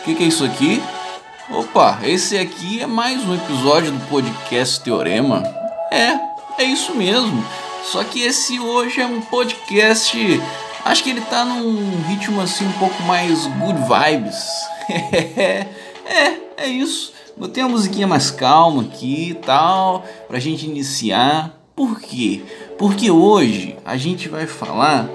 O 0.00 0.02
que, 0.02 0.14
que 0.14 0.24
é 0.24 0.26
isso 0.28 0.44
aqui? 0.44 0.82
Opa, 1.50 1.98
esse 2.02 2.38
aqui 2.38 2.80
é 2.80 2.86
mais 2.86 3.22
um 3.22 3.34
episódio 3.34 3.92
do 3.92 4.06
podcast 4.06 4.80
Teorema. 4.80 5.42
É, 5.92 6.62
é 6.62 6.64
isso 6.64 6.94
mesmo. 6.94 7.44
Só 7.84 8.02
que 8.02 8.22
esse 8.22 8.58
hoje 8.58 9.02
é 9.02 9.06
um 9.06 9.20
podcast. 9.20 10.16
Acho 10.86 11.04
que 11.04 11.10
ele 11.10 11.20
tá 11.20 11.44
num 11.44 12.02
ritmo 12.08 12.40
assim 12.40 12.66
um 12.66 12.72
pouco 12.72 13.02
mais 13.02 13.46
good 13.46 13.78
vibes. 13.82 14.42
é, 14.88 16.36
é 16.56 16.66
isso. 16.66 17.12
Botei 17.36 17.62
uma 17.62 17.72
musiquinha 17.72 18.06
mais 18.06 18.30
calma 18.30 18.82
aqui 18.82 19.30
e 19.30 19.34
tal, 19.34 20.02
pra 20.26 20.38
gente 20.38 20.64
iniciar. 20.64 21.54
Por 21.76 22.00
quê? 22.00 22.42
Porque 22.78 23.10
hoje 23.10 23.76
a 23.84 23.98
gente 23.98 24.30
vai 24.30 24.46
falar 24.46 25.10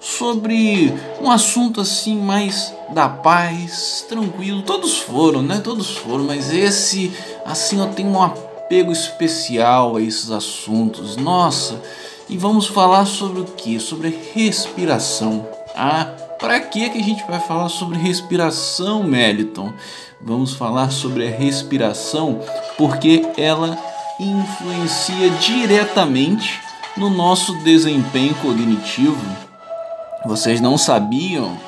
sobre 0.00 0.92
um 1.20 1.30
assunto 1.30 1.80
assim 1.80 2.18
mais 2.18 2.72
da 2.90 3.08
paz, 3.08 4.04
tranquilo. 4.08 4.62
Todos 4.62 4.98
foram, 4.98 5.42
né? 5.42 5.60
Todos 5.62 5.96
foram, 5.96 6.24
mas 6.24 6.52
esse 6.52 7.12
assim 7.44 7.80
eu 7.80 7.88
tenho 7.88 8.10
um 8.10 8.22
apego 8.22 8.92
especial 8.92 9.96
a 9.96 10.02
esses 10.02 10.30
assuntos. 10.30 11.16
Nossa, 11.16 11.80
e 12.28 12.36
vamos 12.36 12.66
falar 12.66 13.06
sobre 13.06 13.40
o 13.40 13.44
que? 13.44 13.78
Sobre 13.80 14.16
respiração. 14.34 15.46
Ah, 15.74 16.12
para 16.38 16.60
que 16.60 16.88
que 16.90 16.98
a 16.98 17.02
gente 17.02 17.24
vai 17.26 17.40
falar 17.40 17.68
sobre 17.68 17.98
respiração, 17.98 19.02
Meliton? 19.02 19.72
Vamos 20.20 20.54
falar 20.54 20.90
sobre 20.90 21.26
a 21.26 21.30
respiração 21.30 22.40
porque 22.76 23.26
ela 23.36 23.78
influencia 24.18 25.30
diretamente 25.30 26.60
no 26.96 27.10
nosso 27.10 27.54
desempenho 27.58 28.34
cognitivo 28.36 29.45
vocês 30.26 30.60
não 30.60 30.76
sabiam? 30.76 31.58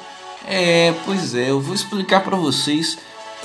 É, 0.46 0.94
pois 1.04 1.34
é, 1.34 1.50
eu 1.50 1.60
vou 1.60 1.74
explicar 1.74 2.24
para 2.24 2.36
vocês 2.36 2.98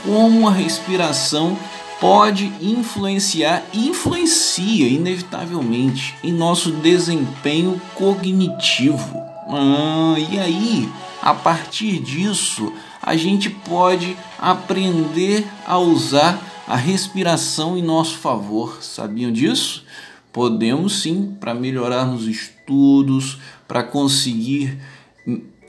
como 0.04 0.48
a 0.48 0.52
respiração 0.52 1.58
pode 2.00 2.52
influenciar, 2.62 3.64
influencia 3.74 4.88
inevitavelmente 4.88 6.16
em 6.24 6.34
nosso 6.34 6.72
desempenho 6.72 7.80
cognitivo. 7.96 9.22
Ah, 9.48 10.16
e 10.18 10.40
aí, 10.40 10.90
a 11.22 11.34
partir 11.34 12.00
disso, 12.00 12.74
a 13.02 13.16
gente 13.16 13.50
pode 13.50 14.18
aprender 14.40 15.46
a 15.66 15.78
usar 15.78 16.42
a 16.68 16.76
respiração 16.76 17.78
em 17.78 17.82
nosso 17.82 18.18
favor. 18.18 18.82
Sabiam 18.82 19.32
disso? 19.32 19.86
Podemos 20.32 21.02
sim, 21.02 21.38
para 21.40 21.54
melhorar 21.54 22.06
nos 22.06 22.28
estudos, 22.28 23.38
para 23.68 23.84
conseguir 23.84 24.80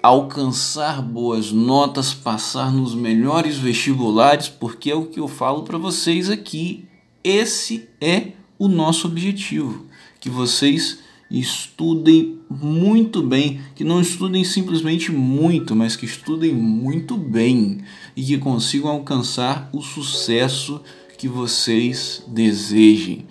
alcançar 0.04 1.00
boas 1.00 1.50
notas, 1.50 2.12
passar 2.12 2.70
nos 2.70 2.94
melhores 2.94 3.56
vestibulares, 3.56 4.50
porque 4.50 4.91
é 4.91 4.94
o 4.94 5.06
que 5.06 5.19
eu 5.19 5.26
falo 5.26 5.62
para 5.62 5.78
vocês 5.78 6.28
aqui. 6.28 6.84
Esse 7.25 7.88
é 8.03 8.32
o 8.59 8.69
nosso 8.69 9.06
objetivo, 9.06 9.87
que 10.20 10.28
vocês 10.28 10.98
estudem 11.31 12.38
muito 12.50 13.22
bem, 13.22 13.62
que 13.75 13.82
não 13.82 13.98
estudem 13.98 14.44
simplesmente 14.44 15.10
muito, 15.10 15.75
mas 15.75 15.97
que 15.97 16.04
estudem 16.04 16.53
muito 16.53 17.16
bem 17.16 17.78
e 18.14 18.22
que 18.22 18.37
consigam 18.37 18.91
alcançar 18.91 19.70
o 19.72 19.81
sucesso 19.81 20.82
que 21.16 21.26
vocês 21.26 22.22
desejem. 22.28 23.25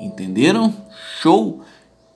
Entenderam? 0.00 0.74
Show? 1.22 1.62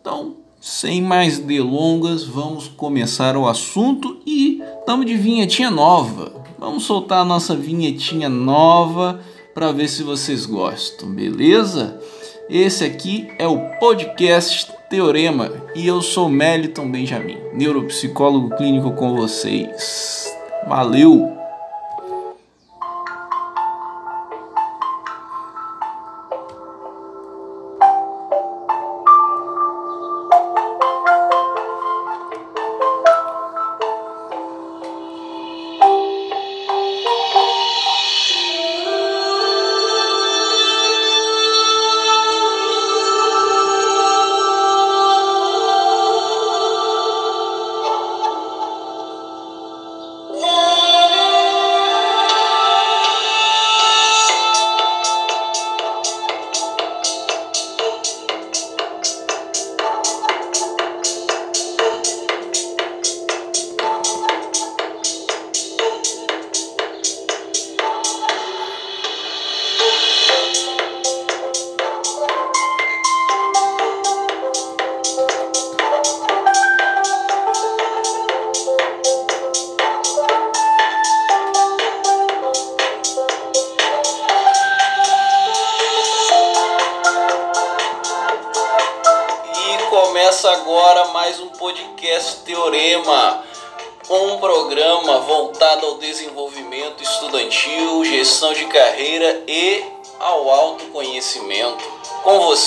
Então, 0.01 0.42
sem 0.63 1.03
mais 1.03 1.41
delongas, 1.41 2.23
vamos 2.23 2.69
começar 2.69 3.37
o 3.37 3.49
assunto 3.49 4.21
e 4.25 4.63
estamos 4.79 5.05
de 5.05 5.17
vinhetinha 5.17 5.69
nova. 5.69 6.33
Vamos 6.57 6.85
soltar 6.85 7.23
a 7.23 7.25
nossa 7.25 7.57
vinhetinha 7.57 8.29
nova 8.29 9.21
para 9.53 9.73
ver 9.73 9.89
se 9.89 10.05
vocês 10.05 10.47
gostam, 10.47 11.11
beleza? 11.11 12.01
Esse 12.49 12.85
aqui 12.85 13.27
é 13.41 13.49
o 13.49 13.59
podcast 13.81 14.73
Teorema 14.89 15.51
e 15.75 15.85
eu 15.85 16.01
sou 16.01 16.29
Meliton 16.29 16.89
Benjamin, 16.89 17.39
neuropsicólogo 17.53 18.55
clínico 18.57 18.93
com 18.93 19.17
vocês. 19.17 20.33
Valeu! 20.69 21.42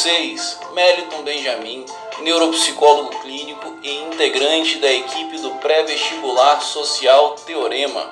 vocês, 0.05 0.59
Meliton 0.73 1.23
Benjamin, 1.23 1.83
neuropsicólogo 2.21 3.09
clínico 3.21 3.79
e 3.81 3.91
integrante 4.03 4.77
da 4.77 4.91
equipe 4.91 5.39
do 5.39 5.49
pré-vestibular 5.55 6.61
social 6.61 7.31
Teorema, 7.43 8.07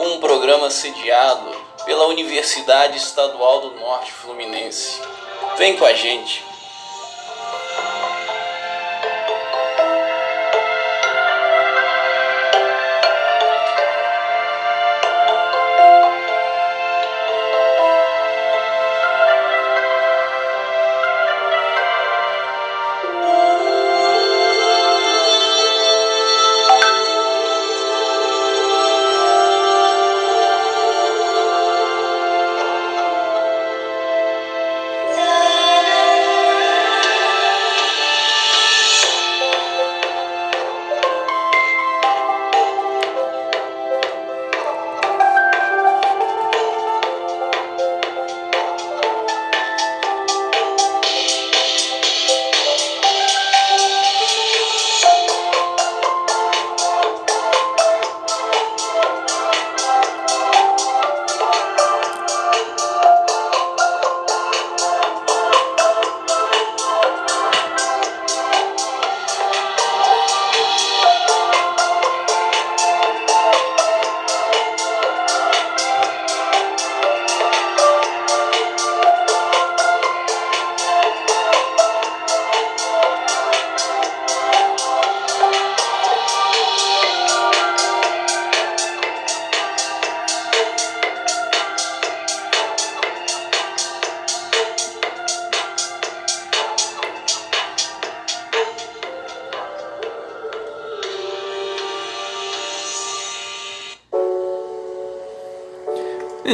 um 0.00 0.18
programa 0.18 0.68
sediado 0.72 1.54
pela 1.84 2.08
Universidade 2.08 2.96
Estadual 2.96 3.60
do 3.60 3.76
Norte 3.76 4.10
Fluminense. 4.10 5.00
Vem 5.56 5.76
com 5.76 5.84
a 5.84 5.92
gente! 5.92 6.45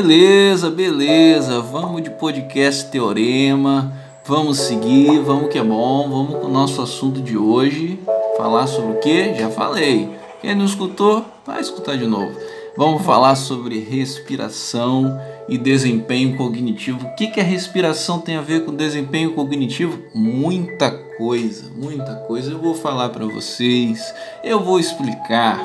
Beleza, 0.03 0.69
beleza. 0.69 1.61
Vamos 1.61 2.03
de 2.03 2.11
podcast 2.11 2.91
Teorema. 2.91 3.93
Vamos 4.27 4.59
seguir, 4.59 5.21
vamos 5.21 5.49
que 5.49 5.57
é 5.57 5.63
bom. 5.63 6.11
Vamos 6.11 6.41
com 6.41 6.49
o 6.49 6.53
nosso 6.53 6.83
assunto 6.83 7.21
de 7.21 7.39
hoje. 7.39 8.01
Falar 8.37 8.67
sobre 8.67 8.97
o 8.97 8.99
que? 8.99 9.33
Já 9.35 9.49
falei. 9.49 10.11
Quem 10.41 10.57
não 10.57 10.65
escutou, 10.65 11.25
vai 11.47 11.61
escutar 11.61 11.97
de 11.97 12.05
novo. 12.05 12.37
Vamos 12.77 13.03
falar 13.03 13.37
sobre 13.37 13.79
respiração 13.79 15.21
e 15.49 15.57
desempenho 15.57 16.37
cognitivo. 16.37 17.07
O 17.07 17.15
que, 17.15 17.29
que 17.29 17.39
a 17.39 17.45
respiração 17.45 18.19
tem 18.19 18.35
a 18.35 18.43
ver 18.43 18.65
com 18.65 18.75
desempenho 18.75 19.35
cognitivo? 19.35 20.01
Muita 20.13 20.91
coisa, 21.17 21.71
muita 21.77 22.17
coisa. 22.27 22.51
Eu 22.51 22.59
vou 22.59 22.75
falar 22.75 23.11
para 23.11 23.27
vocês, 23.27 24.13
eu 24.43 24.59
vou 24.59 24.81
explicar. 24.81 25.65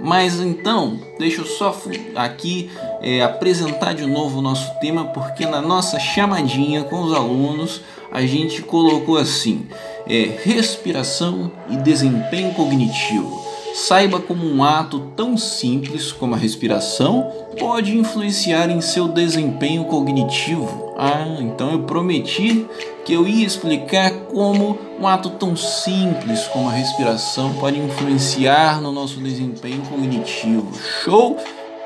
Mas 0.00 0.40
então, 0.40 0.98
deixa 1.18 1.40
eu 1.40 1.46
só 1.46 1.76
aqui 2.14 2.70
é, 3.04 3.22
apresentar 3.22 3.92
de 3.92 4.06
novo 4.06 4.38
o 4.38 4.42
nosso 4.42 4.72
tema, 4.80 5.04
porque 5.04 5.44
na 5.44 5.60
nossa 5.60 6.00
chamadinha 6.00 6.84
com 6.84 7.02
os 7.02 7.14
alunos 7.14 7.82
a 8.10 8.22
gente 8.22 8.62
colocou 8.62 9.18
assim: 9.18 9.66
é, 10.08 10.30
respiração 10.42 11.52
e 11.68 11.76
desempenho 11.76 12.54
cognitivo. 12.54 13.44
Saiba 13.74 14.20
como 14.20 14.46
um 14.46 14.62
ato 14.62 15.00
tão 15.16 15.36
simples 15.36 16.12
como 16.12 16.34
a 16.34 16.38
respiração 16.38 17.30
pode 17.58 17.94
influenciar 17.98 18.70
em 18.70 18.80
seu 18.80 19.08
desempenho 19.08 19.84
cognitivo. 19.84 20.94
Ah, 20.96 21.26
então 21.40 21.72
eu 21.72 21.80
prometi 21.80 22.66
que 23.04 23.12
eu 23.12 23.26
ia 23.26 23.44
explicar 23.44 24.12
como 24.32 24.78
um 24.98 25.06
ato 25.06 25.28
tão 25.30 25.56
simples 25.56 26.46
como 26.46 26.68
a 26.68 26.72
respiração 26.72 27.52
pode 27.54 27.78
influenciar 27.78 28.80
no 28.80 28.92
nosso 28.92 29.18
desempenho 29.18 29.82
cognitivo. 29.82 30.72
Show? 31.02 31.36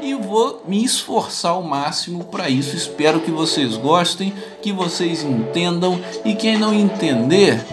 E 0.00 0.14
vou 0.14 0.62
me 0.66 0.84
esforçar 0.84 1.52
ao 1.52 1.62
máximo 1.62 2.24
para 2.24 2.48
isso. 2.48 2.76
Espero 2.76 3.20
que 3.20 3.30
vocês 3.30 3.76
gostem, 3.76 4.32
que 4.62 4.72
vocês 4.72 5.22
entendam 5.22 6.00
e 6.24 6.34
quem 6.34 6.56
não 6.56 6.72
entender, 6.72 7.64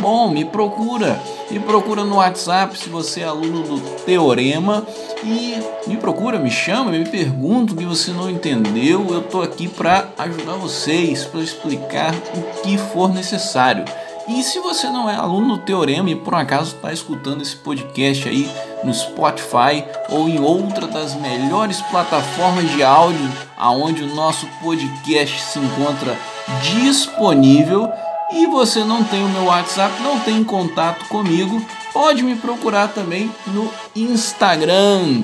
Bom, 0.00 0.28
me 0.28 0.44
procura. 0.44 1.20
Me 1.50 1.60
procura 1.60 2.04
no 2.04 2.16
WhatsApp 2.16 2.76
se 2.76 2.88
você 2.88 3.20
é 3.20 3.24
aluno 3.24 3.62
do 3.62 3.80
Teorema 4.04 4.84
e 5.22 5.54
me 5.86 5.96
procura, 5.96 6.38
me 6.38 6.50
chama, 6.50 6.90
me 6.90 7.04
pergunta 7.04 7.72
o 7.72 7.76
que 7.76 7.84
você 7.84 8.10
não 8.10 8.28
entendeu. 8.28 9.06
Eu 9.08 9.20
estou 9.20 9.42
aqui 9.42 9.68
para 9.68 10.08
ajudar 10.18 10.54
vocês, 10.54 11.24
para 11.24 11.40
explicar 11.40 12.12
o 12.12 12.62
que 12.62 12.76
for 12.76 13.12
necessário. 13.12 13.84
E 14.26 14.42
se 14.42 14.58
você 14.58 14.88
não 14.88 15.08
é 15.08 15.14
aluno 15.14 15.56
do 15.56 15.62
Teorema 15.62 16.08
e 16.08 16.16
por 16.16 16.34
acaso 16.34 16.76
está 16.76 16.90
escutando 16.90 17.42
esse 17.42 17.56
podcast 17.56 18.26
aí 18.26 18.50
no 18.82 18.92
Spotify 18.94 19.84
ou 20.08 20.28
em 20.28 20.40
outra 20.40 20.86
das 20.86 21.14
melhores 21.14 21.82
plataformas 21.82 22.70
de 22.70 22.82
áudio 22.82 23.30
aonde 23.56 24.02
o 24.02 24.14
nosso 24.14 24.46
podcast 24.62 25.42
se 25.42 25.58
encontra 25.58 26.16
disponível, 26.62 27.90
e 28.32 28.46
você 28.46 28.82
não 28.82 29.04
tem 29.04 29.22
o 29.22 29.28
meu 29.28 29.44
WhatsApp, 29.44 30.02
não 30.02 30.18
tem 30.20 30.42
contato 30.42 31.06
comigo, 31.08 31.64
pode 31.92 32.22
me 32.22 32.34
procurar 32.34 32.88
também 32.88 33.30
no 33.46 33.70
Instagram. 33.94 35.22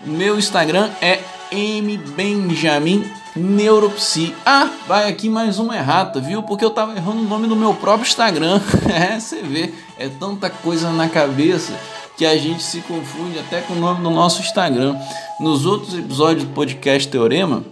Meu 0.00 0.38
Instagram 0.38 0.90
é 1.00 1.20
mbenjamin 1.52 3.10
neuropsi. 3.34 4.34
Ah, 4.44 4.70
vai 4.86 5.08
aqui 5.08 5.28
mais 5.28 5.58
uma 5.58 5.76
errata, 5.76 6.20
viu? 6.20 6.42
Porque 6.42 6.64
eu 6.64 6.70
tava 6.70 6.94
errando 6.94 7.20
o 7.20 7.24
nome 7.24 7.48
do 7.48 7.56
meu 7.56 7.74
próprio 7.74 8.06
Instagram. 8.06 8.60
é, 8.88 9.18
você 9.18 9.42
vê, 9.42 9.72
é 9.98 10.08
tanta 10.08 10.50
coisa 10.50 10.90
na 10.90 11.08
cabeça 11.08 11.72
que 12.16 12.26
a 12.26 12.36
gente 12.36 12.62
se 12.62 12.80
confunde 12.82 13.38
até 13.38 13.62
com 13.62 13.72
o 13.72 13.78
nome 13.78 14.02
do 14.02 14.10
nosso 14.10 14.42
Instagram. 14.42 14.96
Nos 15.40 15.64
outros 15.64 15.98
episódios 15.98 16.44
do 16.44 16.50
podcast 16.52 17.08
Teorema, 17.08 17.64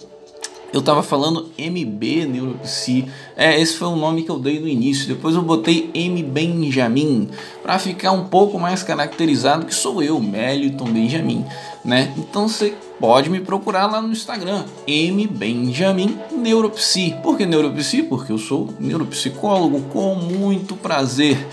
eu 0.72 0.80
tava 0.80 1.02
falando 1.02 1.50
MB 1.58 2.26
Neuropsi. 2.26 3.06
É, 3.36 3.60
esse 3.60 3.76
foi 3.76 3.88
o 3.88 3.96
nome 3.96 4.22
que 4.22 4.30
eu 4.30 4.38
dei 4.38 4.58
no 4.60 4.66
início. 4.68 5.06
Depois 5.06 5.34
eu 5.34 5.42
botei 5.42 5.90
M 5.92 6.22
Benjamin 6.22 7.28
para 7.62 7.78
ficar 7.78 8.12
um 8.12 8.24
pouco 8.24 8.58
mais 8.58 8.82
caracterizado 8.82 9.66
que 9.66 9.74
sou 9.74 10.02
eu, 10.02 10.18
Meliton 10.20 10.86
Benjamin, 10.86 11.44
né? 11.84 12.14
Então 12.16 12.48
você 12.48 12.74
pode 13.00 13.30
me 13.30 13.40
procurar 13.40 13.86
lá 13.86 14.00
no 14.00 14.12
Instagram, 14.12 14.64
M 14.86 15.26
Benjamin 15.26 16.18
Neuropsi. 16.30 17.16
Por 17.22 17.36
que 17.36 17.46
Neuropsi? 17.46 18.02
Porque 18.02 18.30
eu 18.30 18.38
sou 18.38 18.68
neuropsicólogo 18.78 19.80
com 19.90 20.14
muito 20.14 20.76
prazer. 20.76 21.44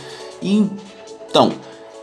Então, 0.42 1.54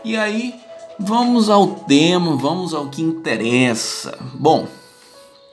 e 0.03 0.17
aí 0.17 0.55
vamos 0.99 1.49
ao 1.49 1.67
tema, 1.67 2.35
vamos 2.35 2.73
ao 2.73 2.87
que 2.87 3.01
interessa. 3.01 4.17
Bom, 4.33 4.67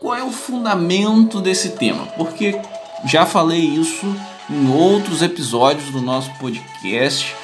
qual 0.00 0.16
é 0.16 0.24
o 0.24 0.32
fundamento 0.32 1.40
desse 1.40 1.70
tema? 1.70 2.06
Porque 2.16 2.58
já 3.04 3.26
falei 3.26 3.60
isso 3.60 4.06
em 4.48 4.72
outros 4.72 5.22
episódios 5.22 5.90
do 5.90 6.00
nosso 6.00 6.30
podcast, 6.38 7.34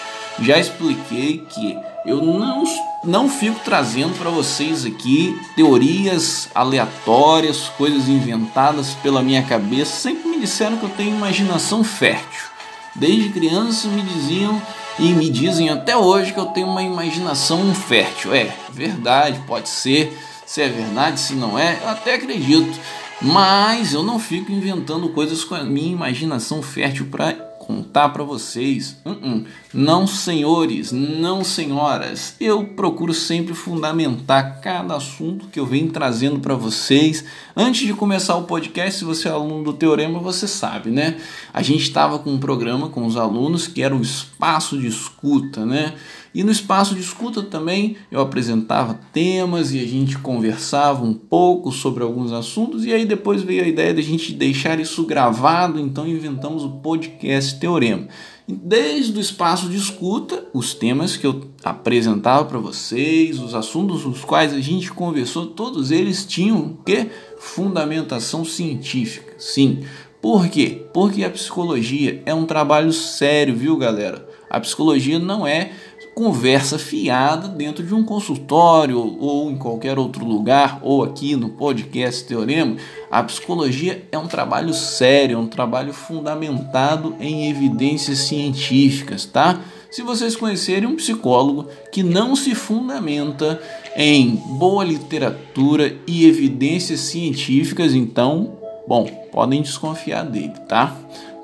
já 0.40 0.58
expliquei 0.58 1.44
que 1.48 1.76
eu 2.06 2.22
não, 2.22 2.64
não 3.04 3.28
fico 3.28 3.60
trazendo 3.64 4.16
para 4.16 4.30
vocês 4.30 4.84
aqui 4.84 5.38
teorias 5.56 6.48
aleatórias, 6.54 7.68
coisas 7.76 8.08
inventadas 8.08 8.94
pela 9.02 9.22
minha 9.22 9.42
cabeça. 9.42 9.92
Sempre 9.92 10.28
me 10.28 10.40
disseram 10.40 10.76
que 10.76 10.84
eu 10.84 10.90
tenho 10.90 11.16
imaginação 11.16 11.82
fértil. 11.82 12.48
Desde 12.94 13.28
criança 13.30 13.88
me 13.88 14.02
diziam 14.02 14.60
e 14.98 15.12
me 15.12 15.28
dizem 15.28 15.70
até 15.70 15.96
hoje 15.96 16.32
que 16.32 16.40
eu 16.40 16.46
tenho 16.46 16.68
uma 16.68 16.82
imaginação 16.82 17.74
fértil. 17.74 18.34
É 18.34 18.52
verdade, 18.72 19.40
pode 19.46 19.68
ser 19.68 20.16
se 20.48 20.62
é 20.62 20.68
verdade, 20.68 21.20
se 21.20 21.34
não 21.34 21.58
é, 21.58 21.78
eu 21.82 21.88
até 21.90 22.14
acredito. 22.14 22.80
Mas 23.20 23.92
eu 23.92 24.02
não 24.02 24.18
fico 24.18 24.50
inventando 24.50 25.08
coisas 25.10 25.44
com 25.44 25.54
a 25.54 25.62
minha 25.62 25.92
imaginação 25.92 26.62
fértil 26.62 27.06
para 27.10 27.47
contar 27.68 28.08
para 28.08 28.24
vocês. 28.24 28.96
Uh 29.04 29.10
-uh. 29.10 29.44
Não, 29.74 30.06
senhores, 30.06 30.90
não, 30.90 31.44
senhoras. 31.44 32.34
Eu 32.40 32.64
procuro 32.64 33.12
sempre 33.12 33.52
fundamentar 33.52 34.62
cada 34.62 34.96
assunto 34.96 35.48
que 35.48 35.60
eu 35.60 35.66
venho 35.66 35.90
trazendo 35.90 36.40
para 36.40 36.54
vocês. 36.54 37.22
Antes 37.54 37.86
de 37.86 37.92
começar 37.92 38.36
o 38.36 38.44
podcast, 38.44 39.00
se 39.00 39.04
você 39.04 39.28
é 39.28 39.32
aluno 39.32 39.62
do 39.62 39.74
Teorema, 39.74 40.18
você 40.18 40.48
sabe, 40.48 40.88
né? 40.88 41.18
A 41.52 41.60
gente 41.60 41.82
estava 41.82 42.18
com 42.18 42.32
um 42.32 42.38
programa 42.38 42.88
com 42.88 43.04
os 43.04 43.18
alunos 43.18 43.66
que 43.66 43.82
era 43.82 43.94
o 43.94 44.00
espaço 44.00 44.78
de 44.78 44.86
escuta, 44.86 45.66
né? 45.66 45.92
E 46.34 46.44
no 46.44 46.50
espaço 46.52 46.94
de 46.94 47.00
escuta 47.00 47.42
também 47.42 47.96
eu 48.10 48.20
apresentava 48.20 48.98
temas 49.12 49.72
e 49.72 49.80
a 49.80 49.86
gente 49.86 50.18
conversava 50.18 51.04
um 51.04 51.14
pouco 51.14 51.72
sobre 51.72 52.02
alguns 52.02 52.32
assuntos, 52.32 52.84
e 52.84 52.92
aí 52.92 53.04
depois 53.04 53.42
veio 53.42 53.64
a 53.64 53.68
ideia 53.68 53.94
de 53.94 54.00
a 54.00 54.04
gente 54.04 54.32
deixar 54.32 54.78
isso 54.78 55.04
gravado, 55.04 55.80
então 55.80 56.06
inventamos 56.06 56.64
o 56.64 56.70
podcast 56.70 57.58
Teorema. 57.58 58.08
Desde 58.50 59.18
o 59.18 59.20
espaço 59.20 59.68
de 59.68 59.76
escuta, 59.76 60.46
os 60.54 60.72
temas 60.72 61.18
que 61.18 61.26
eu 61.26 61.50
apresentava 61.62 62.46
para 62.46 62.58
vocês, 62.58 63.38
os 63.38 63.54
assuntos 63.54 64.06
nos 64.06 64.24
quais 64.24 64.54
a 64.54 64.60
gente 64.60 64.90
conversou, 64.90 65.48
todos 65.48 65.90
eles 65.90 66.24
tinham 66.24 66.78
que 66.84 67.08
fundamentação 67.38 68.46
científica. 68.46 69.34
Sim. 69.38 69.80
Por 70.22 70.48
quê? 70.48 70.86
Porque 70.94 71.22
a 71.24 71.30
psicologia 71.30 72.22
é 72.24 72.32
um 72.34 72.46
trabalho 72.46 72.90
sério, 72.90 73.54
viu, 73.54 73.76
galera? 73.76 74.26
A 74.48 74.58
psicologia 74.58 75.18
não 75.18 75.46
é 75.46 75.72
conversa 76.18 76.80
fiada 76.80 77.46
dentro 77.46 77.86
de 77.86 77.94
um 77.94 78.02
consultório 78.02 78.98
ou 79.20 79.48
em 79.52 79.56
qualquer 79.56 80.00
outro 80.00 80.24
lugar, 80.24 80.80
ou 80.82 81.04
aqui 81.04 81.36
no 81.36 81.50
podcast 81.50 82.24
Teorema, 82.24 82.76
a 83.08 83.22
psicologia 83.22 84.04
é 84.10 84.18
um 84.18 84.26
trabalho 84.26 84.74
sério, 84.74 85.36
é 85.36 85.38
um 85.38 85.46
trabalho 85.46 85.92
fundamentado 85.92 87.14
em 87.20 87.48
evidências 87.48 88.18
científicas, 88.18 89.26
tá? 89.26 89.60
Se 89.92 90.02
vocês 90.02 90.34
conhecerem 90.34 90.88
um 90.88 90.96
psicólogo 90.96 91.68
que 91.92 92.02
não 92.02 92.34
se 92.34 92.52
fundamenta 92.52 93.62
em 93.96 94.42
boa 94.58 94.82
literatura 94.82 95.94
e 96.04 96.26
evidências 96.26 96.98
científicas, 96.98 97.94
então, 97.94 98.58
bom, 98.88 99.06
podem 99.30 99.62
desconfiar 99.62 100.24
dele, 100.24 100.54
tá? 100.68 100.96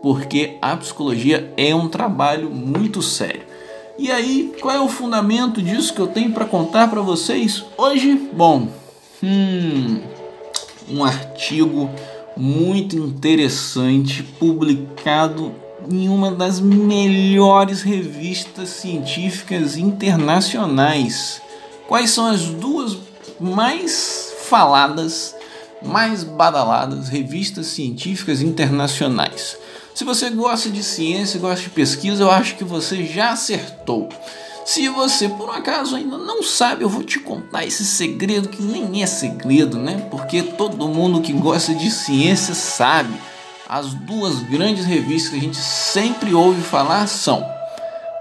Porque 0.03 0.57
a 0.61 0.77
psicologia 0.77 1.53
é 1.57 1.73
um 1.73 1.89
trabalho 1.89 2.51
muito 2.51 3.01
sério. 3.01 3.54
E 3.97 4.11
aí, 4.11 4.53
qual 4.61 4.75
é 4.75 4.81
o 4.81 4.89
fundamento 4.89 5.63
disso 5.63 5.95
que 5.95 6.01
eu 6.01 6.09
tenho 6.09 6.33
para 6.33 6.45
contar 6.45 6.89
para 6.89 7.01
vocês 7.01 7.65
hoje? 7.79 8.29
Bom, 8.33 8.69
hum, 9.23 10.01
um 10.91 11.05
artigo 11.05 11.89
muito 12.37 12.97
interessante 12.97 14.25
publicado 14.25 15.55
em 15.89 16.09
uma 16.09 16.33
das 16.33 16.59
melhores 16.59 17.83
revistas 17.83 18.71
científicas 18.71 19.77
internacionais. 19.77 21.41
Quais 21.87 22.11
são 22.11 22.27
as 22.27 22.47
duas 22.47 22.99
mais 23.39 24.35
faladas, 24.49 25.37
mais 25.81 26.25
badaladas 26.25 27.09
revistas 27.09 27.67
científicas 27.67 28.43
internacionais? 28.43 29.57
Se 29.95 30.03
você 30.03 30.29
gosta 30.29 30.69
de 30.69 30.83
ciência, 30.83 31.39
gosta 31.39 31.63
de 31.63 31.71
pesquisa, 31.71 32.25
eu 32.25 32.31
acho 32.31 32.57
que 32.57 32.65
você 32.65 33.05
já 33.05 33.31
acertou. 33.31 34.09
Se 34.67 34.89
você 34.89 35.29
por 35.29 35.49
um 35.49 35.53
acaso 35.53 35.95
ainda 35.95 36.19
não 36.19 36.43
sabe, 36.43 36.83
eu 36.83 36.89
vou 36.89 37.05
te 37.05 37.21
contar 37.21 37.65
esse 37.65 37.85
segredo 37.85 38.49
que 38.49 38.61
nem 38.61 39.05
é 39.05 39.07
segredo, 39.07 39.79
né? 39.79 40.09
Porque 40.11 40.43
todo 40.43 40.89
mundo 40.89 41.21
que 41.21 41.33
gosta 41.33 41.73
de 41.73 41.91
ciência 41.93 42.55
sabe. 42.55 43.15
As 43.69 43.95
duas 43.95 44.41
grandes 44.41 44.85
revistas 44.85 45.31
que 45.31 45.39
a 45.39 45.43
gente 45.43 45.57
sempre 45.57 46.35
ouve 46.35 46.61
falar 46.61 47.07
são 47.07 47.47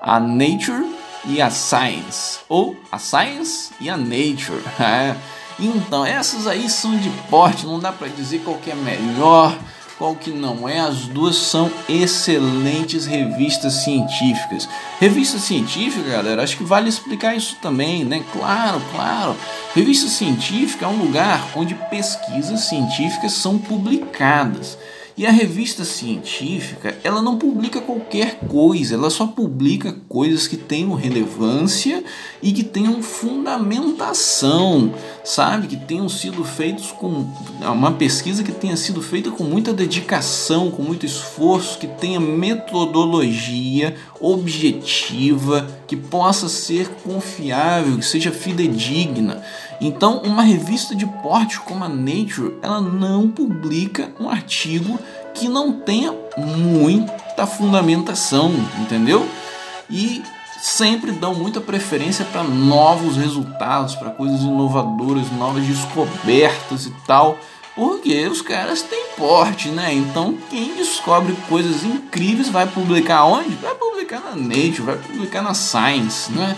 a 0.01 0.20
Nature 0.20 0.86
e 1.25 1.42
a 1.42 1.50
Science, 1.50 2.39
ou 2.48 2.75
a 2.92 3.00
Science 3.00 3.72
e 3.82 3.89
a 3.89 3.98
Nature. 3.98 4.62
É. 4.80 5.15
Então, 5.60 6.03
essas 6.03 6.48
aí 6.48 6.68
são 6.68 6.98
de 6.98 7.10
porte, 7.30 7.65
não 7.65 7.80
dá 7.80 7.92
para 7.92 8.08
dizer 8.08 8.42
qual 8.44 8.60
é 8.65 8.74
melhor, 8.74 9.56
qual 9.98 10.16
que 10.16 10.30
não 10.30 10.68
é. 10.68 10.80
As 10.80 11.08
duas 11.08 11.36
são 11.36 11.72
excelentes 11.88 13.06
revistas 13.06 13.74
científicas. 13.84 14.68
Revista 15.00 15.38
científica, 15.38 16.10
galera, 16.10 16.44
acho 16.44 16.58
que 16.58 16.64
vale 16.64 16.90
explicar 16.90 17.36
isso 17.36 17.58
também, 17.62 18.04
né? 18.04 18.24
Claro, 18.32 18.82
claro. 18.92 19.36
Revista 19.74 20.08
científica 20.08 20.86
é 20.86 20.88
um 20.88 20.98
lugar 20.98 21.50
onde 21.56 21.76
pesquisas 21.76 22.62
científicas 22.62 23.34
são 23.34 23.58
publicadas. 23.58 24.78
E 25.15 25.27
a 25.27 25.32
revista 25.32 25.86
científica, 25.86 26.98
ela 27.03 27.22
não 27.22 27.38
publica 27.38 27.79
qualquer 27.79 28.39
coisa, 28.48 28.96
ela 28.96 29.12
só 29.12 29.27
publica 29.27 29.96
coisas 30.10 30.48
que 30.48 30.58
tenham 30.58 30.96
relevância 30.96 32.03
e 32.41 32.51
que 32.51 32.63
tenham 32.63 33.00
fundamentação, 33.03 34.91
sabe? 35.24 35.67
Que 35.67 35.77
tenham 35.77 36.10
sido 36.10 36.43
feitos 36.43 36.91
com 36.91 37.27
uma 37.62 37.91
pesquisa 37.91 38.43
que 38.43 38.51
tenha 38.51 38.75
sido 38.75 39.03
feita 39.03 39.29
com 39.29 39.43
muita 39.43 39.72
dedicação, 39.72 40.72
com 40.72 40.82
muito 40.82 41.05
esforço, 41.05 41.77
que 41.77 41.88
tenha 41.88 42.20
metodologia 42.20 43.96
objetiva, 44.20 45.67
que 45.86 45.96
possa 45.96 46.50
ser 46.50 46.89
confiável, 47.03 48.00
que 48.00 48.05
seja 48.05 48.32
fidedigna. 48.32 49.43
Então, 49.86 50.20
uma 50.20 50.44
revista 50.44 50.96
de 50.96 51.06
porte 51.06 51.60
como 51.60 51.84
a 51.84 51.90
Nature, 51.90 52.56
ela 52.62 52.80
não 52.80 53.30
publica 53.30 54.13
um 54.18 54.30
artigo 54.30 54.98
que 55.34 55.50
não 55.50 55.74
tenha 55.74 56.16
muita 56.38 57.46
fundamentação, 57.46 58.50
entendeu? 58.80 59.28
E 59.90 60.24
sempre 60.62 61.12
dão 61.12 61.36
muita 61.36 61.60
preferência 61.60 62.24
para 62.24 62.44
novos 62.44 63.18
resultados, 63.18 63.94
para 63.96 64.10
coisas 64.12 64.40
inovadoras, 64.40 65.30
novas 65.34 65.66
descobertas 65.66 66.86
e 66.86 66.92
tal, 67.06 67.38
porque 67.75 68.25
os 68.28 68.42
caras 68.42 68.84
têm 68.84 69.08
porte, 69.18 69.68
né? 69.68 69.94
Então 69.94 70.38
quem 70.50 70.75
descobre 70.75 71.36
coisas 71.50 71.84
incríveis 71.84 72.48
vai 72.48 72.66
publicar 72.66 73.25
onde? 73.25 73.50
Vai 73.56 73.75
publicar 73.75 74.22
na 74.22 74.34
Nature, 74.34 74.84
vai 74.84 74.96
publicar 74.96 75.42
na 75.42 75.54
Science, 75.54 76.32
né? 76.32 76.56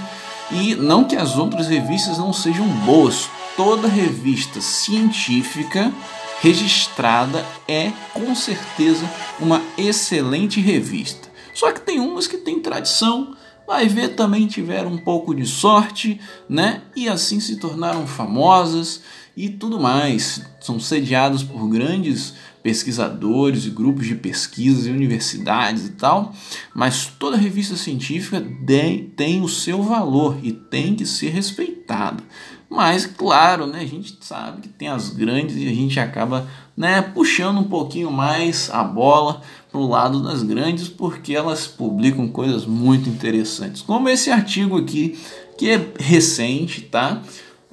E 0.52 0.76
não 0.76 1.04
que 1.04 1.16
as 1.16 1.38
outras 1.38 1.68
revistas 1.68 2.18
não 2.18 2.32
sejam 2.32 2.68
boas, 2.86 3.30
toda 3.58 3.88
revista 3.88 4.62
científica 4.62 5.92
registrada 6.42 7.44
é 7.68 7.92
com 8.14 8.36
certeza 8.36 9.10
uma 9.40 9.62
excelente 9.78 10.60
revista. 10.62 11.30
Só 11.54 11.72
que 11.72 11.80
tem 11.80 12.00
umas 12.00 12.28
que 12.28 12.38
têm 12.38 12.60
tradição, 12.60 13.36
vai 13.66 13.88
ver 13.88 14.10
também 14.10 14.46
tiveram 14.46 14.92
um 14.92 14.98
pouco 14.98 15.34
de 15.34 15.46
sorte, 15.46 16.20
né? 16.48 16.84
E 16.96 17.08
assim 17.10 17.40
se 17.40 17.56
tornaram 17.56 18.06
famosas 18.06 19.02
e 19.36 19.50
tudo 19.50 19.80
mais. 19.80 20.42
São 20.60 20.80
sediadas 20.80 21.42
por 21.42 21.68
grandes 21.68 22.36
pesquisadores 22.66 23.68
e 23.68 23.70
grupos 23.70 24.08
de 24.08 24.16
pesquisas 24.16 24.88
e 24.88 24.90
universidades 24.90 25.86
e 25.86 25.92
tal, 25.92 26.34
mas 26.74 27.06
toda 27.20 27.38
revista 27.38 27.76
científica 27.76 28.44
tem 29.16 29.44
o 29.44 29.48
seu 29.48 29.84
valor 29.84 30.40
e 30.42 30.52
tem 30.52 30.96
que 30.96 31.06
ser 31.06 31.30
respeitada. 31.30 32.24
Mas, 32.68 33.06
claro, 33.06 33.68
né, 33.68 33.82
a 33.82 33.86
gente 33.86 34.18
sabe 34.20 34.62
que 34.62 34.68
tem 34.68 34.88
as 34.88 35.12
grandes 35.12 35.56
e 35.58 35.68
a 35.68 35.76
gente 35.76 36.00
acaba 36.00 36.50
né, 36.76 37.04
puxando 37.04 37.60
um 37.60 37.66
pouquinho 37.66 38.12
mais 38.12 38.68
a 38.72 38.84
bola 38.84 39.44
para 39.72 39.80
o 39.80 39.88
lado 39.88 40.24
das 40.24 40.42
grandes 40.42 40.88
porque 40.88 41.36
elas 41.36 41.68
publicam 41.68 42.28
coisas 42.30 42.66
muito 42.66 43.08
interessantes. 43.08 43.84
Como 43.84 44.10
esse 44.10 44.32
artigo 44.32 44.76
aqui, 44.76 45.16
que 45.56 45.70
é 45.70 45.88
recente, 46.00 46.82
tá? 46.82 47.22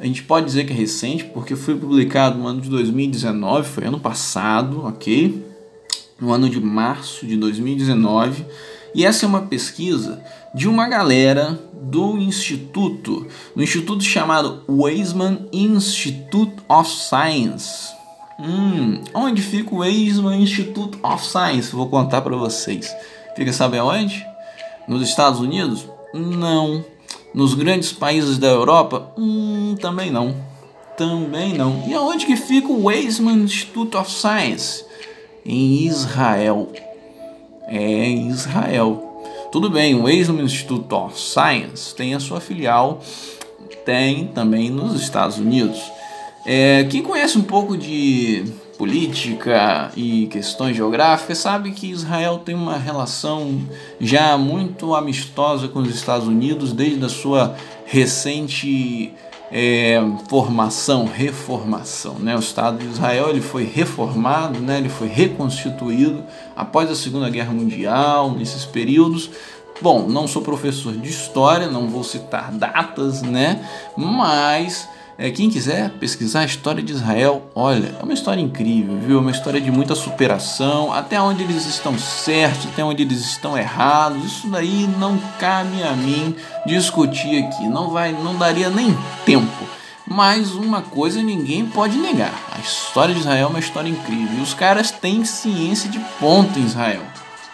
A 0.02 0.04
gente 0.04 0.24
pode 0.24 0.46
dizer 0.46 0.64
que 0.64 0.72
é 0.72 0.76
recente 0.76 1.22
porque 1.26 1.54
foi 1.54 1.76
publicado 1.76 2.36
no 2.36 2.48
ano 2.48 2.60
de 2.60 2.68
2019, 2.68 3.68
foi 3.68 3.84
ano 3.84 4.00
passado, 4.00 4.84
ok? 4.84 5.46
No 6.20 6.32
ano 6.32 6.50
de 6.50 6.60
março 6.60 7.24
de 7.24 7.36
2019. 7.36 8.44
E 8.96 9.06
essa 9.06 9.24
é 9.24 9.28
uma 9.28 9.42
pesquisa 9.42 10.20
de 10.52 10.66
uma 10.68 10.88
galera 10.88 11.56
do 11.72 12.18
instituto, 12.18 13.28
no 13.54 13.62
instituto 13.62 14.02
chamado 14.02 14.64
Weizmann 14.68 15.48
Institute 15.52 16.56
of 16.68 16.90
Science. 16.90 17.92
Hum, 18.40 19.04
onde 19.14 19.40
fica 19.40 19.72
o 19.72 19.78
Weizmann 19.78 20.42
Institute 20.42 20.98
of 21.00 21.24
Science? 21.24 21.70
Vou 21.70 21.88
contar 21.88 22.22
para 22.22 22.34
vocês. 22.34 22.92
Fica 23.36 23.52
sabe 23.52 23.78
aonde? 23.78 24.26
Nos 24.88 25.00
Estados 25.08 25.38
Unidos? 25.38 25.86
Não. 26.12 26.84
Nos 27.34 27.54
grandes 27.54 27.92
países 27.92 28.38
da 28.38 28.48
Europa? 28.48 29.12
Hum, 29.16 29.74
também 29.80 30.10
não. 30.10 30.34
Também 30.96 31.54
não. 31.54 31.84
E 31.88 31.94
aonde 31.94 32.26
que 32.26 32.36
fica 32.36 32.68
o 32.68 32.84
Weizmann 32.84 33.44
Institute 33.44 33.96
of 33.96 34.10
Science? 34.10 34.84
Em 35.44 35.86
Israel. 35.86 36.70
É 37.66 37.78
em 37.78 38.28
Israel. 38.28 39.08
Tudo 39.50 39.70
bem, 39.70 39.94
o 39.94 40.04
Weizmann 40.04 40.44
Institute 40.44 40.94
of 40.94 41.18
Science 41.18 41.94
tem 41.94 42.14
a 42.14 42.20
sua 42.20 42.40
filial, 42.40 43.00
tem 43.84 44.26
também 44.28 44.70
nos 44.70 45.00
Estados 45.00 45.38
Unidos. 45.38 45.78
É, 46.44 46.84
quem 46.90 47.02
conhece 47.02 47.38
um 47.38 47.42
pouco 47.42 47.76
de 47.76 48.44
política 48.82 49.92
e 49.96 50.26
questões 50.26 50.76
geográficas 50.76 51.38
sabe 51.38 51.70
que 51.70 51.88
Israel 51.88 52.38
tem 52.38 52.52
uma 52.52 52.76
relação 52.76 53.60
já 54.00 54.36
muito 54.36 54.92
amistosa 54.96 55.68
com 55.68 55.78
os 55.78 55.88
Estados 55.88 56.26
Unidos 56.26 56.72
desde 56.72 57.04
a 57.04 57.08
sua 57.08 57.54
recente 57.86 59.14
é, 59.52 60.02
formação, 60.28 61.06
reformação. 61.06 62.14
Né? 62.18 62.34
O 62.34 62.40
Estado 62.40 62.78
de 62.78 62.86
Israel 62.86 63.30
ele 63.30 63.40
foi 63.40 63.62
reformado, 63.62 64.58
né? 64.58 64.78
ele 64.78 64.88
foi 64.88 65.06
reconstituído 65.06 66.24
após 66.56 66.90
a 66.90 66.96
Segunda 66.96 67.30
Guerra 67.30 67.52
Mundial, 67.52 68.32
nesses 68.32 68.64
períodos. 68.64 69.30
Bom, 69.80 70.08
não 70.08 70.26
sou 70.26 70.42
professor 70.42 70.92
de 70.92 71.08
história, 71.08 71.68
não 71.68 71.88
vou 71.88 72.02
citar 72.02 72.50
datas, 72.50 73.22
né? 73.22 73.64
mas 73.96 74.88
é, 75.22 75.30
quem 75.30 75.48
quiser 75.48 75.88
pesquisar 76.00 76.40
a 76.40 76.44
história 76.44 76.82
de 76.82 76.92
Israel, 76.92 77.48
olha, 77.54 77.94
é 78.00 78.02
uma 78.02 78.12
história 78.12 78.40
incrível, 78.40 78.98
viu? 78.98 79.18
É 79.18 79.20
uma 79.20 79.30
história 79.30 79.60
de 79.60 79.70
muita 79.70 79.94
superação, 79.94 80.92
até 80.92 81.20
onde 81.20 81.44
eles 81.44 81.64
estão 81.64 81.96
certos, 81.96 82.66
até 82.66 82.82
onde 82.82 83.04
eles 83.04 83.20
estão 83.20 83.56
errados. 83.56 84.24
Isso 84.24 84.48
daí 84.48 84.88
não 84.98 85.16
cabe 85.38 85.80
a 85.84 85.92
mim 85.92 86.34
discutir 86.66 87.44
aqui, 87.44 87.68
não 87.68 87.90
vai, 87.90 88.10
não 88.10 88.34
daria 88.34 88.68
nem 88.68 88.98
tempo. 89.24 89.64
Mas 90.04 90.56
uma 90.56 90.82
coisa 90.82 91.22
ninguém 91.22 91.66
pode 91.66 91.96
negar: 91.98 92.34
a 92.52 92.58
história 92.58 93.14
de 93.14 93.20
Israel 93.20 93.46
é 93.46 93.50
uma 93.50 93.60
história 93.60 93.88
incrível. 93.88 94.40
E 94.40 94.42
os 94.42 94.54
caras 94.54 94.90
têm 94.90 95.24
ciência 95.24 95.88
de 95.88 96.00
ponta 96.18 96.58
em 96.58 96.64
Israel, 96.64 97.02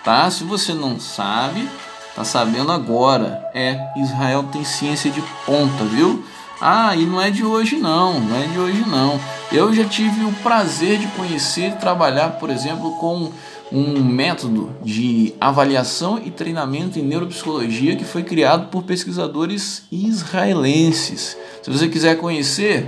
tá? 0.03 0.31
Se 0.31 0.43
você 0.43 0.73
não 0.73 0.99
sabe, 0.99 1.69
tá 2.17 2.25
sabendo 2.25 2.73
agora. 2.73 3.47
É, 3.53 3.79
Israel 3.99 4.45
tem 4.45 4.65
ciência 4.65 5.11
de 5.11 5.21
ponta, 5.45 5.85
viu? 5.85 6.25
Ah, 6.61 6.97
e 6.97 7.07
não 7.07 7.21
é 7.21 7.31
de 7.31 7.45
hoje 7.45 7.77
não, 7.77 8.21
não 8.21 8.37
é 8.37 8.47
de 8.47 8.59
hoje 8.59 8.85
não. 8.87 9.21
Eu 9.53 9.73
já 9.73 9.85
tive 9.85 10.25
o 10.25 10.33
prazer 10.43 10.99
de 10.99 11.07
conhecer 11.09 11.69
e 11.69 11.77
trabalhar, 11.77 12.31
por 12.38 12.50
exemplo, 12.50 12.97
com 12.97 13.31
um 13.71 14.03
método 14.03 14.75
de 14.83 15.35
avaliação 15.41 16.21
e 16.25 16.31
treinamento 16.31 16.99
em 16.99 17.03
neuropsicologia 17.03 17.97
que 17.97 18.05
foi 18.05 18.23
criado 18.23 18.69
por 18.71 18.83
pesquisadores 18.83 19.85
israelenses. 19.93 21.37
Se 21.62 21.71
você 21.71 21.88
quiser 21.88 22.17
conhecer, 22.19 22.87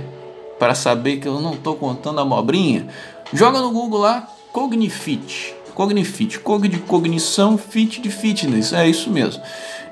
para 0.59 0.75
saber 0.75 1.17
que 1.17 1.27
eu 1.27 1.39
não 1.39 1.53
estou 1.53 1.75
contando 1.75 2.19
a 2.19 2.25
mobrinha, 2.25 2.87
joga 3.33 3.59
no 3.61 3.71
Google 3.71 4.01
lá 4.01 4.27
Cognifit. 4.51 5.55
Cognifit, 5.73 6.39
cog 6.39 6.67
de 6.67 6.77
cognição, 6.79 7.57
fit 7.57 8.01
de 8.01 8.09
fitness, 8.09 8.73
é 8.73 8.87
isso 8.87 9.09
mesmo. 9.09 9.41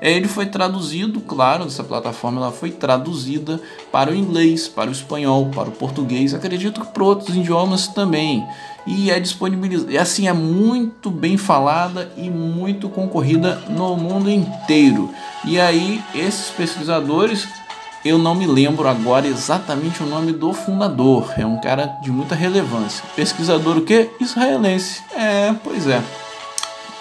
É, 0.00 0.12
ele 0.12 0.28
foi 0.28 0.46
traduzido, 0.46 1.20
claro, 1.20 1.64
essa 1.64 1.84
plataforma 1.84 2.40
ela 2.40 2.52
foi 2.52 2.70
traduzida 2.70 3.60
para 3.92 4.10
o 4.10 4.14
inglês, 4.14 4.66
para 4.66 4.88
o 4.88 4.92
espanhol, 4.92 5.50
para 5.50 5.68
o 5.68 5.72
português, 5.72 6.32
acredito 6.32 6.80
que 6.80 6.86
para 6.86 7.04
outros 7.04 7.36
idiomas 7.36 7.86
também. 7.88 8.42
E 8.86 9.10
é 9.10 9.20
disponibilizada, 9.20 10.00
assim, 10.00 10.26
é 10.26 10.32
muito 10.32 11.10
bem 11.10 11.36
falada 11.36 12.10
e 12.16 12.30
muito 12.30 12.88
concorrida 12.88 13.62
no 13.68 13.94
mundo 13.94 14.30
inteiro. 14.30 15.10
E 15.44 15.60
aí, 15.60 16.02
esses 16.14 16.50
pesquisadores 16.50 17.46
eu 18.04 18.18
não 18.18 18.34
me 18.34 18.46
lembro 18.46 18.88
agora 18.88 19.26
exatamente 19.26 20.02
o 20.02 20.06
nome 20.06 20.32
do 20.32 20.52
fundador. 20.52 21.32
É 21.36 21.44
um 21.44 21.60
cara 21.60 21.86
de 22.02 22.10
muita 22.10 22.34
relevância. 22.34 23.04
Pesquisador 23.14 23.76
o 23.76 23.82
quê? 23.82 24.10
Israelense. 24.20 25.02
É, 25.14 25.54
pois 25.62 25.86
é. 25.86 26.02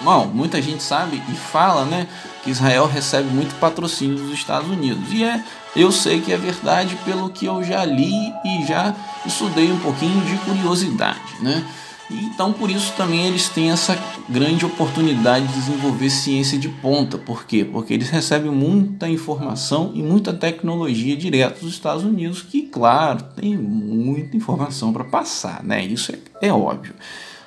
bom, 0.01 0.25
muita 0.33 0.61
gente 0.61 0.83
sabe 0.83 1.21
e 1.29 1.33
fala, 1.33 1.85
né, 1.85 2.07
que 2.43 2.51
Israel 2.51 2.85
recebe 2.85 3.29
muito 3.29 3.55
patrocínio 3.55 4.17
dos 4.17 4.33
Estados 4.33 4.69
Unidos. 4.69 5.12
E 5.12 5.23
é, 5.23 5.43
eu 5.75 5.91
sei 5.91 6.19
que 6.19 6.33
é 6.33 6.38
verdade 6.38 6.97
pelo 7.05 7.29
que 7.29 7.45
eu 7.45 7.63
já 7.63 7.85
li 7.85 8.33
e 8.43 8.65
já 8.67 8.93
estudei 9.25 9.71
um 9.71 9.79
pouquinho 9.79 10.21
de 10.25 10.35
curiosidade, 10.39 11.19
né? 11.41 11.63
Então, 12.10 12.52
por 12.52 12.72
isso 12.72 12.93
também 12.98 13.28
eles 13.28 13.48
têm 13.48 13.69
essa 13.69 13.98
grande 14.28 14.65
oportunidade 14.65 15.48
de 15.48 15.54
desenvolver 15.54 16.10
ciência 16.10 16.58
de 16.58 16.67
ponta. 16.67 17.17
Por 17.17 17.45
quê? 17.45 17.63
Porque 17.63 17.93
eles 17.93 18.10
recebem 18.10 18.50
muita 18.50 19.08
informação 19.08 19.91
e 19.93 20.02
muita 20.02 20.34
tecnologia 20.34 21.15
direto 21.15 21.62
dos 21.62 21.74
Estados 21.74 22.04
Unidos, 22.04 22.41
que, 22.41 22.63
claro, 22.63 23.24
tem 23.36 23.56
muita 23.56 24.36
informação 24.36 24.91
para 24.91 25.04
passar, 25.04 25.63
né? 25.63 25.86
Isso 25.86 26.12
é, 26.12 26.48
é 26.48 26.52
óbvio. 26.52 26.95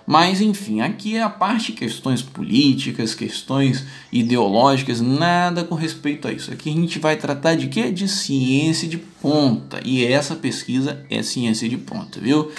Mas 0.06 0.40
enfim, 0.40 0.80
aqui 0.80 1.16
é 1.16 1.22
a 1.22 1.28
parte 1.28 1.72
questões 1.72 2.22
políticas, 2.22 3.14
questões 3.14 3.84
ideológicas, 4.12 5.00
nada 5.00 5.64
com 5.64 5.74
respeito 5.74 6.26
a 6.26 6.32
isso. 6.32 6.52
Aqui 6.52 6.70
a 6.70 6.72
gente 6.72 6.98
vai 6.98 7.16
tratar 7.16 7.54
de 7.54 7.68
quê? 7.68 7.90
De 7.90 8.08
ciência 8.08 8.88
de 8.88 8.98
ponta. 8.98 9.80
E 9.84 10.04
essa 10.04 10.34
pesquisa 10.34 11.04
é 11.08 11.22
ciência 11.22 11.68
de 11.68 11.76
ponta, 11.76 12.20
viu? 12.20 12.50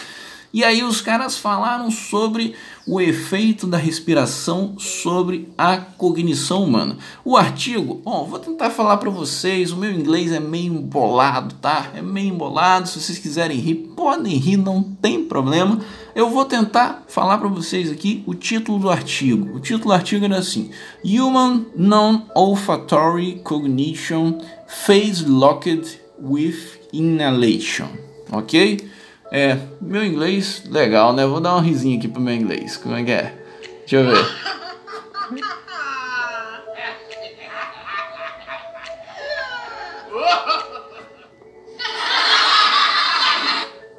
E 0.54 0.64
aí 0.64 0.84
os 0.84 1.02
caras 1.02 1.36
falaram 1.36 1.90
sobre 1.90 2.54
o 2.86 3.02
efeito 3.02 3.66
da 3.66 3.78
respiração 3.78 4.76
sobre 4.78 5.50
a 5.58 5.78
cognição 5.78 6.64
humana. 6.64 6.96
O 7.26 7.36
artigo, 7.36 7.96
bom, 8.06 8.26
vou 8.26 8.38
tentar 8.38 8.70
falar 8.70 8.98
para 8.98 9.10
vocês, 9.10 9.72
o 9.72 9.78
meu 9.78 9.92
inglês 9.92 10.32
é 10.32 10.40
meio 10.40 10.72
embolado, 10.72 11.56
tá? 11.56 11.90
É 11.96 12.04
meio 12.04 12.36
embolado, 12.36 12.88
se 12.88 13.00
vocês 13.00 13.18
quiserem 13.18 13.58
rir, 13.58 13.94
podem 13.96 14.38
rir, 14.38 14.58
não 14.58 14.84
tem 14.84 15.26
problema. 15.26 15.80
Eu 16.14 16.30
vou 16.30 16.46
tentar 16.46 17.04
falar 17.08 17.40
para 17.40 17.48
vocês 17.48 17.92
aqui 17.92 18.24
o 18.28 18.36
título 18.36 18.78
do 18.78 18.92
artigo. 18.92 19.56
O 19.56 19.60
título 19.60 19.86
do 19.86 19.94
artigo 19.94 20.24
era 20.24 20.38
assim: 20.38 20.70
Human 21.04 21.66
Non-Olfactory 21.76 23.42
Cognition 23.44 24.38
Phase 24.68 25.26
Locked 25.26 26.00
with 26.22 26.80
Inhalation. 26.94 27.88
Ok? 28.32 28.93
É, 29.36 29.58
meu 29.82 30.06
inglês, 30.06 30.62
legal, 30.70 31.12
né? 31.12 31.26
Vou 31.26 31.42
dar 31.42 31.56
um 31.56 31.60
risinho 31.60 31.98
aqui 31.98 32.08
pro 32.08 32.22
meu 32.22 32.36
inglês. 32.36 32.78
Como 32.78 32.96
é 32.96 33.04
que 33.04 33.12
é? 33.12 33.34
Deixa 33.80 33.96
eu 33.96 34.06
ver. 34.06 34.54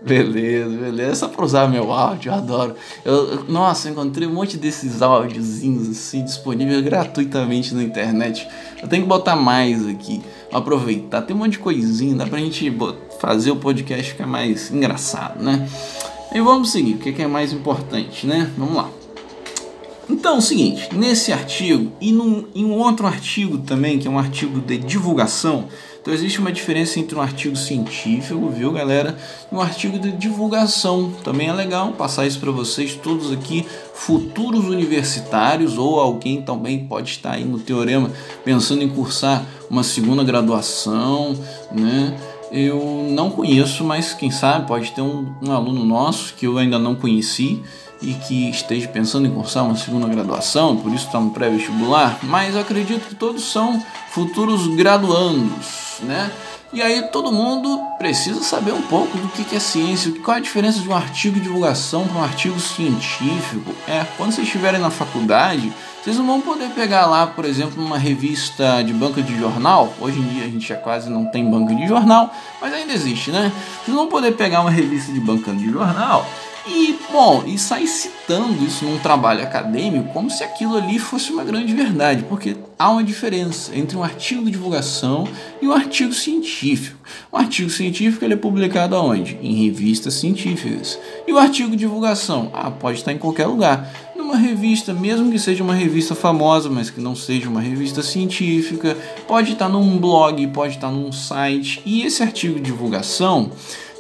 Beleza, 0.03 0.77
beleza. 0.77 1.15
Só 1.17 1.29
pra 1.29 1.45
usar 1.45 1.67
meu 1.67 1.91
áudio, 1.91 2.31
eu 2.31 2.35
adoro. 2.37 2.77
Eu, 3.05 3.45
nossa, 3.49 3.89
encontrei 3.89 4.29
um 4.29 4.35
monte 4.35 4.57
desses 4.57 5.03
áudiozinhos 5.03 5.89
assim 5.89 6.23
disponíveis 6.23 6.81
gratuitamente 6.83 7.75
na 7.75 7.83
internet. 7.83 8.47
Eu 8.81 8.87
tenho 8.87 9.03
que 9.03 9.09
botar 9.09 9.35
mais 9.35 9.85
aqui. 9.89 10.23
Aproveitar. 10.53 11.23
Tem 11.23 11.35
um 11.35 11.41
monte 11.41 11.53
de 11.53 11.59
coisinha, 11.59 12.15
dá 12.15 12.25
pra 12.25 12.39
gente 12.39 12.71
fazer 13.21 13.51
o 13.51 13.57
podcast 13.57 14.13
ficar 14.13 14.27
mais 14.27 14.71
engraçado, 14.71 15.43
né? 15.43 15.69
E 16.35 16.41
vamos 16.41 16.71
seguir, 16.71 16.95
o 16.95 16.99
que 16.99 17.23
é 17.23 17.27
mais 17.27 17.53
importante, 17.53 18.27
né? 18.27 18.51
Vamos 18.57 18.75
lá. 18.75 18.91
Então, 20.09 20.35
é 20.35 20.39
o 20.39 20.43
seguinte, 20.43 20.89
nesse 20.93 21.33
artigo 21.33 21.93
e 22.01 22.13
num, 22.13 22.45
em 22.55 22.65
um 22.65 22.79
outro 22.79 23.07
artigo 23.07 23.59
também, 23.59 23.99
que 23.99 24.07
é 24.07 24.11
um 24.11 24.19
artigo 24.19 24.61
de 24.61 24.77
divulgação, 24.77 25.67
então 26.05 26.13
existe 26.13 26.39
uma 26.39 26.53
diferença 26.53 27.01
entre 27.01 27.17
um 27.17 27.23
artigo 27.23 27.57
científico, 27.57 28.51
viu, 28.51 28.71
galera, 28.71 29.17
e 29.51 29.55
um 29.55 29.59
artigo 29.59 29.99
de 29.99 30.13
divulgação. 30.13 31.11
Também 31.25 31.49
é 31.49 31.53
legal 31.55 31.93
passar 31.93 32.27
isso 32.27 32.39
para 32.39 32.51
vocês 32.51 32.95
todos 32.95 33.33
aqui, 33.33 33.65
futuros 33.95 34.67
universitários 34.67 35.79
ou 35.79 35.99
alguém 35.99 36.43
também 36.43 36.85
pode 36.85 37.13
estar 37.13 37.33
aí 37.33 37.45
no 37.45 37.59
teorema 37.59 38.11
pensando 38.45 38.83
em 38.83 38.89
cursar 38.91 39.47
uma 39.71 39.83
segunda 39.83 40.23
graduação, 40.23 41.35
né? 41.73 42.15
Eu 42.57 43.09
não 43.11 43.31
conheço, 43.31 43.83
mas 43.83 44.15
quem 44.15 44.31
sabe 44.31 44.69
pode 44.69 44.93
ter 44.93 45.01
um, 45.01 45.35
um 45.43 45.51
aluno 45.51 45.85
nosso 45.85 46.35
que 46.35 46.47
eu 46.47 46.57
ainda 46.57 46.79
não 46.79 46.95
conheci 46.95 47.61
e 48.01 48.15
que 48.15 48.49
esteja 48.49 48.87
pensando 48.87 49.27
em 49.27 49.31
cursar 49.33 49.65
uma 49.65 49.75
segunda 49.75 50.07
graduação, 50.07 50.77
por 50.77 50.93
isso 50.93 51.07
está 51.07 51.19
no 51.19 51.33
pré-vestibular, 51.33 52.17
mas 52.23 52.57
acredito 52.57 53.09
que 53.09 53.17
todos 53.17 53.43
são 53.43 53.85
futuros 54.11 54.69
graduandos, 54.69 55.99
né? 56.05 56.31
E 56.73 56.81
aí 56.81 57.03
todo 57.09 57.33
mundo 57.33 57.81
precisa 57.99 58.41
saber 58.41 58.73
um 58.73 58.83
pouco 58.83 59.19
do 59.19 59.27
que 59.31 59.57
é 59.57 59.59
ciência, 59.59 60.13
qual 60.23 60.37
é 60.37 60.39
a 60.39 60.43
diferença 60.43 60.79
de 60.79 60.89
um 60.89 60.95
artigo 60.95 61.35
de 61.35 61.43
divulgação 61.43 62.07
para 62.07 62.21
um 62.21 62.23
artigo 62.23 62.61
científico. 62.61 63.75
É, 63.89 64.07
quando 64.17 64.31
vocês 64.31 64.47
estiverem 64.47 64.81
na 64.81 64.91
faculdade, 64.91 65.73
vocês 66.05 66.19
não 66.19 66.27
vão 66.27 66.39
poder 66.43 66.69
pegar 66.73 67.07
lá, 67.07 67.27
por 67.27 67.47
exemplo, 67.47 67.83
uma 67.83 67.97
revista 67.97 68.83
de 68.83 68.93
banca 68.93 69.23
de 69.23 69.39
jornal. 69.39 69.95
Hoje 69.99 70.19
em 70.19 70.23
dia 70.25 70.45
a 70.45 70.49
gente 70.49 70.69
já 70.69 70.77
quase 70.77 71.09
não 71.09 71.25
tem 71.25 71.51
banca 71.51 71.75
de 71.75 71.89
jornal, 71.89 72.31
mas 72.61 72.75
ainda 72.75 72.93
existe, 72.93 73.31
né? 73.31 73.51
Vocês 73.77 73.89
não 73.89 74.03
vão 74.03 74.09
poder 74.09 74.33
pegar 74.33 74.61
uma 74.61 74.71
revista 74.71 75.11
de 75.11 75.19
banca 75.19 75.51
de 75.55 75.71
jornal 75.71 76.27
e, 76.67 76.99
bom, 77.13 77.45
e 77.47 77.59
sair 77.59 77.87
citando 77.87 78.65
isso 78.65 78.85
num 78.85 78.99
trabalho 78.99 79.43
acadêmico 79.43 80.13
como 80.13 80.31
se 80.31 80.43
aquilo 80.43 80.77
ali 80.77 80.99
fosse 80.99 81.31
uma 81.31 81.45
grande 81.45 81.75
verdade, 81.75 82.25
porque 82.29 82.57
há 82.79 82.91
uma 82.91 83.05
diferença 83.05 83.77
entre 83.77 83.97
um 83.97 84.03
artigo 84.03 84.45
de 84.45 84.53
divulgação 84.53 85.29
e 85.61 85.69
um 85.69 85.73
artigo 85.73 86.15
científico. 86.15 86.99
O 87.31 87.37
artigo 87.37 87.69
científico 87.69 88.25
ele 88.25 88.35
é 88.35 88.37
publicado 88.37 88.97
aonde? 88.97 89.39
Em 89.43 89.65
revistas 89.65 90.15
científicas. 90.15 90.99
E 91.27 91.33
o 91.33 91.39
artigo 91.39 91.73
de 91.73 91.77
divulgação? 91.77 92.51
Ah, 92.55 92.71
pode 92.71 92.99
estar 92.99 93.13
em 93.13 93.19
qualquer 93.19 93.47
lugar. 93.47 93.93
Numa 94.17 94.37
revista, 94.37 94.95
mesmo 94.95 95.31
que 95.31 95.39
seja 95.39 95.63
uma 95.63 95.75
revista 95.75 96.15
famosa, 96.15 96.71
mas 96.71 96.89
que 96.89 97.01
não 97.01 97.15
seja 97.15 97.49
uma 97.49 97.61
revista 97.61 98.03
científica, 98.03 98.97
pode 99.29 99.53
estar 99.53 99.69
num 99.69 99.99
blog, 99.99 100.47
pode 100.49 100.77
estar 100.77 100.91
num 100.91 101.13
site. 101.13 101.83
E 101.85 102.05
esse 102.05 102.23
artigo 102.23 102.55
de 102.55 102.63
divulgação 102.63 103.53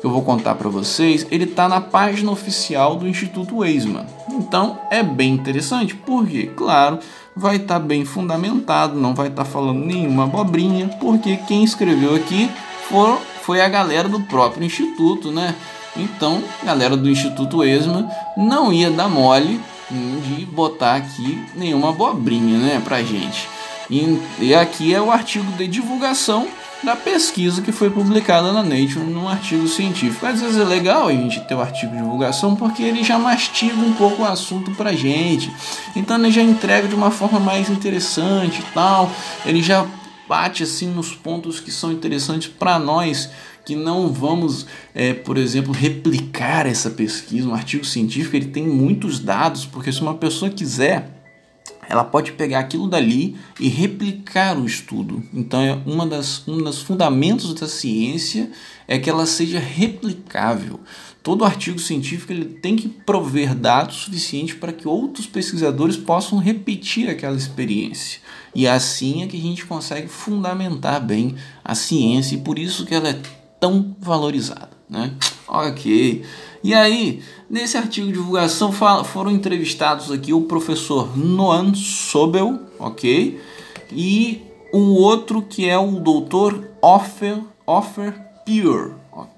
que 0.05 0.07
eu 0.07 0.11
vou 0.11 0.21
contar 0.21 0.55
para 0.57 0.69
vocês, 0.69 1.27
ele 1.31 1.45
está 1.45 1.67
na 1.67 1.81
página 1.81 2.31
oficial 2.31 2.95
do 2.95 3.09
Instituto 3.09 3.57
Weizmann. 3.57 4.05
Então 4.29 4.79
é 4.91 5.03
bem 5.03 5.33
interessante, 5.33 5.95
porque, 5.95 6.51
claro, 6.55 6.99
vai 7.35 7.57
estar 7.57 7.81
tá 7.81 7.81
bem 7.81 8.05
fundamentado, 8.05 9.01
não 9.01 9.15
vai 9.15 9.29
estar 9.29 9.45
tá 9.45 9.51
falando 9.51 9.83
nenhuma 9.83 10.25
abobrinha, 10.25 10.89
porque 11.01 11.39
quem 11.49 11.65
escreveu 11.65 12.15
aqui 12.15 12.51
for, 12.87 13.19
foi 13.41 13.63
a 13.63 13.69
galera 13.69 14.07
do 14.07 14.21
próprio 14.21 14.63
Instituto, 14.63 15.33
né? 15.33 15.55
Então, 15.97 16.43
galera 16.63 16.99
do 16.99 17.09
Instituto 17.09 17.59
Weizmann 17.61 18.07
não 18.37 18.71
ia 18.71 18.91
dar 18.91 19.09
mole 19.09 19.59
de 19.91 20.45
botar 20.45 20.97
aqui 20.97 21.43
nenhuma 21.55 21.89
abobrinha, 21.89 22.59
né, 22.59 22.83
pra 22.85 23.03
gente. 23.03 23.49
E, 23.89 24.21
e 24.39 24.55
aqui 24.55 24.95
é 24.95 25.01
o 25.01 25.11
artigo 25.11 25.51
de 25.53 25.67
divulgação 25.67 26.47
da 26.83 26.95
pesquisa 26.97 27.63
que 27.63 27.73
foi 27.73 27.89
publicada 27.89 28.53
na 28.53 28.63
Nature 28.63 29.01
num 29.01 29.29
artigo 29.29 29.67
científico. 29.67 30.27
Às 30.27 30.41
vezes 30.41 30.59
é 30.59 30.65
legal 30.65 31.09
a 31.09 31.13
gente 31.13 31.41
ter 31.41 31.55
o 31.55 31.61
artigo 31.61 31.93
de 31.93 31.99
divulgação 31.99 32.55
porque 32.55 32.83
ele 32.83 33.03
já 33.03 33.19
mastiga 33.19 33.77
um 33.77 33.93
pouco 33.95 34.23
o 34.23 34.27
assunto 34.27 34.71
pra 34.73 34.93
gente. 34.93 35.51
Então 35.97 36.17
ele 36.19 36.31
já 36.31 36.43
entrega 36.43 36.87
de 36.87 36.95
uma 36.95 37.11
forma 37.11 37.41
mais 37.41 37.71
interessante 37.71 38.61
e 38.61 38.75
tal. 38.75 39.11
Ele 39.47 39.63
já 39.63 39.87
bate 40.29 40.63
assim 40.63 40.89
nos 40.89 41.15
pontos 41.15 41.61
que 41.61 41.71
são 41.71 41.93
interessantes 41.93 42.49
para 42.49 42.79
nós 42.79 43.31
que 43.65 43.75
não 43.75 44.13
vamos, 44.13 44.67
é, 44.95 45.15
por 45.15 45.39
exemplo, 45.39 45.73
replicar 45.73 46.67
essa 46.67 46.91
pesquisa. 46.91 47.49
Um 47.49 47.55
artigo 47.55 47.85
científico 47.85 48.37
ele 48.37 48.47
tem 48.47 48.67
muitos 48.67 49.19
dados, 49.19 49.65
porque 49.65 49.91
se 49.91 50.03
uma 50.03 50.15
pessoa 50.15 50.51
quiser 50.51 51.09
ela 51.89 52.05
pode 52.05 52.33
pegar 52.33 52.61
aquilo 52.61 52.89
dali 52.89 53.37
e 53.59 53.69
replicar 53.69 54.59
o 54.59 54.67
estudo. 54.67 55.23
Então, 55.33 55.61
é 55.61 55.73
uma 55.87 56.07
das, 56.07 56.47
um 56.47 56.59
dos 56.59 56.81
fundamentos 56.81 57.53
da 57.55 57.69
ciência 57.69 58.51
é 58.87 58.99
que 58.99 59.09
ela 59.09 59.27
seja 59.27 59.59
replicável. 59.59 60.81
Todo 61.23 61.45
artigo 61.45 61.79
científico 61.79 62.33
ele 62.33 62.45
tem 62.45 62.77
que 62.77 62.87
prover 62.87 63.55
dados 63.55 63.97
suficientes 63.97 64.55
para 64.55 64.73
que 64.73 64.87
outros 64.87 65.27
pesquisadores 65.27 65.97
possam 65.97 66.39
repetir 66.39 67.09
aquela 67.09 67.37
experiência. 67.37 68.21
E 68.55 68.69
assim 68.69 69.23
é 69.23 69.27
que 69.27 69.37
a 69.37 69.41
gente 69.41 69.65
consegue 69.65 70.07
fundamentar 70.07 71.01
bem 71.01 71.35
a 71.65 71.75
ciência 71.75 72.35
e 72.35 72.41
por 72.41 72.59
isso 72.59 72.85
que 72.85 72.95
ela 72.95 73.09
é 73.09 73.19
tão 73.59 73.97
valorizada. 73.99 74.71
Né? 74.89 75.15
Ok. 75.49 76.23
E 76.65 76.73
aí, 76.73 77.21
nesse 77.49 77.77
artigo 77.77 78.07
de 78.07 78.15
divulgação 78.15 78.73
foram 78.73 79.31
entrevistados 79.31 80.11
aqui 80.11 80.33
o 80.33 80.41
professor 80.41 81.15
Noam 81.15 81.75
Sobel, 81.75 82.59
ok? 82.79 83.39
E 83.93 84.41
um 84.73 84.95
outro 84.95 85.43
que 85.43 85.69
é 85.69 85.77
o 85.77 86.01
doutor 86.01 86.71
Offer, 86.81 87.39
Offer 87.67 88.15
Pure, 88.47 88.95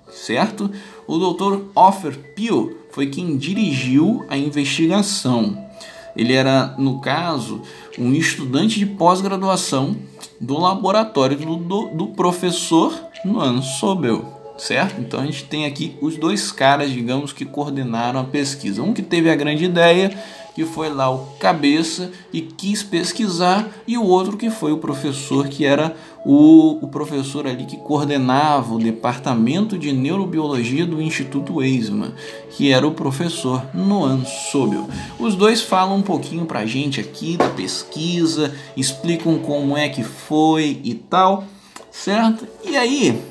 certo? 0.09 0.71
O 1.05 1.19
doutor 1.19 1.69
Offer 1.75 2.17
Pure 2.37 2.77
foi 2.93 3.09
quem 3.09 3.37
dirigiu 3.37 4.25
a 4.29 4.37
investigação. 4.37 5.67
Ele 6.15 6.33
era, 6.33 6.77
no 6.79 7.01
caso, 7.01 7.61
um 7.99 8.13
estudante 8.13 8.79
de 8.79 8.87
pós-graduação 8.87 9.97
do 10.41 10.57
laboratório 10.61 11.37
do, 11.37 11.57
do, 11.57 11.89
do 11.89 12.07
professor 12.09 12.97
Noam 13.25 13.61
Sobel 13.61 14.36
certo? 14.59 15.01
Então 15.01 15.21
a 15.21 15.27
gente 15.27 15.45
tem 15.45 15.67
aqui 15.67 15.97
os 16.01 16.17
dois 16.17 16.51
caras, 16.51 16.91
digamos, 16.91 17.33
que 17.33 17.45
coordenaram 17.45 18.21
a 18.21 18.25
pesquisa. 18.25 18.83
Um 18.83 18.93
que 18.93 19.03
teve 19.03 19.31
a 19.31 19.37
grande 19.37 19.65
ideia, 19.65 20.17
que 20.55 20.65
foi 20.65 20.89
lá 20.89 21.11
o 21.11 21.27
cabeça 21.39 22.11
e 22.33 22.41
quis 22.41 22.83
pesquisar, 22.83 23.69
e 23.87 23.99
o 23.99 24.05
outro 24.05 24.39
que 24.39 24.49
foi 24.49 24.73
o 24.73 24.79
professor, 24.79 25.49
que 25.49 25.67
era 25.67 25.95
o, 26.25 26.79
o 26.83 26.89
professor 26.89 27.47
ali 27.47 27.67
que 27.67 27.77
coordenava 27.77 28.75
o 28.75 28.79
departamento 28.79 29.79
de 29.79 29.93
neurobiologia 29.93 30.87
do 30.87 31.01
Instituto 31.03 31.57
Weizmann, 31.57 32.15
que 32.51 32.73
era 32.73 32.89
o 32.89 32.93
professor 32.93 33.63
Noam 33.75 34.25
Sobel. 34.25 34.89
Os 35.19 35.35
dois 35.35 35.61
falam 35.61 35.99
um 35.99 36.03
pouquinho 36.03 36.47
pra 36.47 36.65
gente 36.65 37.01
aqui 37.01 37.37
da 37.37 37.51
pesquisa, 37.51 38.55
explicam 38.75 39.39
como 39.39 39.77
é 39.77 39.91
que 39.91 40.03
foi 40.03 40.81
e 40.83 40.95
tal, 40.95 41.45
certo? 41.91 42.49
E 42.65 42.79
aí, 42.79 43.23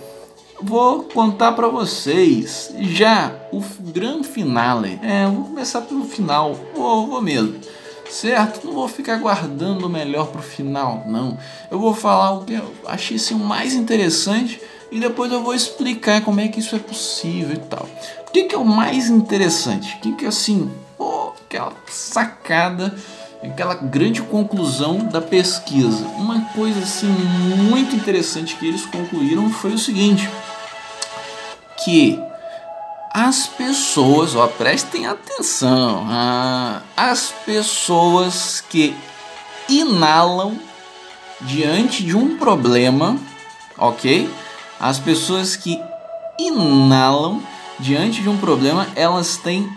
vou 0.61 1.03
contar 1.03 1.51
para 1.53 1.67
vocês 1.67 2.73
já 2.79 3.31
o 3.51 3.61
grande 3.79 4.27
finale. 4.27 4.99
É, 5.01 5.25
vou 5.27 5.45
começar 5.45 5.81
pelo 5.81 6.05
final, 6.05 6.55
vou, 6.75 7.07
vou 7.07 7.21
mesmo. 7.21 7.55
Certo? 8.09 8.65
Não 8.65 8.73
vou 8.73 8.87
ficar 8.87 9.17
guardando 9.17 9.85
o 9.85 9.89
melhor 9.89 10.27
pro 10.27 10.41
final, 10.41 11.03
não. 11.07 11.37
Eu 11.71 11.79
vou 11.79 11.93
falar 11.93 12.33
o 12.33 12.45
que 12.45 12.53
eu 12.53 12.71
achei 12.85 13.17
assim, 13.17 13.33
o 13.33 13.39
mais 13.39 13.73
interessante 13.73 14.61
e 14.91 14.99
depois 14.99 15.31
eu 15.31 15.41
vou 15.41 15.53
explicar 15.53 16.21
como 16.21 16.39
é 16.39 16.47
que 16.47 16.59
isso 16.59 16.75
é 16.75 16.79
possível 16.79 17.55
e 17.55 17.59
tal. 17.59 17.87
O 18.27 18.31
que, 18.31 18.43
que 18.43 18.55
é 18.55 18.57
o 18.57 18.65
mais 18.65 19.09
interessante? 19.09 19.95
O 19.97 19.99
que, 20.01 20.13
que 20.13 20.25
é 20.25 20.27
assim, 20.27 20.71
pô, 20.97 21.33
aquela 21.45 21.73
sacada 21.87 22.95
aquela 23.45 23.75
grande 23.75 24.21
conclusão 24.21 24.99
da 24.99 25.21
pesquisa. 25.21 26.05
Uma 26.17 26.41
coisa 26.53 26.79
assim 26.79 27.07
muito 27.07 27.95
interessante 27.95 28.55
que 28.55 28.67
eles 28.67 28.85
concluíram 28.85 29.49
foi 29.49 29.73
o 29.73 29.79
seguinte: 29.79 30.29
que 31.83 32.19
as 33.13 33.47
pessoas, 33.47 34.35
ó, 34.35 34.47
prestem 34.47 35.07
atenção, 35.07 36.05
ah, 36.09 36.81
as 36.97 37.33
pessoas 37.45 38.61
que 38.69 38.95
inalam 39.69 40.59
diante 41.41 42.03
de 42.03 42.15
um 42.15 42.37
problema, 42.37 43.17
ok? 43.77 44.29
As 44.79 44.99
pessoas 44.99 45.55
que 45.55 45.81
inalam 46.37 47.41
diante 47.79 48.21
de 48.21 48.29
um 48.29 48.37
problema, 48.37 48.87
elas 48.95 49.37
têm 49.37 49.69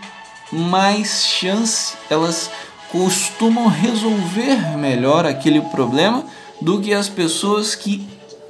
mais 0.51 1.25
chance, 1.25 1.95
elas 2.11 2.51
costumam 2.91 3.69
resolver 3.69 4.77
melhor 4.77 5.27
aquele 5.27 5.61
problema 5.61 6.25
do 6.61 6.81
que 6.81 6.93
as 6.93 7.09
pessoas 7.09 7.75
que 7.75 8.07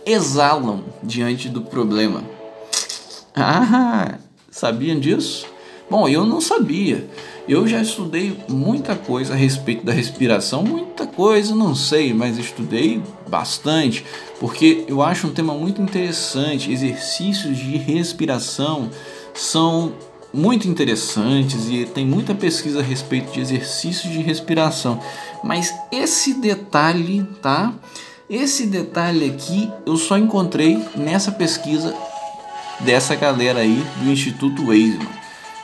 exalam 0.06 0.84
diante 1.02 1.48
do 1.48 1.60
problema. 1.62 2.22
Ah, 3.34 4.14
sabiam 4.50 4.98
disso? 4.98 5.46
Bom, 5.90 6.08
eu 6.08 6.24
não 6.26 6.40
sabia. 6.40 7.08
Eu 7.48 7.66
já 7.66 7.80
estudei 7.80 8.38
muita 8.46 8.94
coisa 8.94 9.32
a 9.32 9.36
respeito 9.36 9.84
da 9.84 9.92
respiração, 9.92 10.62
muita 10.62 11.06
coisa 11.06 11.54
não 11.54 11.74
sei, 11.74 12.12
mas 12.12 12.36
estudei 12.36 13.02
bastante, 13.26 14.04
porque 14.38 14.84
eu 14.86 15.00
acho 15.02 15.26
um 15.26 15.32
tema 15.32 15.54
muito 15.54 15.80
interessante. 15.80 16.70
Exercícios 16.70 17.56
de 17.56 17.78
respiração 17.78 18.90
são 19.32 19.94
muito 20.32 20.68
interessantes 20.68 21.68
e 21.68 21.86
tem 21.86 22.06
muita 22.06 22.34
pesquisa 22.34 22.80
a 22.80 22.82
respeito 22.82 23.32
de 23.32 23.40
exercícios 23.40 24.12
de 24.12 24.20
respiração. 24.20 25.00
Mas 25.42 25.74
esse 25.90 26.34
detalhe, 26.34 27.26
tá? 27.40 27.72
Esse 28.28 28.66
detalhe 28.66 29.30
aqui 29.30 29.70
eu 29.86 29.96
só 29.96 30.18
encontrei 30.18 30.82
nessa 30.94 31.32
pesquisa 31.32 31.94
dessa 32.80 33.14
galera 33.14 33.60
aí 33.60 33.84
do 34.02 34.10
Instituto 34.10 34.66
Weizmann. 34.66 35.08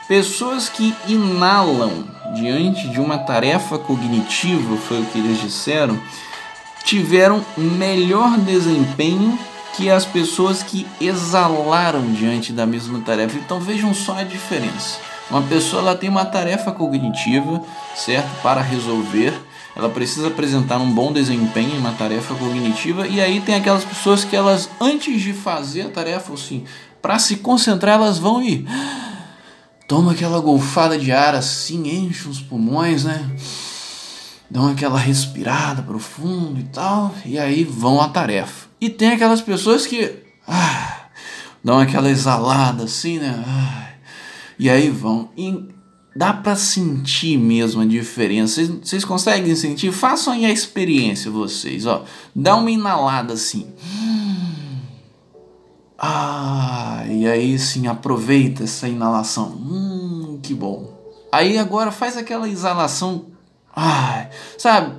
Pessoas 0.07 0.69
que 0.69 0.93
inalam 1.07 2.05
diante 2.35 2.87
de 2.89 2.99
uma 2.99 3.17
tarefa 3.17 3.77
cognitiva, 3.77 4.77
foi 4.77 5.01
o 5.01 5.05
que 5.05 5.17
eles 5.17 5.41
disseram, 5.41 5.99
tiveram 6.83 7.43
melhor 7.57 8.37
desempenho 8.39 9.37
que 9.75 9.89
as 9.89 10.05
pessoas 10.05 10.63
que 10.63 10.87
exalaram 10.99 12.11
diante 12.13 12.53
da 12.53 12.65
mesma 12.65 12.99
tarefa. 13.01 13.37
Então 13.37 13.59
vejam 13.59 13.93
só 13.93 14.17
a 14.17 14.23
diferença. 14.23 14.99
Uma 15.29 15.41
pessoa 15.41 15.81
ela 15.81 15.95
tem 15.95 16.09
uma 16.09 16.25
tarefa 16.25 16.71
cognitiva, 16.71 17.61
certo, 17.95 18.29
para 18.41 18.61
resolver. 18.61 19.33
Ela 19.75 19.89
precisa 19.89 20.27
apresentar 20.27 20.77
um 20.77 20.89
bom 20.89 21.11
desempenho 21.11 21.75
em 21.75 21.77
uma 21.77 21.91
tarefa 21.91 22.33
cognitiva 22.35 23.05
e 23.07 23.19
aí 23.19 23.41
tem 23.41 23.55
aquelas 23.55 23.83
pessoas 23.83 24.23
que 24.23 24.35
elas 24.35 24.69
antes 24.79 25.21
de 25.21 25.33
fazer 25.33 25.81
a 25.81 25.89
tarefa, 25.89 26.33
assim, 26.33 26.63
para 27.01 27.19
se 27.19 27.37
concentrar, 27.37 27.95
elas 27.95 28.17
vão 28.17 28.41
e 28.41 28.65
toma 29.87 30.13
aquela 30.13 30.39
golfada 30.39 30.97
de 30.97 31.11
ar 31.11 31.35
assim, 31.35 31.87
enche 31.89 32.29
os 32.29 32.39
pulmões, 32.39 33.03
né? 33.03 33.29
Dão 34.49 34.67
aquela 34.69 34.97
respirada 34.97 35.81
profundo 35.81 36.59
e 36.59 36.63
tal, 36.63 37.13
e 37.25 37.37
aí 37.37 37.63
vão 37.63 37.99
à 37.99 38.07
tarefa. 38.07 38.64
E 38.79 38.89
tem 38.89 39.11
aquelas 39.11 39.41
pessoas 39.41 39.87
que 39.87 40.11
ah, 40.47 41.07
dão 41.63 41.79
aquela 41.79 42.09
exalada 42.09 42.83
assim, 42.83 43.19
né? 43.19 43.43
Ah, 43.47 43.89
e 44.59 44.69
aí 44.69 44.89
vão. 44.89 45.29
E 45.37 45.69
dá 46.15 46.33
para 46.33 46.55
sentir 46.55 47.37
mesmo 47.37 47.81
a 47.81 47.85
diferença. 47.85 48.63
Vocês, 48.81 49.03
conseguem 49.03 49.55
sentir? 49.55 49.91
Façam 49.91 50.33
aí 50.33 50.45
a 50.45 50.51
experiência 50.51 51.29
vocês, 51.29 51.85
ó. 51.85 52.05
Dá 52.35 52.55
uma 52.55 52.71
inalada 52.71 53.33
assim. 53.33 53.67
Ah, 55.97 57.03
e 57.09 57.27
aí 57.27 57.57
sim, 57.57 57.87
aproveita 57.87 58.63
essa 58.63 58.87
inalação. 58.87 59.49
Hum, 59.49 60.39
que 60.41 60.53
bom. 60.53 60.93
Aí 61.31 61.57
agora 61.57 61.91
faz 61.91 62.15
aquela 62.15 62.47
exalação. 62.47 63.25
Ah, 63.75 64.27
sabe, 64.57 64.93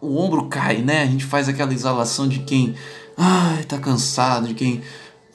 o 0.00 0.18
ombro 0.18 0.46
cai, 0.48 0.78
né? 0.78 1.02
A 1.02 1.06
gente 1.06 1.24
faz 1.24 1.48
aquela 1.48 1.72
exalação 1.72 2.28
de 2.28 2.40
quem 2.40 2.74
Ai, 3.22 3.64
tá 3.64 3.78
cansado 3.78 4.48
de 4.48 4.54
quem. 4.54 4.80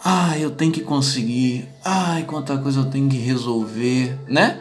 Ai, 0.04 0.44
eu 0.44 0.50
tenho 0.50 0.72
que 0.72 0.82
conseguir. 0.82 1.68
Ai, 1.84 2.24
quanta 2.24 2.58
coisa 2.58 2.80
eu 2.80 2.86
tenho 2.86 3.08
que 3.08 3.18
resolver, 3.18 4.18
né? 4.28 4.60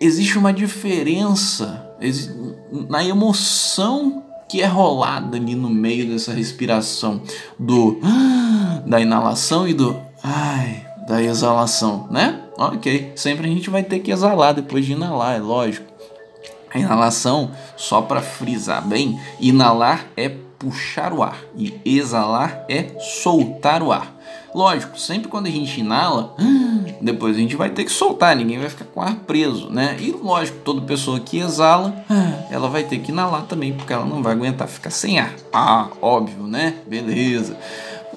Existe 0.00 0.38
uma 0.38 0.52
diferença 0.52 1.84
na 2.88 3.04
emoção 3.04 4.22
que 4.48 4.62
é 4.62 4.66
rolada 4.66 5.36
ali 5.36 5.56
no 5.56 5.68
meio 5.68 6.08
dessa 6.08 6.32
respiração 6.32 7.20
do 7.58 7.98
da 8.86 9.00
inalação 9.00 9.66
e 9.66 9.74
do 9.74 10.00
ai 10.22 10.86
da 11.08 11.20
exalação, 11.20 12.06
né? 12.08 12.40
Ok, 12.56 13.14
sempre 13.16 13.48
a 13.48 13.50
gente 13.50 13.68
vai 13.68 13.82
ter 13.82 13.98
que 13.98 14.12
exalar 14.12 14.54
depois 14.54 14.86
de 14.86 14.92
inalar, 14.92 15.34
é 15.34 15.40
lógico. 15.40 15.86
A 16.72 16.78
inalação, 16.78 17.50
só 17.76 18.00
para 18.00 18.20
frisar 18.20 18.86
bem, 18.86 19.18
inalar 19.40 20.06
é 20.16 20.28
puxar 20.58 21.12
o 21.12 21.22
ar 21.22 21.38
e 21.56 21.80
exalar 21.84 22.64
é 22.68 22.98
soltar 22.98 23.82
o 23.82 23.92
ar. 23.92 24.16
Lógico, 24.54 24.98
sempre 24.98 25.28
quando 25.28 25.46
a 25.46 25.50
gente 25.50 25.80
inala, 25.80 26.34
depois 27.00 27.36
a 27.36 27.38
gente 27.38 27.54
vai 27.54 27.70
ter 27.70 27.84
que 27.84 27.92
soltar, 27.92 28.34
ninguém 28.34 28.58
vai 28.58 28.68
ficar 28.68 28.86
com 28.86 29.00
o 29.00 29.02
ar 29.02 29.14
preso, 29.14 29.70
né? 29.70 29.96
E 30.00 30.10
lógico, 30.10 30.58
toda 30.64 30.80
pessoa 30.80 31.20
que 31.20 31.38
exala, 31.38 31.94
ela 32.50 32.68
vai 32.68 32.82
ter 32.84 32.98
que 32.98 33.12
inalar 33.12 33.42
também, 33.42 33.72
porque 33.72 33.92
ela 33.92 34.04
não 34.04 34.22
vai 34.22 34.32
aguentar 34.32 34.66
ficar 34.66 34.90
sem 34.90 35.18
ar. 35.18 35.32
Ah, 35.52 35.88
óbvio, 36.00 36.44
né? 36.44 36.74
Beleza. 36.86 37.56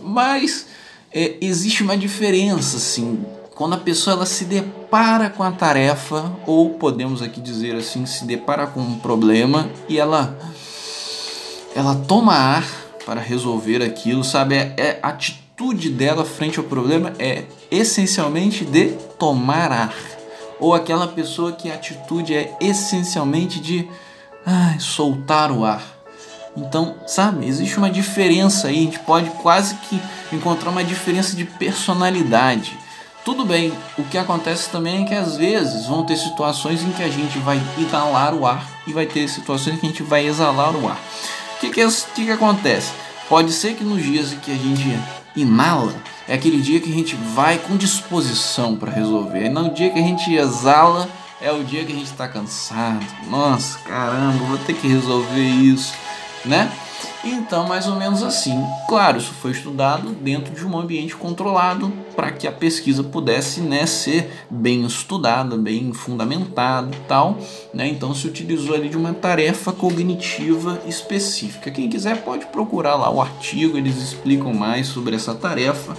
Mas 0.01 0.67
é, 1.13 1.35
existe 1.41 1.83
uma 1.83 1.97
diferença, 1.97 2.77
assim, 2.77 3.23
quando 3.53 3.73
a 3.73 3.77
pessoa 3.77 4.15
ela 4.15 4.25
se 4.25 4.45
depara 4.45 5.29
com 5.29 5.43
a 5.43 5.51
tarefa, 5.51 6.31
ou 6.47 6.71
podemos 6.71 7.21
aqui 7.21 7.39
dizer 7.39 7.75
assim, 7.75 8.05
se 8.05 8.25
depara 8.25 8.65
com 8.65 8.79
um 8.79 8.97
problema 8.97 9.69
e 9.87 9.99
ela 9.99 10.35
ela 11.75 11.95
toma 11.95 12.33
ar 12.33 12.65
para 13.05 13.19
resolver 13.19 13.81
aquilo, 13.81 14.23
sabe? 14.23 14.55
É, 14.55 14.73
é, 14.77 14.99
a 15.01 15.09
atitude 15.09 15.89
dela 15.89 16.25
frente 16.25 16.59
ao 16.59 16.65
problema 16.65 17.13
é 17.19 17.45
essencialmente 17.69 18.65
de 18.65 18.91
tomar 19.17 19.71
ar. 19.71 19.95
Ou 20.59 20.73
aquela 20.73 21.07
pessoa 21.07 21.51
que 21.51 21.71
a 21.71 21.75
atitude 21.75 22.35
é 22.35 22.55
essencialmente 22.59 23.59
de 23.59 23.87
ai, 24.45 24.79
soltar 24.79 25.51
o 25.51 25.65
ar. 25.65 25.81
Então, 26.55 26.95
sabe, 27.07 27.47
existe 27.47 27.77
uma 27.77 27.89
diferença 27.89 28.67
aí, 28.67 28.79
a 28.79 28.81
gente 28.81 28.99
pode 28.99 29.29
quase 29.41 29.73
que 29.75 29.99
encontrar 30.33 30.69
uma 30.69 30.83
diferença 30.83 31.35
de 31.35 31.45
personalidade. 31.45 32.77
Tudo 33.23 33.45
bem, 33.45 33.71
o 33.97 34.03
que 34.03 34.17
acontece 34.17 34.69
também 34.69 35.03
é 35.03 35.07
que 35.07 35.13
às 35.13 35.37
vezes 35.37 35.85
vão 35.85 36.03
ter 36.03 36.17
situações 36.17 36.83
em 36.83 36.91
que 36.91 37.03
a 37.03 37.07
gente 37.07 37.37
vai 37.39 37.61
inalar 37.77 38.33
o 38.33 38.45
ar 38.45 38.67
e 38.85 38.91
vai 38.91 39.05
ter 39.05 39.29
situações 39.29 39.75
em 39.75 39.79
que 39.79 39.85
a 39.85 39.89
gente 39.89 40.03
vai 40.03 40.25
exalar 40.25 40.75
o 40.75 40.89
ar 40.89 40.99
que, 41.61 41.69
que, 41.69 41.81
é, 41.81 41.87
que, 41.87 42.25
que 42.25 42.31
acontece? 42.31 42.91
Pode 43.29 43.53
ser 43.53 43.75
que 43.75 43.83
nos 43.83 44.03
dias 44.03 44.33
que 44.33 44.51
a 44.51 44.55
gente 44.55 44.99
inala, 45.35 45.93
é 46.27 46.33
aquele 46.33 46.59
dia 46.59 46.79
que 46.79 46.91
a 46.91 46.93
gente 46.93 47.15
vai 47.15 47.59
com 47.59 47.77
disposição 47.77 48.75
para 48.75 48.91
resolver. 48.91 49.45
E 49.45 49.49
no 49.49 49.71
dia 49.73 49.91
que 49.91 49.99
a 49.99 50.01
gente 50.01 50.33
exala, 50.33 51.07
é 51.39 51.51
o 51.51 51.63
dia 51.63 51.85
que 51.85 51.93
a 51.93 51.95
gente 51.95 52.11
está 52.11 52.27
cansado. 52.27 53.05
Nossa, 53.29 53.77
caramba, 53.79 54.43
vou 54.45 54.57
ter 54.57 54.73
que 54.73 54.87
resolver 54.87 55.39
isso. 55.39 55.93
né? 56.43 56.71
Então, 57.23 57.67
mais 57.67 57.87
ou 57.87 57.95
menos 57.95 58.23
assim. 58.23 58.59
Claro, 58.87 59.17
isso 59.17 59.33
foi 59.33 59.51
estudado 59.51 60.09
dentro 60.09 60.53
de 60.53 60.65
um 60.65 60.77
ambiente 60.77 61.15
controlado 61.15 61.91
para 62.15 62.31
que 62.31 62.47
a 62.47 62.51
pesquisa 62.51 63.03
pudesse 63.03 63.61
né, 63.61 63.85
ser 63.85 64.31
bem 64.49 64.85
estudada, 64.85 65.55
bem 65.55 65.93
fundamentada 65.93 66.95
e 66.95 66.99
tal. 67.07 67.37
Né? 67.73 67.87
Então, 67.87 68.13
se 68.13 68.27
utilizou 68.27 68.75
ali 68.75 68.89
de 68.89 68.97
uma 68.97 69.13
tarefa 69.13 69.71
cognitiva 69.71 70.81
específica. 70.87 71.69
Quem 71.71 71.89
quiser 71.89 72.23
pode 72.23 72.47
procurar 72.47 72.95
lá 72.95 73.09
o 73.09 73.21
artigo, 73.21 73.77
eles 73.77 73.97
explicam 73.97 74.53
mais 74.53 74.87
sobre 74.87 75.15
essa 75.15 75.35
tarefa 75.35 75.95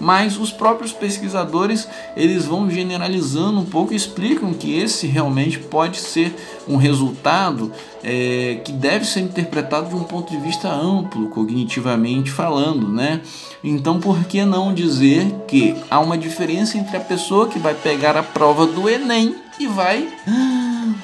mas 0.00 0.38
os 0.38 0.50
próprios 0.50 0.92
pesquisadores 0.92 1.88
eles 2.16 2.44
vão 2.44 2.70
generalizando 2.70 3.60
um 3.60 3.64
pouco 3.64 3.92
e 3.92 3.96
explicam 3.96 4.52
que 4.52 4.78
esse 4.78 5.06
realmente 5.06 5.58
pode 5.58 5.98
ser 5.98 6.34
um 6.66 6.76
resultado 6.76 7.72
é, 8.02 8.60
que 8.64 8.72
deve 8.72 9.04
ser 9.04 9.20
interpretado 9.20 9.88
de 9.88 9.94
um 9.94 10.04
ponto 10.04 10.30
de 10.30 10.38
vista 10.38 10.68
amplo, 10.68 11.28
cognitivamente 11.28 12.30
falando, 12.30 12.88
né? 12.88 13.20
Então, 13.62 13.98
por 13.98 14.24
que 14.24 14.44
não 14.44 14.72
dizer 14.72 15.26
que 15.48 15.74
há 15.90 15.98
uma 15.98 16.16
diferença 16.16 16.78
entre 16.78 16.96
a 16.96 17.00
pessoa 17.00 17.48
que 17.48 17.58
vai 17.58 17.74
pegar 17.74 18.16
a 18.16 18.22
prova 18.22 18.66
do 18.66 18.88
Enem 18.88 19.34
e 19.58 19.66
vai 19.66 20.08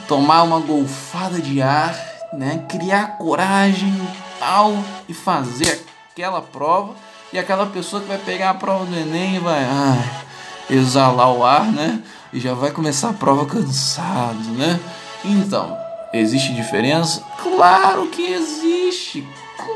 tomar 0.06 0.42
uma 0.42 0.60
golfada 0.60 1.40
de 1.40 1.60
ar, 1.60 1.98
né? 2.32 2.64
Criar 2.68 3.18
coragem 3.18 3.92
tal 4.38 4.72
e 5.08 5.14
fazer 5.14 5.84
aquela 6.12 6.40
prova 6.40 6.94
e 7.34 7.38
aquela 7.38 7.66
pessoa 7.66 8.00
que 8.00 8.06
vai 8.06 8.18
pegar 8.18 8.50
a 8.50 8.54
prova 8.54 8.86
do 8.86 8.96
Enem 8.96 9.34
e 9.34 9.38
vai 9.40 9.64
ai, 9.64 10.24
exalar 10.70 11.32
o 11.32 11.44
ar, 11.44 11.66
né? 11.66 12.00
E 12.32 12.38
já 12.38 12.54
vai 12.54 12.70
começar 12.70 13.10
a 13.10 13.12
prova 13.12 13.44
cansado, 13.44 14.52
né? 14.52 14.78
Então, 15.24 15.76
existe 16.12 16.54
diferença? 16.54 17.24
Claro 17.42 18.06
que 18.06 18.22
existe, 18.22 19.26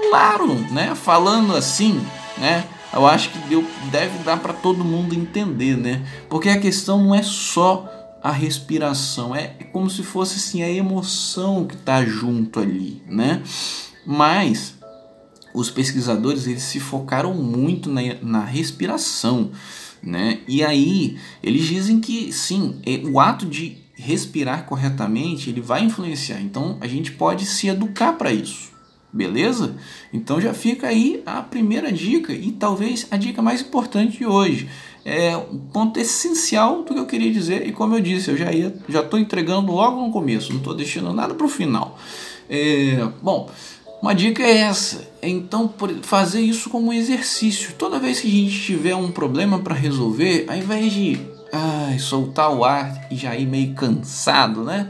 claro, 0.08 0.54
né? 0.70 0.94
Falando 0.94 1.56
assim, 1.56 2.00
né? 2.36 2.64
Eu 2.92 3.04
acho 3.04 3.30
que 3.30 3.38
deu, 3.48 3.64
deve 3.90 4.18
dar 4.18 4.38
para 4.38 4.52
todo 4.52 4.84
mundo 4.84 5.12
entender, 5.12 5.76
né? 5.76 6.00
Porque 6.28 6.50
a 6.50 6.60
questão 6.60 7.02
não 7.02 7.12
é 7.12 7.24
só 7.24 7.88
a 8.22 8.30
respiração, 8.30 9.34
é 9.34 9.48
como 9.72 9.90
se 9.90 10.04
fosse 10.04 10.36
assim 10.36 10.62
a 10.62 10.70
emoção 10.70 11.66
que 11.66 11.74
está 11.74 12.04
junto 12.04 12.60
ali, 12.60 13.02
né? 13.08 13.42
Mas 14.06 14.77
os 15.54 15.70
pesquisadores 15.70 16.46
eles 16.46 16.62
se 16.62 16.80
focaram 16.80 17.34
muito 17.34 17.90
na, 17.90 18.00
na 18.22 18.44
respiração, 18.44 19.50
né? 20.02 20.40
E 20.46 20.62
aí 20.62 21.18
eles 21.42 21.66
dizem 21.66 22.00
que 22.00 22.32
sim, 22.32 22.76
é, 22.84 23.00
o 23.06 23.18
ato 23.18 23.46
de 23.46 23.78
respirar 23.94 24.64
corretamente 24.64 25.50
ele 25.50 25.60
vai 25.60 25.82
influenciar. 25.82 26.40
Então 26.40 26.78
a 26.80 26.86
gente 26.86 27.12
pode 27.12 27.44
se 27.44 27.68
educar 27.68 28.12
para 28.12 28.32
isso, 28.32 28.70
beleza? 29.12 29.76
Então 30.12 30.40
já 30.40 30.54
fica 30.54 30.86
aí 30.86 31.22
a 31.26 31.42
primeira 31.42 31.92
dica 31.92 32.32
e 32.32 32.52
talvez 32.52 33.06
a 33.10 33.16
dica 33.16 33.42
mais 33.42 33.60
importante 33.60 34.18
de 34.18 34.26
hoje. 34.26 34.68
É 35.04 35.36
um 35.36 35.58
ponto 35.58 35.98
essencial 35.98 36.82
do 36.82 36.92
que 36.92 37.00
eu 37.00 37.06
queria 37.06 37.32
dizer 37.32 37.66
e 37.66 37.72
como 37.72 37.94
eu 37.94 38.00
disse, 38.00 38.30
eu 38.30 38.36
já 38.36 38.52
ia, 38.52 38.76
já 38.88 39.00
estou 39.00 39.18
entregando 39.18 39.72
logo 39.72 40.00
no 40.04 40.12
começo, 40.12 40.50
não 40.50 40.58
estou 40.58 40.74
deixando 40.74 41.12
nada 41.12 41.34
para 41.34 41.46
o 41.46 41.48
final. 41.48 41.98
É, 42.48 43.06
bom, 43.22 43.50
uma 44.00 44.14
dica 44.14 44.42
é 44.42 44.58
essa. 44.58 45.08
Então, 45.22 45.72
fazer 46.02 46.40
isso 46.40 46.70
como 46.70 46.88
um 46.88 46.92
exercício. 46.92 47.74
Toda 47.76 47.98
vez 47.98 48.20
que 48.20 48.28
a 48.28 48.30
gente 48.30 48.60
tiver 48.60 48.94
um 48.94 49.10
problema 49.10 49.58
para 49.58 49.74
resolver, 49.74 50.46
ao 50.48 50.56
invés 50.56 50.92
de 50.92 51.20
ai, 51.52 51.98
soltar 51.98 52.52
o 52.52 52.64
ar 52.64 53.06
e 53.10 53.16
já 53.16 53.36
ir 53.36 53.46
meio 53.46 53.74
cansado, 53.74 54.62
né? 54.62 54.88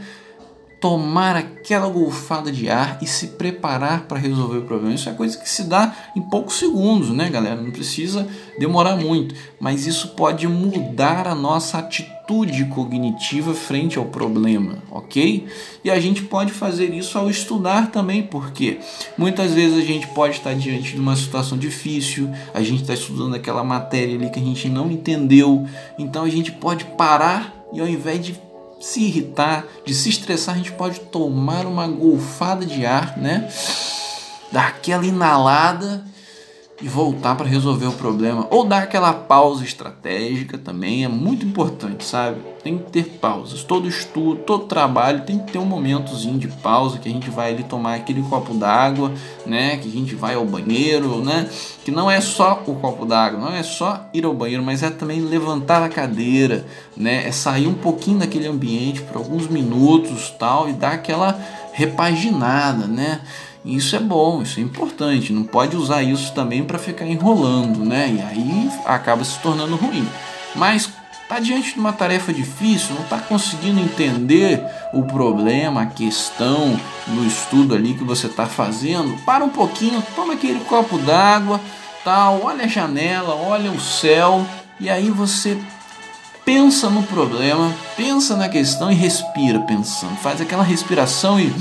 tomar 0.80 1.34
aquela 1.36 1.88
golfada 1.88 2.52
de 2.52 2.70
ar 2.70 2.98
e 3.02 3.06
se 3.06 3.28
preparar 3.28 4.02
para 4.02 4.18
resolver 4.18 4.58
o 4.58 4.62
problema. 4.62 4.94
Isso 4.94 5.08
é 5.08 5.12
coisa 5.12 5.36
que 5.36 5.48
se 5.48 5.64
dá 5.64 5.92
em 6.14 6.22
poucos 6.22 6.54
segundos, 6.54 7.10
né, 7.10 7.28
galera? 7.28 7.60
Não 7.60 7.70
precisa 7.70 8.26
demorar 8.58 8.96
muito, 8.96 9.34
mas 9.58 9.86
isso 9.86 10.08
pode 10.10 10.46
mudar 10.46 11.26
a 11.26 11.34
nossa 11.34 11.78
atitude 11.78 12.17
cognitiva 12.74 13.54
frente 13.54 13.98
ao 13.98 14.04
problema, 14.04 14.82
ok? 14.90 15.46
E 15.82 15.90
a 15.90 15.98
gente 15.98 16.22
pode 16.22 16.52
fazer 16.52 16.92
isso 16.92 17.18
ao 17.18 17.30
estudar 17.30 17.90
também, 17.90 18.22
porque 18.22 18.78
muitas 19.16 19.54
vezes 19.54 19.78
a 19.78 19.82
gente 19.82 20.06
pode 20.08 20.36
estar 20.36 20.54
diante 20.54 20.92
de 20.92 21.00
uma 21.00 21.16
situação 21.16 21.56
difícil, 21.56 22.30
a 22.52 22.62
gente 22.62 22.82
está 22.82 22.92
estudando 22.92 23.34
aquela 23.34 23.64
matéria 23.64 24.14
ali 24.14 24.28
que 24.28 24.38
a 24.38 24.42
gente 24.42 24.68
não 24.68 24.90
entendeu, 24.90 25.66
então 25.98 26.24
a 26.24 26.28
gente 26.28 26.52
pode 26.52 26.84
parar 26.84 27.54
e 27.72 27.80
ao 27.80 27.88
invés 27.88 28.24
de 28.24 28.38
se 28.78 29.00
irritar, 29.00 29.64
de 29.84 29.94
se 29.94 30.10
estressar, 30.10 30.54
a 30.54 30.58
gente 30.58 30.72
pode 30.72 31.00
tomar 31.00 31.66
uma 31.66 31.88
golfada 31.88 32.64
de 32.64 32.84
ar, 32.84 33.16
né? 33.16 33.48
Dar 34.52 34.68
aquela 34.68 35.04
inalada 35.04 36.04
e 36.80 36.86
voltar 36.86 37.34
para 37.34 37.46
resolver 37.46 37.86
o 37.86 37.92
problema. 37.92 38.46
Ou 38.50 38.64
dar 38.64 38.84
aquela 38.84 39.12
pausa 39.12 39.64
estratégica 39.64 40.56
também 40.56 41.04
é 41.04 41.08
muito 41.08 41.44
importante, 41.44 42.04
sabe? 42.04 42.38
Tem 42.62 42.78
que 42.78 42.90
ter 42.90 43.04
pausas. 43.20 43.64
Todo 43.64 43.88
estudo, 43.88 44.42
todo 44.42 44.66
trabalho 44.66 45.22
tem 45.22 45.38
que 45.38 45.52
ter 45.52 45.58
um 45.58 45.64
momentozinho 45.64 46.38
de 46.38 46.46
pausa 46.46 46.98
que 46.98 47.08
a 47.08 47.12
gente 47.12 47.30
vai 47.30 47.52
ali 47.52 47.64
tomar 47.64 47.96
aquele 47.96 48.22
copo 48.22 48.54
d'água, 48.54 49.12
né? 49.44 49.76
Que 49.78 49.88
a 49.88 49.92
gente 49.92 50.14
vai 50.14 50.34
ao 50.34 50.44
banheiro, 50.44 51.22
né? 51.24 51.48
Que 51.84 51.90
não 51.90 52.08
é 52.08 52.20
só 52.20 52.62
o 52.64 52.76
copo 52.76 53.04
d'água, 53.04 53.40
não 53.40 53.52
é 53.52 53.62
só 53.62 54.08
ir 54.14 54.24
ao 54.24 54.34
banheiro, 54.34 54.62
mas 54.62 54.82
é 54.82 54.90
também 54.90 55.20
levantar 55.20 55.82
a 55.82 55.88
cadeira, 55.88 56.64
né? 56.96 57.26
É 57.26 57.32
sair 57.32 57.66
um 57.66 57.74
pouquinho 57.74 58.20
daquele 58.20 58.46
ambiente 58.46 59.02
por 59.02 59.16
alguns 59.16 59.48
minutos, 59.48 60.30
tal, 60.38 60.68
e 60.68 60.72
dar 60.72 60.92
aquela 60.92 61.40
repaginada, 61.72 62.86
né? 62.86 63.20
Isso 63.68 63.94
é 63.94 63.98
bom, 63.98 64.40
isso 64.40 64.58
é 64.58 64.62
importante. 64.62 65.30
Não 65.30 65.44
pode 65.44 65.76
usar 65.76 66.02
isso 66.02 66.32
também 66.32 66.64
para 66.64 66.78
ficar 66.78 67.04
enrolando, 67.04 67.84
né? 67.84 68.10
E 68.16 68.22
aí 68.22 68.70
acaba 68.86 69.22
se 69.22 69.38
tornando 69.40 69.76
ruim. 69.76 70.08
Mas 70.54 70.88
tá 71.28 71.38
diante 71.38 71.74
de 71.74 71.78
uma 71.78 71.92
tarefa 71.92 72.32
difícil, 72.32 72.94
não 72.94 73.02
está 73.02 73.18
conseguindo 73.18 73.78
entender 73.78 74.64
o 74.94 75.02
problema, 75.02 75.82
a 75.82 75.86
questão 75.86 76.80
no 77.06 77.26
estudo 77.26 77.74
ali 77.74 77.92
que 77.92 78.02
você 78.02 78.26
está 78.26 78.46
fazendo, 78.46 79.14
para 79.26 79.44
um 79.44 79.50
pouquinho, 79.50 80.02
toma 80.16 80.32
aquele 80.32 80.60
copo 80.60 80.96
d'água, 80.96 81.60
tal, 82.02 82.40
olha 82.44 82.64
a 82.64 82.68
janela, 82.68 83.34
olha 83.34 83.70
o 83.70 83.78
céu 83.78 84.46
e 84.80 84.88
aí 84.88 85.10
você 85.10 85.58
pensa 86.46 86.88
no 86.88 87.02
problema, 87.02 87.70
pensa 87.94 88.34
na 88.34 88.48
questão 88.48 88.90
e 88.90 88.94
respira 88.94 89.60
pensando, 89.60 90.16
faz 90.16 90.40
aquela 90.40 90.62
respiração 90.62 91.38
e 91.38 91.52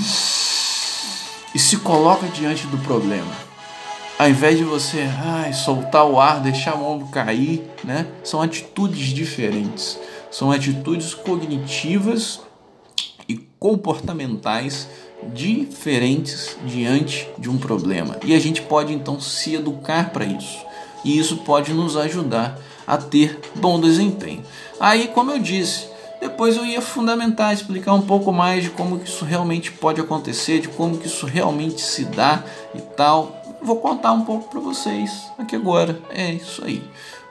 e 1.57 1.59
se 1.59 1.77
coloca 1.77 2.27
diante 2.27 2.67
do 2.67 2.77
problema. 2.77 3.35
Ao 4.19 4.29
invés 4.29 4.59
de 4.59 4.63
você 4.63 5.09
ai, 5.19 5.53
soltar 5.53 6.05
o 6.05 6.19
ar, 6.19 6.39
deixar 6.39 6.75
o 6.75 6.85
ombro 6.85 7.07
cair, 7.07 7.63
né? 7.83 8.05
são 8.23 8.43
atitudes 8.43 9.07
diferentes. 9.07 9.97
São 10.29 10.51
atitudes 10.51 11.15
cognitivas 11.15 12.41
e 13.27 13.37
comportamentais 13.57 14.87
diferentes 15.33 16.55
diante 16.63 17.27
de 17.39 17.49
um 17.49 17.57
problema. 17.57 18.17
E 18.23 18.35
a 18.35 18.39
gente 18.39 18.61
pode 18.61 18.93
então 18.93 19.19
se 19.19 19.55
educar 19.55 20.11
para 20.11 20.25
isso. 20.25 20.59
E 21.03 21.17
isso 21.17 21.37
pode 21.37 21.73
nos 21.73 21.97
ajudar 21.97 22.59
a 22.85 22.97
ter 22.97 23.39
bom 23.55 23.81
desempenho. 23.81 24.43
Aí, 24.79 25.07
como 25.07 25.31
eu 25.31 25.39
disse, 25.39 25.87
depois 26.19 26.57
eu 26.57 26.65
ia 26.65 26.81
fundamentar, 26.81 27.53
explicar 27.53 27.93
um 27.93 28.01
pouco 28.01 28.31
mais 28.31 28.63
de 28.63 28.69
como 28.71 29.01
isso 29.03 29.23
realmente 29.23 29.71
pode 29.71 30.01
acontecer, 30.01 30.61
de 30.61 30.67
como 30.67 30.99
isso 31.03 31.25
realmente 31.25 31.81
se 31.81 32.05
dá 32.05 32.43
e 32.73 32.81
tal. 32.81 33.41
Vou 33.61 33.77
contar 33.77 34.13
um 34.13 34.23
pouco 34.23 34.49
para 34.49 34.59
vocês 34.59 35.11
aqui 35.37 35.55
agora. 35.55 35.99
É 36.09 36.31
isso 36.31 36.63
aí. 36.63 36.83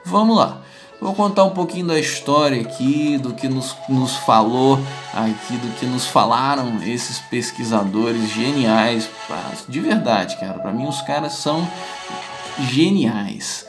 Vamos 0.05 0.37
lá. 0.37 0.61
Vou 0.99 1.13
contar 1.13 1.43
um 1.43 1.51
pouquinho 1.51 1.87
da 1.87 1.99
história 1.99 2.59
aqui, 2.59 3.19
do 3.19 3.33
que 3.33 3.47
nos, 3.47 3.75
nos 3.87 4.15
falou 4.15 4.79
aqui, 5.13 5.55
do 5.57 5.79
que 5.79 5.85
nos 5.85 6.07
falaram 6.07 6.81
esses 6.81 7.19
pesquisadores 7.19 8.29
geniais. 8.29 9.07
De 9.69 9.79
verdade, 9.79 10.37
cara. 10.37 10.57
Para 10.57 10.71
mim, 10.71 10.87
os 10.87 11.01
caras 11.01 11.33
são 11.33 11.67
geniais. 12.59 13.65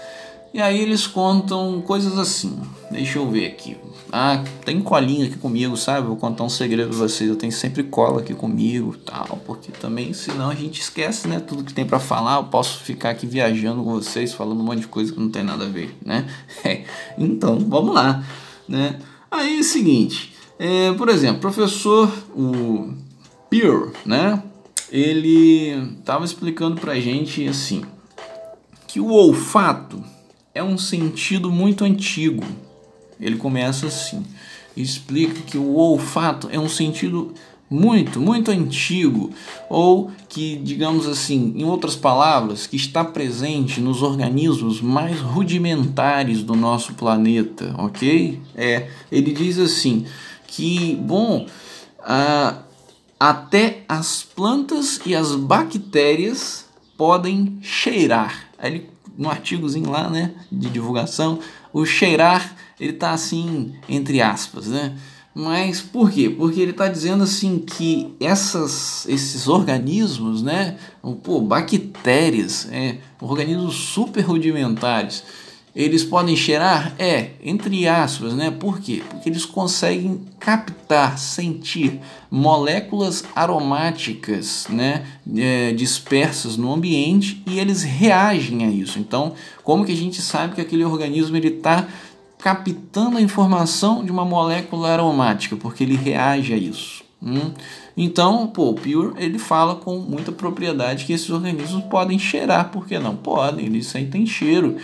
E 0.55 0.63
aí 0.63 0.81
eles 0.81 1.07
contam 1.07 1.83
coisas 1.83 2.19
assim. 2.19 2.59
Deixa 2.91 3.19
eu 3.19 3.31
ver 3.31 3.47
aqui. 3.47 3.77
Ah, 4.11 4.43
tem 4.65 4.81
colinha 4.81 5.27
aqui 5.27 5.37
comigo, 5.37 5.77
sabe? 5.77 6.07
Vou 6.07 6.17
contar 6.17 6.45
um 6.45 6.49
segredo 6.49 6.89
pra 6.91 6.99
vocês. 6.99 7.29
Eu 7.29 7.37
tenho 7.37 7.53
sempre 7.53 7.83
cola 7.83 8.21
aqui 8.21 8.35
comigo, 8.35 8.97
tal, 8.97 9.39
porque 9.45 9.71
também 9.71 10.13
senão 10.13 10.51
a 10.51 10.55
gente 10.55 10.81
esquece, 10.81 11.29
né, 11.29 11.41
tudo 11.41 11.63
que 11.63 11.75
tem 11.75 11.85
para 11.85 11.99
falar. 11.99 12.37
Eu 12.37 12.45
posso 12.45 12.81
ficar 12.81 13.11
aqui 13.11 13.27
viajando 13.27 13.83
com 13.83 13.93
vocês, 13.93 14.33
falando 14.33 14.61
um 14.61 14.65
monte 14.65 14.81
de 14.81 14.89
coisa 14.89 15.13
que 15.13 15.21
não 15.21 15.31
tem 15.31 15.43
nada 15.43 15.65
a 15.65 15.69
ver, 15.69 15.97
né? 16.05 16.27
É. 16.65 16.85
Então, 17.17 17.59
vamos 17.59 17.95
lá, 17.95 18.25
né? 18.69 18.99
Aí 19.31 19.59
é 19.59 19.61
o 19.61 19.65
seguinte, 19.65 20.35
é, 20.59 20.93
por 20.95 21.09
exemplo, 21.09 21.41
professor 21.41 22.11
o 22.35 22.93
Peer, 23.49 23.93
né? 24.05 24.43
Ele 24.91 25.97
tava 26.05 26.25
explicando 26.25 26.81
pra 26.81 26.99
gente 26.99 27.47
assim 27.47 27.83
que 28.87 28.99
o 28.99 29.11
olfato 29.11 30.03
é 30.55 30.65
um 30.65 30.79
sentido 30.79 31.51
muito 31.53 31.85
antigo. 31.85 32.43
Ele 33.21 33.37
começa 33.37 33.87
assim: 33.87 34.25
explica 34.77 35.43
que 35.43 35.59
o 35.59 35.75
olfato 35.75 36.49
é 36.51 36.59
um 36.59 36.69
sentido 36.69 37.35
muito, 37.71 38.19
muito 38.19 38.51
antigo, 38.51 39.31
ou 39.69 40.11
que, 40.29 40.57
digamos 40.57 41.07
assim, 41.07 41.53
em 41.55 41.65
outras 41.65 41.95
palavras, 41.95 42.67
que 42.67 42.77
está 42.77 43.05
presente 43.05 43.81
nos 43.81 44.03
organismos 44.03 44.81
mais 44.81 45.21
rudimentares 45.21 46.43
do 46.43 46.55
nosso 46.55 46.95
planeta, 46.95 47.75
ok? 47.77 48.41
É, 48.57 48.89
ele 49.13 49.33
diz 49.33 49.59
assim 49.59 50.07
que, 50.47 50.97
bom, 50.97 51.47
até 53.21 53.83
as 53.87 54.23
plantas 54.23 55.01
e 55.05 55.15
as 55.15 55.35
bactérias 55.35 56.65
podem 56.97 57.59
cheirar. 57.61 58.49
Aí 58.59 58.89
no 59.17 59.29
artigozinho 59.29 59.91
lá, 59.91 60.09
né, 60.09 60.33
de 60.51 60.71
divulgação, 60.71 61.41
o 61.73 61.85
cheirar, 61.85 62.57
ele 62.81 62.93
tá 62.93 63.11
assim, 63.11 63.75
entre 63.89 64.21
aspas, 64.21 64.67
né? 64.67 64.95
Mas 65.35 65.81
por 65.81 66.11
quê? 66.11 66.29
Porque 66.29 66.61
ele 66.61 66.73
está 66.73 66.89
dizendo 66.89 67.23
assim 67.23 67.61
que 67.61 68.13
essas, 68.19 69.07
esses 69.09 69.47
organismos, 69.47 70.43
né, 70.43 70.77
pô, 71.23 71.41
bactérias, 71.41 72.69
é, 72.73 72.99
organismos 73.21 73.77
super 73.77 74.23
rudimentares, 74.23 75.23
eles 75.77 76.03
podem 76.03 76.35
cheirar? 76.35 76.93
É, 76.99 77.31
entre 77.41 77.87
aspas, 77.87 78.35
né? 78.35 78.51
Por 78.51 78.81
quê? 78.81 79.01
Porque 79.09 79.29
eles 79.29 79.45
conseguem 79.45 80.23
captar, 80.41 81.17
sentir 81.17 82.01
moléculas 82.29 83.23
aromáticas, 83.33 84.67
né? 84.69 85.07
É, 85.37 85.73
dispersas 85.73 86.57
no 86.57 86.73
ambiente 86.73 87.41
e 87.47 87.61
eles 87.61 87.85
reagem 87.85 88.65
a 88.65 88.71
isso. 88.71 88.99
Então, 88.99 89.35
como 89.63 89.85
que 89.85 89.93
a 89.93 89.97
gente 89.97 90.21
sabe 90.21 90.57
que 90.57 90.61
aquele 90.61 90.85
organismo 90.85 91.37
ele 91.37 91.47
está 91.47 91.87
captando 92.39 93.19
a 93.19 93.21
informação 93.21 94.05
de 94.05 94.11
uma 94.11 94.25
molécula 94.25 94.91
aromática, 94.91 95.57
porque 95.57 95.85
ele 95.85 95.97
reage 95.97 96.53
a 96.53 96.57
isso. 96.57 97.03
Hum? 97.21 97.53
Então, 97.97 98.47
pô, 98.47 98.71
o 98.71 98.75
Pure 98.75 99.15
ele 99.17 99.39
fala 99.39 99.75
com 99.75 99.99
muita 99.99 100.31
propriedade 100.31 101.05
que 101.05 101.13
esses 101.13 101.29
organismos 101.31 101.83
podem 101.85 102.19
cheirar, 102.19 102.71
por 102.71 102.87
que 102.87 102.99
não? 102.99 103.17
Podem, 103.17 103.67
eles 103.67 103.89
sentem 103.89 104.25
cheiro. 104.25 104.77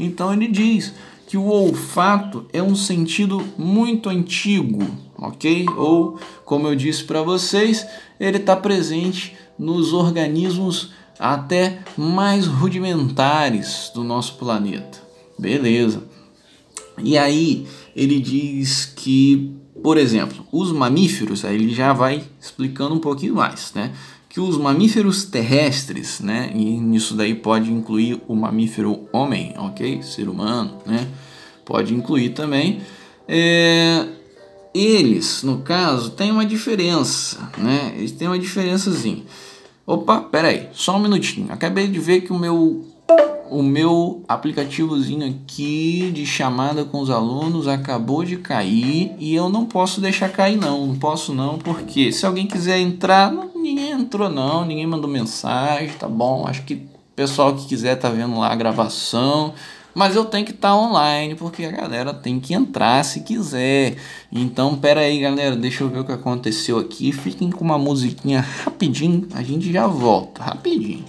Então 0.00 0.32
ele 0.32 0.48
diz 0.48 0.94
que 1.26 1.36
o 1.36 1.46
olfato 1.46 2.46
é 2.52 2.62
um 2.62 2.74
sentido 2.74 3.44
muito 3.58 4.08
antigo, 4.08 4.86
ok? 5.18 5.66
Ou, 5.76 6.18
como 6.44 6.66
eu 6.66 6.74
disse 6.74 7.04
para 7.04 7.22
vocês, 7.22 7.86
ele 8.18 8.38
está 8.38 8.56
presente 8.56 9.36
nos 9.58 9.92
organismos 9.92 10.92
até 11.18 11.78
mais 11.96 12.46
rudimentares 12.46 13.90
do 13.94 14.02
nosso 14.02 14.34
planeta. 14.34 15.00
Beleza. 15.38 16.02
E 16.98 17.16
aí 17.16 17.66
ele 17.94 18.20
diz 18.20 18.84
que, 18.84 19.54
por 19.82 19.96
exemplo, 19.96 20.44
os 20.52 20.72
mamíferos, 20.72 21.44
aí 21.44 21.54
ele 21.54 21.74
já 21.74 21.92
vai 21.92 22.22
explicando 22.40 22.94
um 22.94 22.98
pouquinho 22.98 23.34
mais, 23.36 23.72
né? 23.74 23.92
Que 24.28 24.40
os 24.40 24.56
mamíferos 24.56 25.24
terrestres, 25.24 26.20
né? 26.20 26.50
E 26.54 26.64
nisso 26.80 27.14
daí 27.14 27.34
pode 27.34 27.70
incluir 27.70 28.20
o 28.26 28.34
mamífero 28.34 29.08
homem, 29.12 29.54
ok? 29.58 30.02
Ser 30.02 30.28
humano, 30.28 30.78
né? 30.86 31.06
Pode 31.64 31.94
incluir 31.94 32.30
também. 32.30 32.80
É, 33.28 34.06
eles, 34.74 35.42
no 35.42 35.58
caso, 35.58 36.10
têm 36.10 36.30
uma 36.30 36.46
diferença, 36.46 37.50
né? 37.58 37.94
Eles 37.96 38.12
têm 38.12 38.26
uma 38.26 38.38
diferençazinha. 38.38 39.22
Opa, 39.86 40.20
peraí, 40.20 40.68
só 40.72 40.96
um 40.96 41.00
minutinho. 41.00 41.48
Acabei 41.50 41.86
de 41.88 41.98
ver 41.98 42.22
que 42.22 42.32
o 42.32 42.38
meu 42.38 42.86
o 43.52 43.62
meu 43.62 44.24
aplicativozinho 44.26 45.28
aqui 45.28 46.10
de 46.12 46.24
chamada 46.24 46.84
com 46.84 47.00
os 47.00 47.10
alunos 47.10 47.68
acabou 47.68 48.24
de 48.24 48.36
cair 48.36 49.14
e 49.18 49.34
eu 49.34 49.48
não 49.48 49.66
posso 49.66 50.00
deixar 50.00 50.30
cair 50.30 50.56
não, 50.56 50.86
não 50.86 50.96
posso 50.96 51.34
não, 51.34 51.58
porque 51.58 52.10
se 52.10 52.24
alguém 52.24 52.46
quiser 52.46 52.78
entrar, 52.78 53.30
não, 53.30 53.50
ninguém 53.54 53.90
entrou 53.90 54.30
não, 54.30 54.64
ninguém 54.64 54.86
mandou 54.86 55.10
mensagem, 55.10 55.90
tá 55.90 56.08
bom? 56.08 56.46
Acho 56.46 56.62
que 56.62 56.74
o 56.74 57.14
pessoal 57.14 57.54
que 57.54 57.66
quiser 57.66 57.96
tá 57.96 58.08
vendo 58.08 58.38
lá 58.38 58.50
a 58.50 58.56
gravação, 58.56 59.52
mas 59.94 60.16
eu 60.16 60.24
tenho 60.24 60.46
que 60.46 60.52
estar 60.52 60.70
tá 60.70 60.76
online 60.76 61.34
porque 61.34 61.64
a 61.64 61.70
galera 61.70 62.14
tem 62.14 62.40
que 62.40 62.54
entrar 62.54 63.04
se 63.04 63.20
quiser. 63.20 63.96
Então, 64.32 64.76
pera 64.76 65.00
aí, 65.00 65.20
galera, 65.20 65.54
deixa 65.54 65.84
eu 65.84 65.90
ver 65.90 66.00
o 66.00 66.04
que 66.04 66.12
aconteceu 66.12 66.78
aqui. 66.78 67.12
Fiquem 67.12 67.50
com 67.50 67.62
uma 67.62 67.78
musiquinha 67.78 68.40
rapidinho, 68.40 69.28
a 69.34 69.42
gente 69.42 69.70
já 69.70 69.86
volta, 69.86 70.42
rapidinho. 70.42 71.04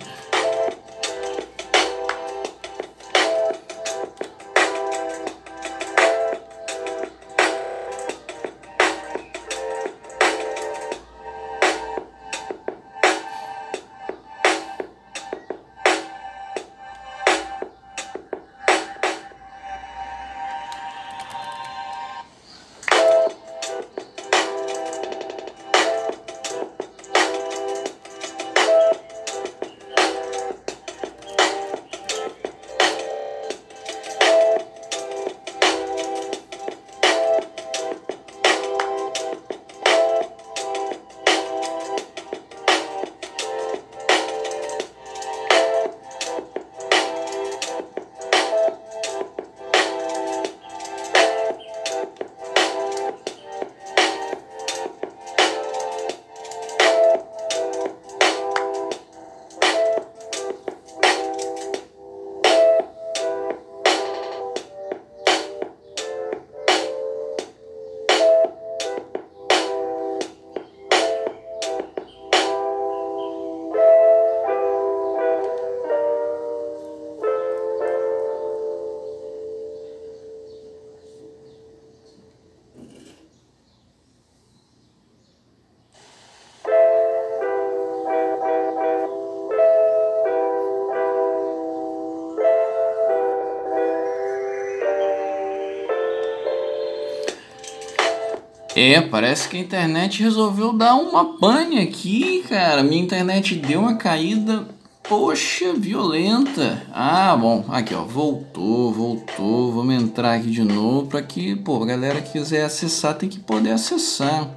É, 98.76 99.00
parece 99.02 99.48
que 99.48 99.56
a 99.56 99.60
internet 99.60 100.24
resolveu 100.24 100.74
dar 100.74 100.96
uma 100.96 101.38
pane 101.38 101.80
aqui, 101.80 102.44
cara. 102.50 102.82
Minha 102.82 103.04
internet 103.04 103.54
deu 103.56 103.82
uma 103.82 103.96
caída, 103.98 104.68
poxa, 105.04 105.74
violenta. 105.74 106.82
Ah, 106.92 107.36
bom, 107.36 107.64
aqui 107.70 107.94
ó, 107.94 108.04
voltou, 108.04 108.92
voltou. 108.92 109.72
Vamos 109.72 109.94
entrar 109.94 110.34
aqui 110.34 110.50
de 110.50 110.64
novo 110.64 111.06
para 111.06 111.22
que, 111.22 111.56
pô, 111.56 111.84
a 111.84 111.86
galera 111.86 112.20
quiser 112.20 112.66
acessar 112.66 113.14
tem 113.14 113.30
que 113.30 113.40
poder 113.40 113.74
acessar. 113.74 114.50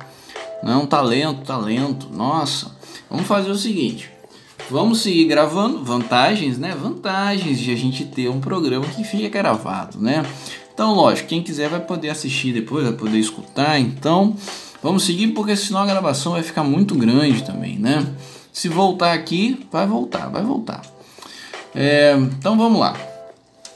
Não, 0.62 0.86
tá 0.86 1.02
lento, 1.02 1.44
tá 1.44 1.58
lento. 1.58 2.08
Nossa, 2.10 2.74
vamos 3.10 3.26
fazer 3.26 3.50
o 3.50 3.54
seguinte. 3.54 4.10
Vamos 4.70 5.02
seguir 5.02 5.26
gravando. 5.26 5.84
Vantagens, 5.84 6.56
né? 6.56 6.74
Vantagens 6.74 7.58
de 7.58 7.70
a 7.70 7.76
gente 7.76 8.06
ter 8.06 8.30
um 8.30 8.40
programa 8.40 8.86
que 8.86 9.04
fica 9.04 9.28
gravado, 9.28 10.00
né? 10.00 10.24
Então, 10.76 10.92
lógico, 10.92 11.30
quem 11.30 11.42
quiser 11.42 11.70
vai 11.70 11.80
poder 11.80 12.10
assistir 12.10 12.52
depois, 12.52 12.84
vai 12.84 12.92
poder 12.92 13.18
escutar. 13.18 13.80
Então, 13.80 14.36
vamos 14.82 15.04
seguir 15.04 15.28
porque 15.28 15.56
senão 15.56 15.80
a 15.80 15.86
gravação 15.86 16.32
vai 16.32 16.42
ficar 16.42 16.62
muito 16.64 16.94
grande 16.94 17.42
também, 17.44 17.78
né? 17.78 18.06
Se 18.52 18.68
voltar 18.68 19.14
aqui, 19.14 19.66
vai 19.72 19.86
voltar, 19.86 20.28
vai 20.28 20.42
voltar. 20.42 20.82
É, 21.74 22.14
então 22.14 22.58
vamos 22.58 22.78
lá. 22.78 22.94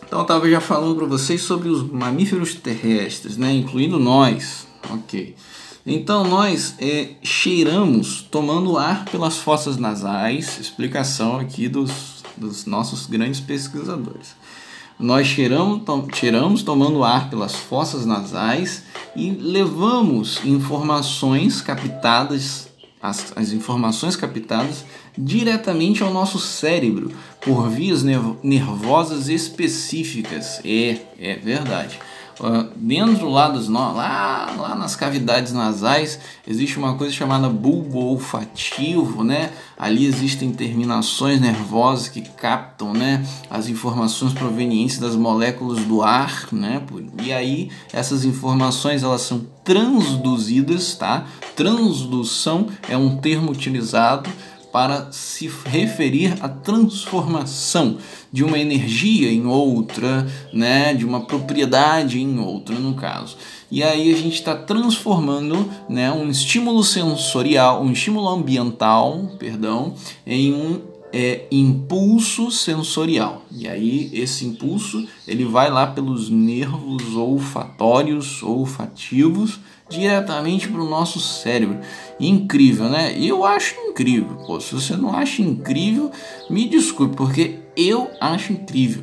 Então 0.06 0.18
eu 0.18 0.22
estava 0.24 0.50
já 0.50 0.60
falando 0.60 0.94
para 0.94 1.06
vocês 1.06 1.40
sobre 1.40 1.70
os 1.70 1.90
mamíferos 1.90 2.54
terrestres, 2.54 3.38
né? 3.38 3.50
Incluindo 3.50 3.98
nós, 3.98 4.66
ok? 4.90 5.34
Então 5.86 6.22
nós 6.22 6.74
é, 6.78 7.12
cheiramos 7.22 8.20
tomando 8.30 8.76
ar 8.76 9.06
pelas 9.06 9.38
fossas 9.38 9.78
nasais. 9.78 10.58
Explicação 10.60 11.38
aqui 11.38 11.66
dos, 11.66 12.22
dos 12.36 12.66
nossos 12.66 13.06
grandes 13.06 13.40
pesquisadores. 13.40 14.38
Nós 15.00 15.26
cheiramos, 15.26 15.82
to 15.84 16.08
cheiramos 16.14 16.62
tomando 16.62 17.02
ar 17.02 17.30
pelas 17.30 17.54
fossas 17.54 18.04
nasais 18.04 18.84
e 19.16 19.30
levamos 19.30 20.44
informações 20.44 21.62
captadas 21.62 22.68
as, 23.02 23.32
as 23.34 23.52
informações 23.52 24.14
captadas 24.14 24.84
diretamente 25.16 26.02
ao 26.02 26.12
nosso 26.12 26.38
cérebro 26.38 27.10
por 27.40 27.68
vias 27.70 28.02
nervosas 28.42 29.28
específicas. 29.28 30.60
É, 30.64 30.98
é 31.18 31.34
verdade. 31.36 31.98
Uh, 32.40 32.70
dentro 32.74 33.28
lá, 33.28 33.50
dos, 33.50 33.68
lá, 33.68 34.54
lá 34.56 34.74
nas 34.74 34.96
cavidades 34.96 35.52
nasais 35.52 36.18
existe 36.48 36.78
uma 36.78 36.94
coisa 36.94 37.12
chamada 37.12 37.50
bulbo 37.50 37.98
olfativo, 37.98 39.22
né? 39.22 39.50
Ali 39.78 40.06
existem 40.06 40.50
terminações 40.50 41.38
nervosas 41.38 42.08
que 42.08 42.22
captam, 42.22 42.94
né, 42.94 43.26
as 43.50 43.68
informações 43.68 44.32
provenientes 44.32 44.98
das 44.98 45.16
moléculas 45.16 45.80
do 45.84 46.02
ar, 46.02 46.48
né? 46.50 46.82
E 47.22 47.30
aí 47.30 47.70
essas 47.92 48.24
informações 48.24 49.02
elas 49.02 49.20
são 49.20 49.46
transduzidas, 49.62 50.94
tá? 50.94 51.26
Transdução 51.54 52.68
é 52.88 52.96
um 52.96 53.18
termo 53.18 53.52
utilizado 53.52 54.30
para 54.72 55.10
se 55.10 55.50
referir 55.66 56.36
à 56.40 56.48
transformação 56.48 57.98
de 58.32 58.44
uma 58.44 58.58
energia 58.58 59.30
em 59.30 59.46
outra, 59.46 60.26
né, 60.52 60.94
de 60.94 61.04
uma 61.04 61.22
propriedade 61.22 62.20
em 62.20 62.38
outra, 62.38 62.74
no 62.78 62.94
caso. 62.94 63.36
E 63.70 63.82
aí 63.82 64.12
a 64.12 64.16
gente 64.16 64.34
está 64.34 64.54
transformando 64.54 65.68
né, 65.88 66.10
um 66.12 66.28
estímulo 66.28 66.82
sensorial, 66.82 67.82
um 67.82 67.92
estímulo 67.92 68.28
ambiental, 68.28 69.30
perdão, 69.38 69.94
em 70.26 70.52
um 70.52 70.80
é, 71.12 71.46
impulso 71.50 72.50
sensorial. 72.50 73.42
E 73.50 73.68
aí 73.68 74.10
esse 74.12 74.46
impulso 74.46 75.06
ele 75.26 75.44
vai 75.44 75.70
lá 75.70 75.86
pelos 75.86 76.30
nervos 76.30 77.16
olfatórios, 77.16 78.42
olfativos, 78.42 79.60
diretamente 79.88 80.68
para 80.68 80.80
o 80.80 80.88
nosso 80.88 81.18
cérebro. 81.18 81.78
Incrível, 82.20 82.88
né? 82.90 83.16
Eu 83.18 83.44
acho 83.44 83.74
incrível. 83.80 84.36
Pô, 84.46 84.60
se 84.60 84.74
você 84.74 84.94
não 84.94 85.12
acha 85.12 85.40
incrível, 85.40 86.10
me 86.50 86.68
desculpe, 86.68 87.16
porque 87.16 87.60
eu 87.76 88.10
acho 88.20 88.52
incrível. 88.52 89.02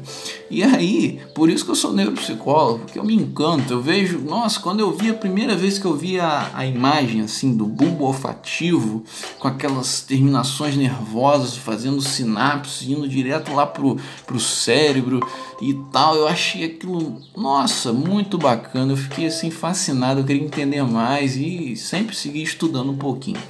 E 0.50 0.64
aí, 0.64 1.20
por 1.34 1.50
isso 1.50 1.66
que 1.66 1.72
eu 1.72 1.76
sou 1.76 1.94
neuropsicólogo, 1.94 2.80
porque 2.80 3.00
eu 3.00 3.04
me 3.04 3.16
encanto. 3.16 3.74
Eu 3.74 3.82
vejo, 3.82 4.20
nossa, 4.20 4.60
quando 4.60 4.80
eu 4.82 4.92
vi 4.92 5.10
a 5.10 5.14
primeira 5.14 5.56
vez 5.56 5.80
que 5.80 5.86
eu 5.86 5.96
vi 5.96 6.20
a, 6.20 6.52
a 6.54 6.66
imagem 6.66 7.22
assim 7.22 7.56
do 7.56 7.66
bulbo 7.66 8.06
olfativo, 8.06 9.04
com 9.40 9.48
aquelas 9.48 10.02
terminações 10.02 10.76
nervosas 10.76 11.58
fazendo 11.58 12.02
sinapses, 12.02 12.88
indo 12.88 13.08
direto 13.08 13.54
lá 13.54 13.66
pro, 13.66 13.98
pro 14.26 14.40
cérebro 14.40 15.26
e 15.62 15.74
tal, 15.92 16.16
eu 16.16 16.28
achei 16.28 16.64
aquilo, 16.66 17.20
nossa, 17.36 17.92
muito 17.92 18.38
bacana. 18.38 18.94
Eu 18.94 18.98
fiquei 18.98 19.26
assim 19.26 19.50
fascinado, 19.50 20.22
eu 20.22 20.26
queria 20.26 20.44
entender 20.44 20.84
mais 20.84 21.36
e 21.36 21.76
sempre 21.76 22.16
segui 22.16 22.44
estudando 22.44 22.92
um 22.92 22.98
pouquinho. 23.08 23.42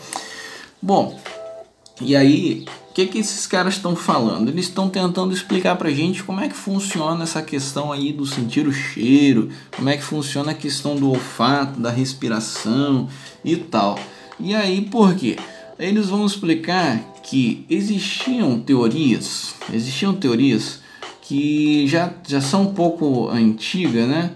Bom, 0.81 1.19
e 1.99 2.15
aí 2.15 2.65
que, 2.97 3.05
que 3.05 3.19
esses 3.19 3.45
caras 3.45 3.75
estão 3.75 3.95
falando? 3.95 4.49
Eles 4.49 4.65
estão 4.65 4.89
tentando 4.89 5.31
explicar 5.31 5.75
pra 5.75 5.91
gente 5.91 6.23
como 6.23 6.41
é 6.41 6.47
que 6.47 6.55
funciona 6.55 7.23
essa 7.23 7.43
questão 7.43 7.91
aí 7.91 8.11
do 8.11 8.25
sentir 8.25 8.67
o 8.67 8.73
cheiro, 8.73 9.49
como 9.75 9.87
é 9.87 9.95
que 9.95 10.03
funciona 10.03 10.51
a 10.51 10.55
questão 10.55 10.95
do 10.95 11.09
olfato, 11.09 11.79
da 11.79 11.91
respiração 11.91 13.07
e 13.45 13.55
tal. 13.55 13.99
E 14.39 14.55
aí 14.55 14.81
por 14.81 15.13
quê? 15.13 15.37
Eles 15.77 16.07
vão 16.07 16.25
explicar 16.25 16.97
que 17.21 17.67
existiam 17.69 18.59
teorias, 18.59 19.53
existiam 19.71 20.15
teorias 20.15 20.79
que 21.21 21.85
já, 21.87 22.11
já 22.27 22.41
são 22.41 22.63
um 22.63 22.73
pouco 22.73 23.29
antigas, 23.29 24.07
né? 24.07 24.31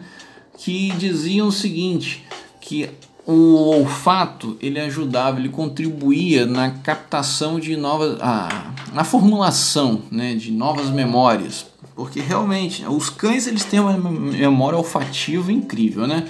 Que 0.60 0.92
diziam 1.00 1.48
o 1.48 1.52
seguinte, 1.52 2.24
que 2.60 2.88
o 3.26 3.56
olfato 3.56 4.58
ele 4.60 4.80
ajudava, 4.80 5.40
ele 5.40 5.50
contribuía 5.50 6.46
na 6.46 6.72
captação 6.72 7.60
de 7.60 7.76
novas, 7.78 8.18
a, 8.22 8.72
na 8.94 9.04
formulação 9.04 10.02
né, 10.10 10.34
de 10.34 10.52
novas 10.52 10.90
memórias, 10.90 11.66
porque 11.96 12.20
realmente 12.20 12.84
os 12.88 13.10
cães 13.10 13.46
eles 13.46 13.64
têm 13.64 13.80
uma 13.80 13.94
memória 13.94 14.78
olfativa 14.78 15.52
incrível, 15.52 16.08
né? 16.08 16.28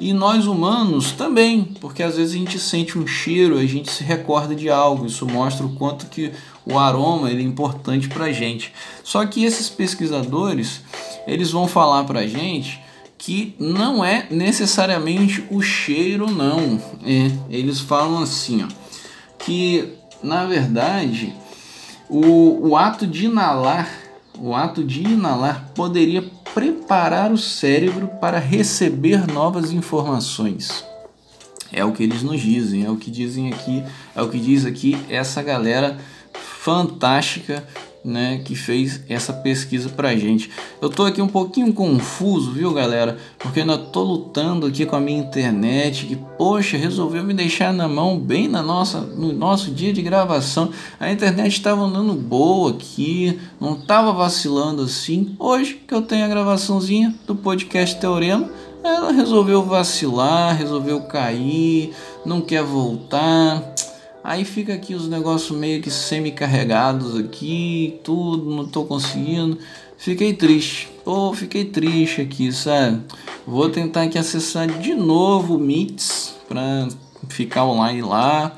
E 0.00 0.12
nós 0.12 0.48
humanos 0.48 1.12
também, 1.12 1.62
porque 1.80 2.02
às 2.02 2.16
vezes 2.16 2.34
a 2.34 2.38
gente 2.38 2.58
sente 2.58 2.98
um 2.98 3.06
cheiro, 3.06 3.56
a 3.56 3.64
gente 3.64 3.88
se 3.88 4.02
recorda 4.02 4.52
de 4.52 4.68
algo, 4.68 5.06
isso 5.06 5.24
mostra 5.24 5.64
o 5.64 5.76
quanto 5.76 6.06
que 6.06 6.32
o 6.66 6.76
aroma 6.76 7.30
ele 7.30 7.42
é 7.42 7.46
importante 7.46 8.08
para 8.08 8.32
gente. 8.32 8.72
Só 9.04 9.24
que 9.24 9.44
esses 9.44 9.68
pesquisadores 9.68 10.80
eles 11.24 11.52
vão 11.52 11.68
falar 11.68 12.02
para 12.02 12.26
gente 12.26 12.81
que 13.22 13.54
não 13.56 14.04
é 14.04 14.26
necessariamente 14.32 15.44
o 15.48 15.62
cheiro, 15.62 16.28
não. 16.28 16.82
É, 17.04 17.30
eles 17.48 17.78
falam 17.78 18.20
assim, 18.20 18.64
ó, 18.64 18.68
que 19.38 19.94
na 20.20 20.44
verdade 20.44 21.32
o, 22.08 22.70
o 22.70 22.76
ato 22.76 23.06
de 23.06 23.26
inalar, 23.26 23.88
o 24.36 24.52
ato 24.52 24.82
de 24.82 25.04
inalar 25.04 25.70
poderia 25.72 26.24
preparar 26.52 27.32
o 27.32 27.38
cérebro 27.38 28.08
para 28.20 28.40
receber 28.40 29.24
novas 29.32 29.70
informações. 29.70 30.84
É 31.70 31.84
o 31.84 31.92
que 31.92 32.02
eles 32.02 32.24
nos 32.24 32.40
dizem, 32.40 32.84
é 32.84 32.90
o 32.90 32.96
que 32.96 33.10
dizem 33.10 33.52
aqui, 33.52 33.84
é 34.16 34.20
o 34.20 34.28
que 34.28 34.40
diz 34.40 34.66
aqui 34.66 35.00
essa 35.08 35.40
galera 35.44 35.96
fantástica 36.34 37.64
né, 38.04 38.40
que 38.44 38.54
fez 38.54 39.00
essa 39.08 39.32
pesquisa 39.32 39.88
pra 39.88 40.16
gente. 40.16 40.50
Eu 40.80 40.88
tô 40.88 41.04
aqui 41.04 41.22
um 41.22 41.28
pouquinho 41.28 41.72
confuso, 41.72 42.50
viu, 42.50 42.72
galera? 42.72 43.16
Porque 43.38 43.60
ainda 43.60 43.78
tô 43.78 44.02
lutando 44.02 44.66
aqui 44.66 44.84
com 44.84 44.96
a 44.96 45.00
minha 45.00 45.20
internet, 45.20 46.06
que 46.06 46.16
poxa, 46.36 46.76
resolveu 46.76 47.22
me 47.22 47.32
deixar 47.32 47.72
na 47.72 47.86
mão 47.86 48.18
bem 48.18 48.48
na 48.48 48.62
nossa 48.62 49.00
no 49.00 49.32
nosso 49.32 49.70
dia 49.70 49.92
de 49.92 50.02
gravação. 50.02 50.70
A 50.98 51.10
internet 51.10 51.52
estava 51.52 51.82
andando 51.82 52.14
boa 52.14 52.70
aqui, 52.70 53.38
não 53.60 53.76
tava 53.76 54.12
vacilando 54.12 54.82
assim. 54.82 55.36
Hoje 55.38 55.80
que 55.86 55.94
eu 55.94 56.02
tenho 56.02 56.24
a 56.24 56.28
gravaçãozinha 56.28 57.14
do 57.26 57.36
podcast 57.36 57.98
Teorema, 58.00 58.50
ela 58.82 59.12
resolveu 59.12 59.62
vacilar, 59.62 60.56
resolveu 60.56 61.02
cair, 61.02 61.94
não 62.26 62.40
quer 62.40 62.64
voltar. 62.64 63.62
Aí 64.24 64.44
fica 64.44 64.74
aqui 64.74 64.94
os 64.94 65.08
negócios 65.08 65.56
meio 65.58 65.82
que 65.82 65.90
semi-carregados 65.90 67.18
aqui, 67.18 67.98
tudo, 68.04 68.50
não 68.50 68.66
tô 68.66 68.84
conseguindo. 68.84 69.58
Fiquei 69.98 70.32
triste. 70.32 70.88
Pô, 71.04 71.32
fiquei 71.32 71.64
triste 71.64 72.20
aqui, 72.20 72.52
sabe? 72.52 73.02
Vou 73.46 73.68
tentar 73.68 74.02
aqui 74.02 74.16
acessar 74.16 74.68
de 74.68 74.94
novo 74.94 75.56
o 75.56 75.58
Meets 75.58 76.34
pra 76.48 76.88
ficar 77.28 77.64
online 77.64 78.02
lá. 78.02 78.54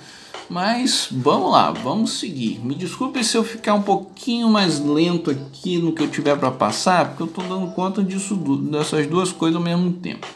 Mas 0.50 1.08
vamos 1.10 1.50
lá, 1.50 1.70
vamos 1.70 2.18
seguir. 2.18 2.60
Me 2.62 2.74
desculpe 2.74 3.24
se 3.24 3.36
eu 3.36 3.42
ficar 3.42 3.74
um 3.74 3.82
pouquinho 3.82 4.48
mais 4.50 4.78
lento 4.78 5.30
aqui 5.30 5.78
no 5.78 5.92
que 5.92 6.02
eu 6.02 6.08
tiver 6.08 6.36
para 6.36 6.50
passar, 6.50 7.08
porque 7.08 7.22
eu 7.22 7.26
tô 7.26 7.42
dando 7.42 7.72
conta 7.72 8.02
disso, 8.02 8.36
dessas 8.36 9.06
duas 9.06 9.32
coisas 9.32 9.56
ao 9.56 9.62
mesmo 9.62 9.90
tempo. 9.94 10.26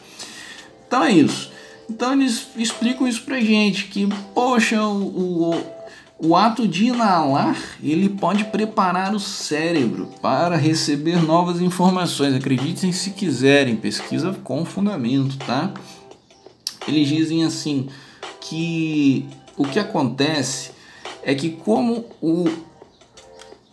Então 0.87 1.03
é 1.03 1.11
isso. 1.11 1.48
Então 1.89 2.13
eles 2.13 2.47
explicam 2.55 3.07
isso 3.07 3.23
pra 3.23 3.41
gente, 3.41 3.85
que, 3.85 4.07
poxa, 4.33 4.81
o, 4.81 5.51
o, 5.51 5.63
o 6.19 6.35
ato 6.35 6.67
de 6.67 6.85
inalar, 6.85 7.57
ele 7.81 8.07
pode 8.09 8.45
preparar 8.45 9.15
o 9.15 9.19
cérebro 9.19 10.07
para 10.21 10.55
receber 10.55 11.21
novas 11.23 11.59
informações. 11.59 12.35
Acreditem 12.35 12.91
se 12.91 13.11
quiserem, 13.11 13.75
pesquisa 13.75 14.37
com 14.43 14.63
fundamento, 14.63 15.37
tá? 15.37 15.73
Eles 16.87 17.07
dizem 17.07 17.43
assim 17.43 17.87
que 18.41 19.27
o 19.57 19.65
que 19.65 19.79
acontece 19.79 20.71
é 21.23 21.33
que 21.33 21.49
como 21.49 22.05
o, 22.21 22.45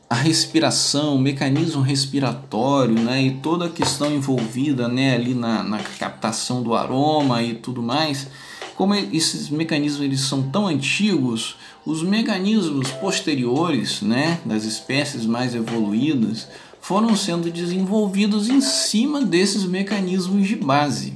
a 0.09 0.15
respiração, 0.15 1.17
o 1.17 1.19
mecanismo 1.19 1.83
respiratório, 1.83 2.95
né, 2.95 3.23
e 3.23 3.31
toda 3.33 3.67
a 3.67 3.71
questão 3.71 4.13
envolvida, 4.13 4.89
né, 4.89 5.15
ali 5.15 5.35
na, 5.35 5.63
na 5.65 5.79
captação 5.79 6.63
do 6.63 6.75
aroma 6.75 7.43
e 7.43 7.55
tudo 7.55 7.83
mais, 7.83 8.29
como 8.77 8.95
esses 8.95 9.49
mecanismos 9.49 10.03
eles 10.03 10.21
são 10.21 10.43
tão 10.45 10.69
antigos, 10.69 11.57
os 11.85 12.03
mecanismos 12.03 12.91
posteriores, 12.93 14.01
né, 14.01 14.39
das 14.45 14.65
espécies 14.65 15.27
mais 15.27 15.55
evoluídas, 15.55 16.47
foram 16.81 17.17
sendo 17.17 17.51
desenvolvidos 17.51 18.49
em 18.49 18.61
cima 18.61 19.21
desses 19.21 19.65
mecanismos 19.65 20.47
de 20.47 20.55
base. 20.55 21.15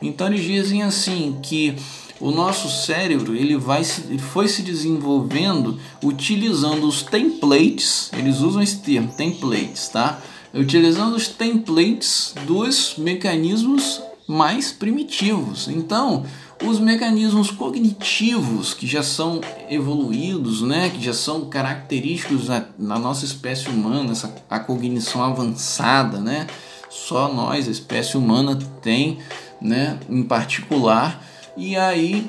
Então 0.00 0.28
eles 0.28 0.42
dizem 0.42 0.82
assim 0.82 1.38
que 1.42 1.76
o 2.20 2.30
nosso 2.30 2.68
cérebro 2.68 3.34
ele 3.34 3.56
vai 3.56 3.82
ele 4.08 4.18
foi 4.18 4.46
se 4.46 4.62
desenvolvendo 4.62 5.78
utilizando 6.02 6.86
os 6.86 7.02
templates, 7.02 8.10
eles 8.16 8.40
usam 8.40 8.62
esse 8.62 8.78
termo, 8.78 9.10
templates, 9.16 9.88
tá? 9.88 10.20
Utilizando 10.52 11.16
os 11.16 11.28
templates 11.28 12.34
dos 12.46 12.94
mecanismos 12.98 14.02
mais 14.26 14.70
primitivos. 14.72 15.68
Então, 15.68 16.24
os 16.64 16.78
mecanismos 16.78 17.50
cognitivos 17.50 18.74
que 18.74 18.86
já 18.86 19.02
são 19.02 19.40
evoluídos, 19.68 20.60
né, 20.62 20.90
que 20.90 21.02
já 21.02 21.14
são 21.14 21.46
característicos 21.46 22.48
na, 22.48 22.64
na 22.78 22.98
nossa 22.98 23.24
espécie 23.24 23.68
humana, 23.68 24.12
essa, 24.12 24.34
a 24.48 24.60
cognição 24.60 25.22
avançada, 25.22 26.18
né, 26.18 26.46
só 26.88 27.32
nós, 27.32 27.66
a 27.66 27.70
espécie 27.70 28.16
humana, 28.16 28.58
tem, 28.82 29.18
né, 29.60 29.98
em 30.08 30.22
particular 30.22 31.24
e 31.56 31.76
aí 31.76 32.28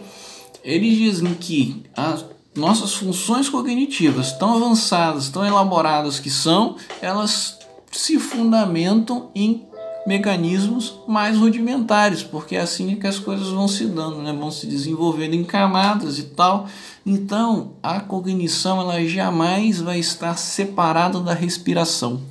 eles 0.63 0.97
dizem 0.97 1.33
que 1.33 1.83
a, 1.95 2.17
nossas 2.55 2.93
funções 2.93 3.49
cognitivas 3.49 4.33
tão 4.33 4.55
avançadas, 4.55 5.29
tão 5.29 5.45
elaboradas 5.45 6.19
que 6.19 6.29
são, 6.29 6.75
elas 7.01 7.59
se 7.91 8.19
fundamentam 8.19 9.29
em 9.35 9.65
mecanismos 10.05 10.99
mais 11.07 11.37
rudimentares, 11.37 12.23
porque 12.23 12.55
é 12.55 12.61
assim 12.61 12.95
que 12.95 13.05
as 13.05 13.19
coisas 13.19 13.49
vão 13.49 13.67
se 13.67 13.85
dando, 13.85 14.17
né? 14.17 14.33
vão 14.33 14.49
se 14.49 14.65
desenvolvendo 14.65 15.35
em 15.35 15.43
camadas 15.43 16.17
e 16.17 16.23
tal. 16.23 16.67
Então, 17.05 17.73
a 17.81 17.99
cognição 17.99 18.81
ela 18.81 19.03
jamais 19.05 19.79
vai 19.79 19.99
estar 19.99 20.37
separada 20.37 21.19
da 21.19 21.33
respiração. 21.33 22.21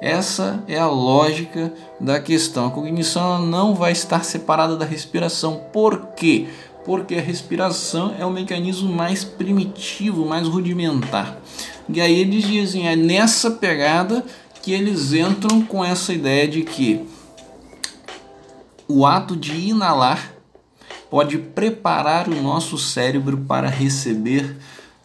Essa 0.00 0.62
é 0.68 0.78
a 0.78 0.86
lógica 0.86 1.72
da 2.00 2.20
questão. 2.20 2.66
A 2.66 2.70
cognição 2.70 3.44
não 3.44 3.74
vai 3.74 3.92
estar 3.92 4.24
separada 4.24 4.76
da 4.76 4.84
respiração. 4.84 5.62
Por 5.72 6.08
quê? 6.16 6.48
Porque 6.84 7.16
a 7.16 7.20
respiração 7.20 8.14
é 8.18 8.24
o 8.24 8.30
mecanismo 8.30 8.92
mais 8.92 9.24
primitivo, 9.24 10.24
mais 10.24 10.46
rudimentar. 10.46 11.38
E 11.88 12.00
aí 12.00 12.18
eles 12.18 12.44
dizem, 12.44 12.88
é 12.88 12.94
nessa 12.94 13.50
pegada 13.50 14.24
que 14.62 14.72
eles 14.72 15.12
entram 15.12 15.62
com 15.62 15.84
essa 15.84 16.12
ideia 16.12 16.46
de 16.46 16.62
que 16.62 17.04
o 18.86 19.04
ato 19.04 19.36
de 19.36 19.68
inalar 19.68 20.32
pode 21.10 21.38
preparar 21.38 22.28
o 22.28 22.42
nosso 22.42 22.78
cérebro 22.78 23.38
para 23.38 23.68
receber 23.68 24.56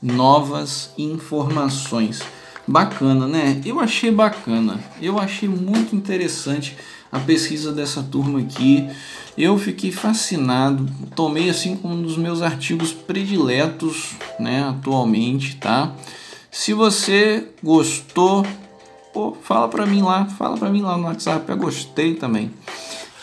novas 0.01 0.91
informações. 0.97 2.21
Bacana, 2.65 3.27
né? 3.27 3.61
Eu 3.65 3.79
achei 3.79 4.09
bacana. 4.09 4.79
Eu 5.01 5.19
achei 5.19 5.49
muito 5.49 5.95
interessante 5.95 6.77
a 7.11 7.19
pesquisa 7.19 7.71
dessa 7.71 8.01
turma 8.01 8.39
aqui. 8.39 8.89
Eu 9.37 9.57
fiquei 9.57 9.91
fascinado, 9.91 10.87
tomei 11.15 11.49
assim 11.49 11.75
como 11.75 11.95
um 11.95 12.01
dos 12.01 12.17
meus 12.17 12.41
artigos 12.41 12.93
prediletos, 12.93 14.11
né, 14.39 14.63
atualmente, 14.69 15.55
tá? 15.55 15.91
Se 16.51 16.71
você 16.71 17.47
gostou, 17.63 18.45
pô, 19.11 19.35
fala 19.41 19.67
pra 19.67 19.87
mim 19.87 20.03
lá, 20.03 20.25
fala 20.25 20.55
pra 20.55 20.69
mim 20.69 20.81
lá 20.81 20.95
no 20.95 21.05
WhatsApp, 21.05 21.49
eu 21.49 21.57
gostei 21.57 22.13
também. 22.13 22.51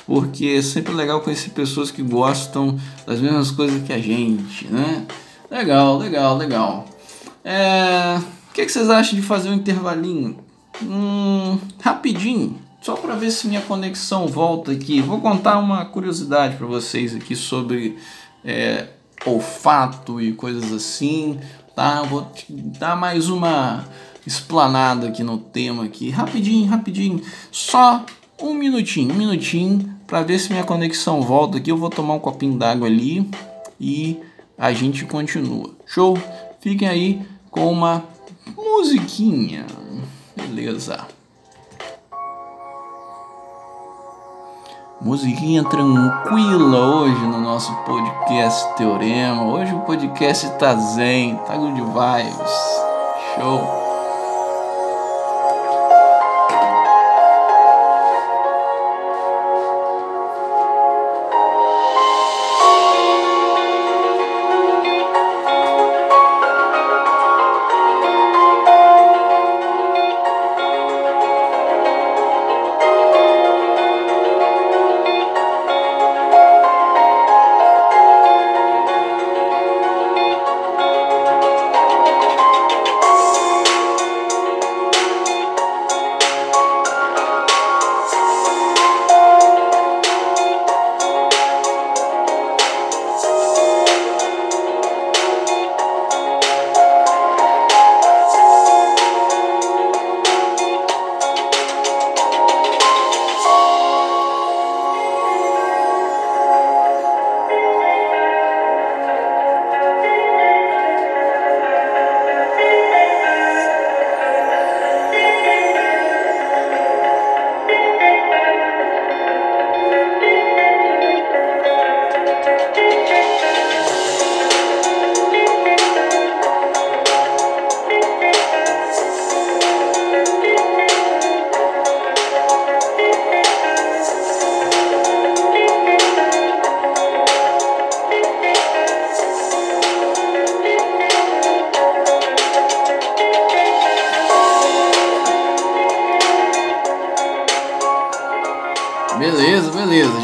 Porque 0.04 0.56
é 0.58 0.62
sempre 0.62 0.92
legal 0.92 1.20
conhecer 1.20 1.50
pessoas 1.50 1.92
que 1.92 2.02
gostam 2.02 2.78
das 3.06 3.20
mesmas 3.20 3.52
coisas 3.52 3.80
que 3.84 3.92
a 3.92 3.98
gente, 3.98 4.66
né? 4.66 5.06
Legal, 5.48 5.96
legal, 5.96 6.36
legal. 6.36 6.86
É 7.44 8.18
que, 8.60 8.66
que, 8.66 8.72
vocês 8.72 8.90
acham 8.90 9.18
de 9.18 9.22
fazer 9.22 9.48
um 9.48 9.54
intervalinho? 9.54 10.38
Hum, 10.82 11.58
rapidinho, 11.80 12.58
só 12.80 12.94
para 12.94 13.14
ver 13.14 13.30
se 13.30 13.48
minha 13.48 13.60
conexão 13.62 14.26
volta 14.26 14.72
aqui. 14.72 15.00
Vou 15.00 15.20
contar 15.20 15.58
uma 15.58 15.84
curiosidade 15.86 16.56
para 16.56 16.66
vocês 16.66 17.14
aqui 17.14 17.34
sobre 17.34 17.96
é, 18.44 18.88
olfato 19.24 20.20
e 20.20 20.32
coisas 20.32 20.72
assim, 20.72 21.38
tá? 21.74 22.02
Vou 22.02 22.30
dar 22.48 22.96
mais 22.96 23.28
uma 23.28 23.86
explanada 24.26 25.08
aqui 25.08 25.22
no 25.22 25.38
tema 25.38 25.84
aqui, 25.84 26.10
rapidinho, 26.10 26.68
rapidinho, 26.68 27.22
só 27.50 28.04
um 28.38 28.52
minutinho, 28.52 29.14
um 29.14 29.16
minutinho 29.16 29.96
para 30.06 30.22
ver 30.22 30.38
se 30.38 30.50
minha 30.50 30.64
conexão 30.64 31.22
volta 31.22 31.56
aqui. 31.56 31.70
Eu 31.70 31.78
vou 31.78 31.88
tomar 31.88 32.14
um 32.14 32.18
copinho 32.18 32.58
d'água 32.58 32.86
ali 32.86 33.28
e 33.80 34.18
a 34.58 34.72
gente 34.72 35.06
continua. 35.06 35.70
Show? 35.86 36.18
Fiquem 36.60 36.86
aí 36.86 37.22
com 37.50 37.70
uma 37.70 38.04
musiquinha. 38.56 39.66
Beleza. 40.36 41.06
Musiquinha 45.00 45.64
tranquila 45.64 46.78
hoje 46.78 47.22
no 47.22 47.40
nosso 47.40 47.74
podcast 47.84 48.74
Teorema. 48.76 49.44
Hoje 49.44 49.74
o 49.74 49.80
podcast 49.80 50.50
tá 50.58 50.74
zen, 50.74 51.36
tá 51.46 51.56
good 51.56 51.80
vibes. 51.80 52.52
Show. 53.34 53.79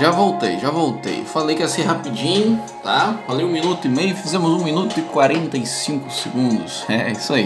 Já 0.07 0.13
voltei, 0.13 0.57
já 0.61 0.71
voltei. 0.71 1.25
Falei 1.25 1.57
que 1.57 1.63
ia 1.63 1.69
ser 1.69 1.83
rapidinho, 1.83 2.63
tá? 2.81 3.19
Falei 3.27 3.45
um 3.45 3.51
minuto 3.51 3.87
e 3.87 3.89
meio, 3.89 4.15
fizemos 4.15 4.53
um 4.53 4.63
minuto 4.63 4.97
e 5.01 5.03
45 5.03 6.11
segundos. 6.13 6.85
É, 6.97 7.11
isso 7.11 7.35
aí. 7.35 7.45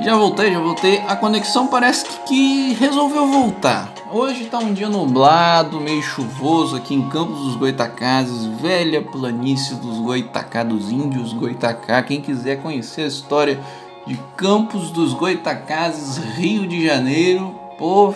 Já 0.00 0.16
voltei, 0.16 0.52
já 0.52 0.58
voltei. 0.58 0.98
A 1.06 1.14
conexão 1.14 1.68
parece 1.68 2.04
que, 2.04 2.18
que 2.26 2.72
resolveu 2.74 3.28
voltar. 3.28 3.92
Hoje 4.12 4.46
tá 4.46 4.58
um 4.58 4.72
dia 4.72 4.88
nublado, 4.88 5.80
meio 5.80 6.02
chuvoso 6.02 6.74
aqui 6.74 6.94
em 6.94 7.08
Campos 7.08 7.38
dos 7.44 7.54
Goitacazes, 7.54 8.44
velha 8.60 9.00
planície 9.02 9.76
dos 9.76 9.98
Goitacá, 10.00 10.64
dos 10.64 10.90
índios 10.90 11.32
Goitacá. 11.32 12.02
Quem 12.02 12.20
quiser 12.20 12.60
conhecer 12.60 13.02
a 13.02 13.06
história 13.06 13.60
de 14.04 14.18
Campos 14.36 14.90
dos 14.90 15.12
Goitacazes, 15.12 16.16
Rio 16.34 16.66
de 16.66 16.84
Janeiro, 16.84 17.54
pô, 17.78 18.12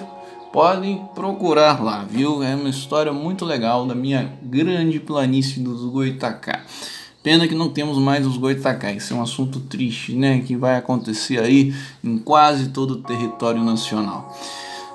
podem 0.55 1.05
procurar 1.17 1.83
lá, 1.83 2.07
viu? 2.09 2.41
É 2.41 2.55
uma 2.55 2.69
história 2.69 3.13
muito 3.13 3.45
legal 3.45 3.85
da 3.85 3.95
minha 3.95 4.33
grande 4.41 5.01
planície 5.01 5.61
dos 5.61 5.85
Goitacá. 5.91 6.61
Pena 7.25 7.49
que 7.49 7.57
não 7.57 7.71
temos 7.71 7.99
mais 7.99 8.25
os 8.25 8.37
Goitacá, 8.37 8.93
isso 8.93 9.13
é 9.13 9.17
um 9.17 9.23
assunto 9.23 9.59
triste, 9.59 10.15
né? 10.15 10.45
Que 10.47 10.55
vai 10.55 10.77
acontecer 10.77 11.41
aí 11.41 11.75
em 12.05 12.19
quase 12.19 12.69
todo 12.69 12.93
o 12.93 12.97
território 13.03 13.65
nacional. 13.65 14.33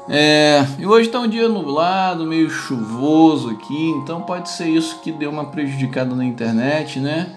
É, 0.07 0.65
e 0.79 0.87
hoje 0.87 1.07
está 1.07 1.19
um 1.19 1.27
dia 1.27 1.49
nublado, 1.49 2.25
meio 2.25 2.49
chuvoso 2.49 3.49
aqui, 3.49 3.89
então 4.01 4.21
pode 4.21 4.47
ser 4.47 4.69
isso 4.69 5.01
que 5.01 5.11
deu 5.11 5.29
uma 5.29 5.47
prejudicada 5.47 6.15
na 6.15 6.23
internet, 6.23 7.01
né? 7.01 7.35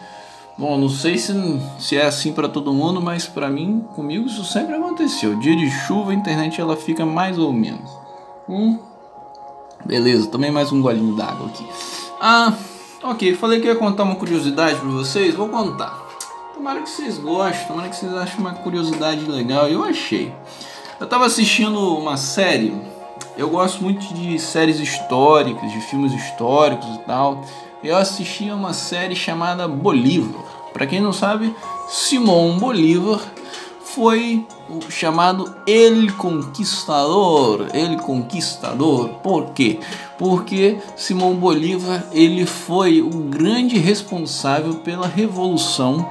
Bom, 0.56 0.78
não 0.78 0.88
sei 0.88 1.18
se, 1.18 1.32
se 1.80 1.96
é 1.96 2.06
assim 2.06 2.32
para 2.32 2.48
todo 2.48 2.72
mundo, 2.72 3.02
mas 3.02 3.26
para 3.26 3.50
mim, 3.50 3.84
comigo 3.96 4.26
isso 4.26 4.44
sempre 4.44 4.76
aconteceu. 4.76 5.34
Dia 5.40 5.56
de 5.56 5.68
chuva, 5.68 6.12
a 6.12 6.14
internet 6.14 6.60
ela 6.60 6.76
fica 6.76 7.04
mais 7.04 7.36
ou 7.36 7.52
menos. 7.52 8.01
Hum. 8.48 8.78
Beleza, 9.84 10.28
também 10.28 10.50
mais 10.50 10.72
um 10.72 10.80
golinho 10.80 11.14
d'água 11.14 11.46
aqui. 11.46 11.66
Ah, 12.20 12.52
ok, 13.02 13.34
falei 13.34 13.60
que 13.60 13.66
ia 13.66 13.74
contar 13.74 14.02
uma 14.02 14.16
curiosidade 14.16 14.76
para 14.76 14.88
vocês, 14.88 15.34
vou 15.34 15.48
contar. 15.48 16.02
Tomara 16.54 16.80
que 16.82 16.90
vocês 16.90 17.18
gostem, 17.18 17.66
tomara 17.66 17.88
que 17.88 17.96
vocês 17.96 18.14
achem 18.14 18.40
uma 18.40 18.54
curiosidade 18.54 19.24
legal. 19.24 19.68
Eu 19.68 19.84
achei. 19.84 20.32
Eu 21.00 21.06
tava 21.06 21.26
assistindo 21.26 21.96
uma 21.96 22.16
série, 22.16 22.74
eu 23.36 23.48
gosto 23.48 23.82
muito 23.82 24.12
de 24.14 24.38
séries 24.38 24.78
históricas, 24.78 25.70
de 25.70 25.80
filmes 25.82 26.12
históricos 26.12 26.88
e 26.96 26.98
tal. 27.00 27.44
Eu 27.82 27.96
assisti 27.96 28.50
uma 28.50 28.72
série 28.72 29.16
chamada 29.16 29.66
Bolívar. 29.66 30.42
Para 30.72 30.86
quem 30.86 31.00
não 31.00 31.12
sabe, 31.12 31.54
Simão 31.88 32.58
Bolívar 32.58 33.20
foi 33.94 34.46
o 34.70 34.90
chamado 34.90 35.54
El 35.66 36.12
Conquistador, 36.14 37.68
El 37.74 37.98
Conquistador. 37.98 39.08
Por 39.22 39.50
quê? 39.50 39.80
Porque 40.18 40.78
Simão 40.96 41.34
Bolívar 41.34 42.04
ele 42.12 42.46
foi 42.46 43.02
o 43.02 43.10
grande 43.10 43.78
responsável 43.78 44.76
pela 44.76 45.06
revolução, 45.06 46.08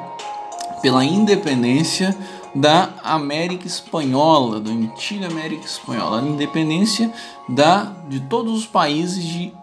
pela 0.81 1.03
independência 1.03 2.15
da 2.53 2.89
América 3.03 3.65
Espanhola, 3.65 4.59
da 4.59 4.71
antiga 4.71 5.27
América 5.27 5.65
Espanhola, 5.65 6.19
a 6.19 6.23
independência 6.23 7.11
da, 7.47 7.91
de 8.07 8.19
todos 8.21 8.59
os 8.59 8.65
países 8.65 9.23
de, 9.23 9.53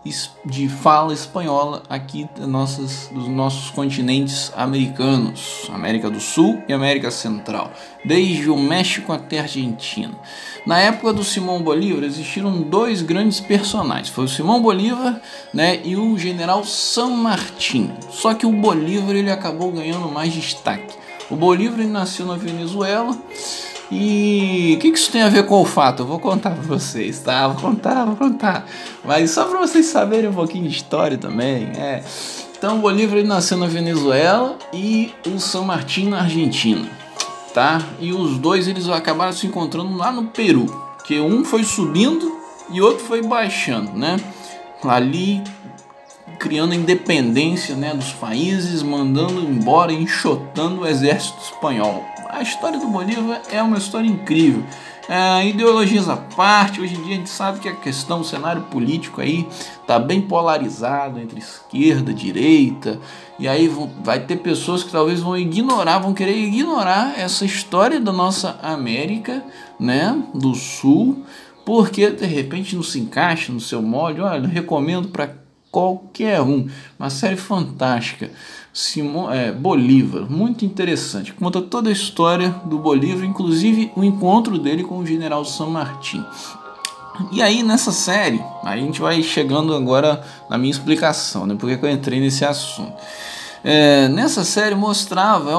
de 0.44 0.68
fala 0.68 1.12
espanhola 1.12 1.82
aqui 1.88 2.28
nossas, 2.38 3.08
dos 3.12 3.28
nossos 3.28 3.70
continentes 3.70 4.52
americanos, 4.56 5.68
América 5.72 6.10
do 6.10 6.20
Sul 6.20 6.62
e 6.68 6.72
América 6.72 7.10
Central, 7.10 7.70
desde 8.04 8.50
o 8.50 8.56
México 8.56 9.12
até 9.12 9.38
a 9.38 9.42
Argentina. 9.42 10.14
Na 10.66 10.78
época 10.78 11.12
do 11.12 11.24
Simão 11.24 11.62
Bolívar 11.62 12.04
existiram 12.04 12.62
dois 12.62 13.00
grandes 13.00 13.40
personagens, 13.40 14.08
foi 14.08 14.24
o 14.24 14.28
Simão 14.28 14.60
Bolívar 14.60 15.20
né, 15.52 15.80
e 15.84 15.96
o 15.96 16.18
General 16.18 16.64
San 16.64 17.08
Martín. 17.08 17.92
Só 18.10 18.34
que 18.34 18.46
o 18.46 18.52
Bolívar 18.52 19.14
ele 19.14 19.30
acabou 19.30 19.70
ganhando 19.70 20.10
mais 20.10 20.32
destaque. 20.32 21.07
O 21.30 21.36
Bolívar 21.36 21.86
nasceu 21.86 22.26
na 22.26 22.36
Venezuela. 22.36 23.16
E 23.90 24.74
o 24.76 24.80
que, 24.80 24.92
que 24.92 24.98
isso 24.98 25.10
tem 25.10 25.22
a 25.22 25.28
ver 25.28 25.46
com 25.46 25.60
o 25.60 25.64
fato? 25.64 26.02
Eu 26.02 26.06
vou 26.06 26.18
contar 26.18 26.50
para 26.50 26.62
vocês, 26.62 27.20
tá? 27.20 27.48
Vou 27.48 27.70
contar, 27.70 28.04
vou 28.04 28.16
contar. 28.16 28.66
Mas 29.04 29.30
só 29.30 29.44
para 29.44 29.58
vocês 29.58 29.86
saberem 29.86 30.28
um 30.28 30.34
pouquinho 30.34 30.68
de 30.68 30.76
história 30.76 31.16
também. 31.16 31.70
É. 31.74 32.02
Então, 32.56 32.78
o 32.78 32.80
Bolívar 32.80 33.22
nasceu 33.24 33.56
na 33.56 33.66
Venezuela 33.66 34.58
e 34.72 35.12
o 35.26 35.38
São 35.38 35.64
Martín 35.64 36.08
na 36.08 36.22
Argentina, 36.22 36.88
tá? 37.54 37.80
E 38.00 38.12
os 38.12 38.36
dois 38.36 38.66
eles 38.66 38.88
acabaram 38.88 39.32
se 39.32 39.46
encontrando 39.46 39.96
lá 39.96 40.10
no 40.10 40.24
Peru, 40.24 40.66
que 41.04 41.20
um 41.20 41.44
foi 41.44 41.62
subindo 41.62 42.36
e 42.70 42.80
outro 42.82 43.04
foi 43.04 43.22
baixando, 43.22 43.92
né? 43.92 44.16
Ali 44.82 45.42
criando 46.38 46.72
a 46.72 46.76
independência 46.76 47.74
né, 47.74 47.92
dos 47.92 48.12
países, 48.12 48.82
mandando 48.82 49.40
embora, 49.40 49.92
enxotando 49.92 50.82
o 50.82 50.86
exército 50.86 51.38
espanhol. 51.42 52.04
A 52.30 52.42
história 52.42 52.78
do 52.78 52.86
Bolívar 52.86 53.42
é 53.50 53.60
uma 53.62 53.78
história 53.78 54.06
incrível. 54.06 54.62
É, 55.08 55.46
ideologias 55.48 56.06
à 56.06 56.18
parte, 56.18 56.82
hoje 56.82 56.94
em 56.94 57.02
dia 57.02 57.14
a 57.14 57.16
gente 57.16 57.30
sabe 57.30 57.60
que 57.60 57.68
a 57.68 57.74
questão, 57.74 58.20
o 58.20 58.24
cenário 58.24 58.62
político 58.64 59.22
aí 59.22 59.48
tá 59.86 59.98
bem 59.98 60.20
polarizado 60.20 61.18
entre 61.18 61.38
esquerda, 61.38 62.12
direita, 62.12 63.00
e 63.38 63.48
aí 63.48 63.66
vão, 63.68 63.90
vai 64.04 64.20
ter 64.20 64.36
pessoas 64.36 64.84
que 64.84 64.92
talvez 64.92 65.20
vão 65.20 65.34
ignorar, 65.34 65.98
vão 65.98 66.12
querer 66.12 66.36
ignorar 66.36 67.18
essa 67.18 67.46
história 67.46 67.98
da 67.98 68.12
nossa 68.12 68.58
América, 68.62 69.42
né, 69.80 70.14
do 70.34 70.54
Sul, 70.54 71.24
porque 71.64 72.10
de 72.10 72.26
repente 72.26 72.76
não 72.76 72.82
se 72.82 72.98
encaixa 72.98 73.50
no 73.50 73.60
seu 73.60 73.80
molde. 73.80 74.20
Olha, 74.20 74.46
recomendo 74.46 75.08
para 75.08 75.30
qualquer 75.78 76.40
um. 76.40 76.66
Uma 76.98 77.08
série 77.08 77.36
fantástica. 77.36 78.32
Simão, 78.72 79.32
é, 79.32 79.52
Bolívar, 79.52 80.28
muito 80.28 80.64
interessante. 80.64 81.32
Conta 81.32 81.62
toda 81.62 81.88
a 81.88 81.92
história 81.92 82.50
do 82.64 82.78
Bolívar, 82.78 83.24
inclusive 83.24 83.92
o 83.94 84.02
encontro 84.02 84.58
dele 84.58 84.82
com 84.82 84.98
o 84.98 85.06
general 85.06 85.44
San 85.44 85.66
Martín. 85.66 86.24
E 87.32 87.40
aí 87.40 87.62
nessa 87.62 87.92
série, 87.92 88.40
a 88.64 88.76
gente 88.76 89.00
vai 89.00 89.22
chegando 89.22 89.72
agora 89.74 90.24
na 90.50 90.58
minha 90.58 90.70
explicação, 90.70 91.46
né? 91.46 91.56
Porque 91.58 91.78
eu 91.84 91.90
entrei 91.90 92.20
nesse 92.20 92.44
assunto. 92.44 92.94
É, 93.64 94.08
nessa 94.08 94.44
série 94.44 94.74
mostrava, 94.74 95.50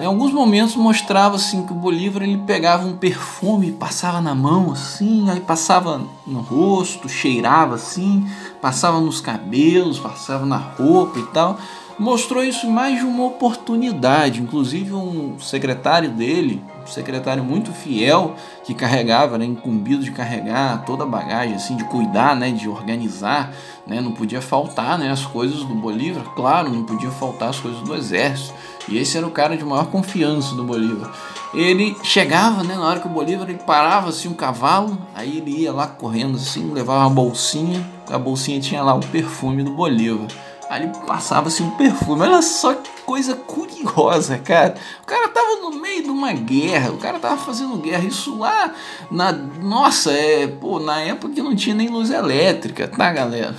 em 0.00 0.06
alguns 0.06 0.32
momentos 0.32 0.74
mostrava 0.74 1.36
assim 1.36 1.64
que 1.66 1.72
o 1.72 1.76
Bolívar 1.76 2.22
ele 2.22 2.38
pegava 2.38 2.86
um 2.86 2.96
perfume, 2.96 3.72
passava 3.72 4.20
na 4.20 4.34
mão 4.34 4.72
assim, 4.72 5.28
aí 5.30 5.40
passava 5.40 6.00
no 6.26 6.40
rosto, 6.40 7.08
cheirava 7.08 7.74
assim, 7.74 8.26
passava 8.62 9.00
nos 9.00 9.20
cabelos, 9.20 9.98
passava 9.98 10.46
na 10.46 10.56
roupa 10.56 11.18
e 11.18 11.26
tal 11.26 11.58
mostrou 11.98 12.44
isso 12.44 12.70
mais 12.70 13.00
de 13.00 13.04
uma 13.04 13.24
oportunidade. 13.24 14.40
Inclusive, 14.40 14.92
um 14.92 15.38
secretário 15.40 16.10
dele, 16.10 16.62
um 16.82 16.86
secretário 16.86 17.42
muito 17.42 17.72
fiel, 17.72 18.34
que 18.64 18.74
carregava, 18.74 19.36
né, 19.36 19.44
incumbido 19.44 20.04
de 20.04 20.12
carregar 20.12 20.84
toda 20.84 21.02
a 21.02 21.06
bagagem, 21.06 21.54
assim, 21.54 21.76
de 21.76 21.84
cuidar, 21.84 22.36
né, 22.36 22.50
de 22.50 22.68
organizar, 22.68 23.52
né, 23.86 24.00
não 24.00 24.12
podia 24.12 24.40
faltar 24.40 24.98
né, 24.98 25.10
as 25.10 25.24
coisas 25.24 25.64
do 25.64 25.74
Bolívar, 25.74 26.22
claro, 26.34 26.70
não 26.70 26.84
podia 26.84 27.10
faltar 27.10 27.48
as 27.50 27.58
coisas 27.58 27.80
do 27.82 27.94
exército. 27.94 28.54
E 28.88 28.96
esse 28.96 29.18
era 29.18 29.26
o 29.26 29.30
cara 29.30 29.56
de 29.56 29.64
maior 29.64 29.86
confiança 29.86 30.54
do 30.54 30.64
Bolívar. 30.64 31.12
Ele 31.52 31.96
chegava, 32.02 32.62
né, 32.62 32.74
na 32.74 32.86
hora 32.86 33.00
que 33.00 33.06
o 33.06 33.10
Bolívar 33.10 33.48
ele 33.48 33.58
parava 33.58 34.10
assim 34.10 34.28
um 34.28 34.34
cavalo, 34.34 34.98
aí 35.14 35.38
ele 35.38 35.62
ia 35.62 35.72
lá 35.72 35.86
correndo 35.86 36.36
assim, 36.36 36.72
levava 36.72 37.00
uma 37.00 37.10
bolsinha, 37.10 37.84
a 38.10 38.18
bolsinha 38.18 38.60
tinha 38.60 38.82
lá 38.82 38.94
o 38.94 39.00
perfume 39.00 39.62
do 39.62 39.72
Bolívar. 39.72 40.28
Ali 40.68 40.90
passava-se 41.06 41.62
um 41.62 41.70
perfume. 41.70 42.22
Olha 42.22 42.42
só 42.42 42.74
que 42.74 42.90
coisa 43.02 43.34
curiosa, 43.34 44.38
cara. 44.38 44.74
O 45.02 45.06
cara 45.06 45.28
tava 45.28 45.56
no 45.62 45.80
meio 45.80 46.02
de 46.02 46.10
uma 46.10 46.32
guerra, 46.32 46.90
o 46.90 46.98
cara 46.98 47.18
tava 47.18 47.38
fazendo 47.38 47.78
guerra. 47.78 48.04
Isso 48.04 48.36
lá 48.36 48.74
na. 49.10 49.32
Nossa, 49.32 50.12
é. 50.12 50.46
Pô, 50.46 50.78
na 50.78 51.00
época 51.00 51.34
que 51.34 51.42
não 51.42 51.56
tinha 51.56 51.74
nem 51.74 51.88
luz 51.88 52.10
elétrica, 52.10 52.86
tá, 52.86 53.10
galera? 53.12 53.56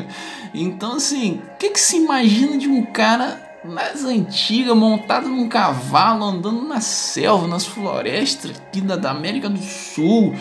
então, 0.54 0.96
assim, 0.96 1.42
o 1.54 1.56
que, 1.58 1.70
que 1.70 1.80
se 1.80 1.96
imagina 1.96 2.56
de 2.56 2.68
um 2.68 2.84
cara 2.86 3.45
mais 3.68 4.04
antiga, 4.04 4.74
montada 4.74 5.28
num 5.28 5.48
cavalo, 5.48 6.24
andando 6.24 6.62
na 6.62 6.80
selva, 6.80 7.46
nas 7.46 7.66
florestas 7.66 8.52
aqui 8.52 8.80
da, 8.80 8.96
da 8.96 9.10
América 9.10 9.48
do 9.48 9.60
Sul, 9.60 10.34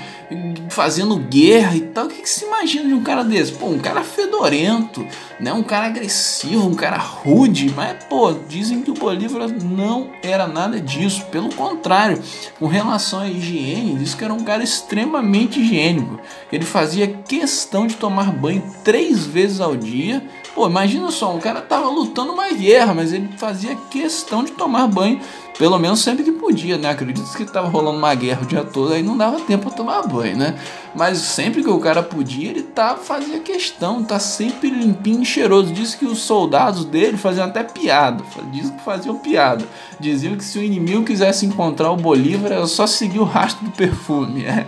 fazendo 0.69 1.17
guerra 1.17 1.75
e 1.75 1.81
tal. 1.81 2.05
O 2.05 2.09
que, 2.09 2.21
que 2.21 2.29
se 2.29 2.45
imagina 2.45 2.87
de 2.87 2.93
um 2.93 3.03
cara 3.03 3.23
desse? 3.23 3.53
Pô, 3.53 3.67
um 3.67 3.79
cara 3.79 4.01
fedorento, 4.03 5.05
né? 5.39 5.51
Um 5.53 5.63
cara 5.63 5.87
agressivo, 5.87 6.67
um 6.67 6.75
cara 6.75 6.97
rude, 6.97 7.71
mas 7.75 8.03
pô, 8.05 8.31
dizem 8.47 8.81
que 8.81 8.91
o 8.91 8.95
Bolívar 8.95 9.47
não 9.63 10.11
era 10.21 10.47
nada 10.47 10.79
disso. 10.79 11.25
Pelo 11.25 11.53
contrário, 11.53 12.21
com 12.59 12.67
relação 12.67 13.19
à 13.19 13.27
higiene, 13.27 13.95
diz 13.95 14.13
que 14.13 14.23
era 14.23 14.33
um 14.33 14.43
cara 14.43 14.63
extremamente 14.63 15.59
higiênico. 15.59 16.19
Ele 16.51 16.65
fazia 16.65 17.07
questão 17.07 17.87
de 17.87 17.95
tomar 17.95 18.31
banho 18.31 18.63
três 18.83 19.25
vezes 19.25 19.59
ao 19.59 19.75
dia 19.75 20.23
Pô, 20.55 20.69
imagina 20.69 21.11
só, 21.11 21.35
o 21.35 21.39
cara 21.41 21.59
tava 21.59 21.89
lutando 21.89 22.31
uma 22.31 22.49
guerra, 22.53 22.93
mas 22.93 23.11
ele 23.11 23.27
fazia 23.37 23.75
questão 23.91 24.41
de 24.41 24.53
tomar 24.53 24.87
banho, 24.87 25.19
pelo 25.59 25.77
menos 25.77 25.99
sempre 25.99 26.23
que 26.23 26.31
podia, 26.31 26.77
né? 26.77 26.91
Acredito 26.91 27.29
que 27.35 27.43
tava 27.43 27.67
rolando 27.67 27.97
uma 27.97 28.15
guerra 28.15 28.43
o 28.43 28.45
dia 28.45 28.63
todo, 28.63 28.93
aí 28.93 29.03
não 29.03 29.17
dava 29.17 29.37
tempo 29.41 29.63
pra 29.67 29.75
tomar 29.75 30.07
banho, 30.07 30.37
né? 30.37 30.57
Mas 30.95 31.17
sempre 31.17 31.61
que 31.61 31.69
o 31.69 31.77
cara 31.77 32.01
podia, 32.01 32.51
ele 32.51 32.63
tá, 32.63 32.95
fazia 32.95 33.37
questão, 33.41 34.01
tá 34.01 34.17
sempre 34.17 34.69
limpinho 34.69 35.23
e 35.23 35.25
cheiroso. 35.25 35.73
Diz 35.73 35.93
que 35.93 36.05
os 36.05 36.19
soldados 36.19 36.85
dele 36.85 37.17
faziam 37.17 37.47
até 37.47 37.61
piada, 37.61 38.23
diz 38.49 38.69
que 38.69 38.81
faziam 38.81 39.17
piada. 39.17 39.65
Diziam 39.99 40.37
que 40.37 40.43
se 40.45 40.57
o 40.57 40.63
inimigo 40.63 41.03
quisesse 41.03 41.45
encontrar 41.45 41.91
o 41.91 41.97
Bolívar, 41.97 42.53
era 42.53 42.65
só 42.65 42.87
seguir 42.87 43.19
o 43.19 43.25
rastro 43.25 43.65
do 43.65 43.71
perfume, 43.71 44.45
é. 44.47 44.65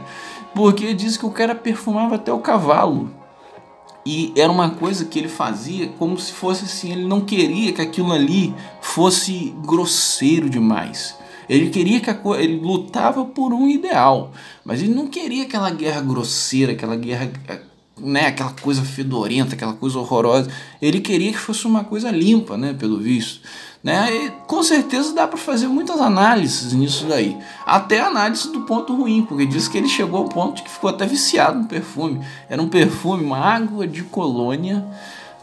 Porque 0.54 0.94
diz 0.94 1.16
que 1.16 1.26
o 1.26 1.32
cara 1.32 1.56
perfumava 1.56 2.16
até 2.16 2.34
o 2.34 2.40
cavalo. 2.40 3.17
E 4.10 4.32
era 4.38 4.50
uma 4.50 4.70
coisa 4.70 5.04
que 5.04 5.20
ele 5.20 5.28
fazia 5.28 5.90
como 6.00 6.18
se 6.18 6.32
fosse 6.32 6.64
assim, 6.64 6.94
ele 6.94 7.06
não 7.06 7.20
queria 7.20 7.74
que 7.74 7.82
aquilo 7.82 8.14
ali 8.14 8.56
fosse 8.80 9.54
grosseiro 9.66 10.50
demais. 10.50 11.14
Ele 11.50 11.70
queria 11.70 12.00
que 12.00 12.10
a, 12.10 12.18
ele 12.40 12.58
lutava 12.62 13.26
por 13.26 13.52
um 13.52 13.68
ideal, 13.68 14.32
mas 14.64 14.82
ele 14.82 14.94
não 14.94 15.08
queria 15.08 15.44
aquela 15.44 15.70
guerra 15.72 16.00
grosseira, 16.00 16.72
aquela 16.72 16.96
guerra 16.96 17.30
né, 18.00 18.28
aquela 18.28 18.52
coisa 18.54 18.82
fedorenta, 18.82 19.56
aquela 19.56 19.74
coisa 19.74 20.00
horrorosa. 20.00 20.50
Ele 20.82 21.02
queria 21.02 21.34
que 21.34 21.38
fosse 21.38 21.68
uma 21.68 21.84
coisa 21.84 22.10
limpa, 22.10 22.56
né, 22.56 22.74
pelo 22.74 23.00
visto. 23.00 23.42
Né? 23.84 24.14
E 24.14 24.32
com 24.48 24.64
certeza 24.64 25.14
dá 25.14 25.28
para 25.28 25.38
fazer 25.38 25.68
muitas 25.68 26.00
análises 26.02 26.74
nisso 26.74 27.06
daí. 27.06 27.38
Até 27.66 28.02
análise 28.02 28.52
do 28.52 28.62
ponto 28.62 28.96
ruim, 28.96 29.24
porque 29.24 29.46
diz 29.46 29.68
que 29.68 29.78
ele 29.78 29.88
chegou 29.88 30.20
ao 30.24 30.30
ponto 30.30 30.64
que 30.64 30.70
ficou 30.70 30.90
até 30.90 31.06
viciado 31.06 31.60
no 31.60 31.66
perfume. 31.66 32.22
Era 32.50 32.62
um 32.62 32.68
perfume, 32.68 33.24
uma 33.24 33.38
água 33.38 33.88
de 33.88 34.04
colônia, 34.04 34.86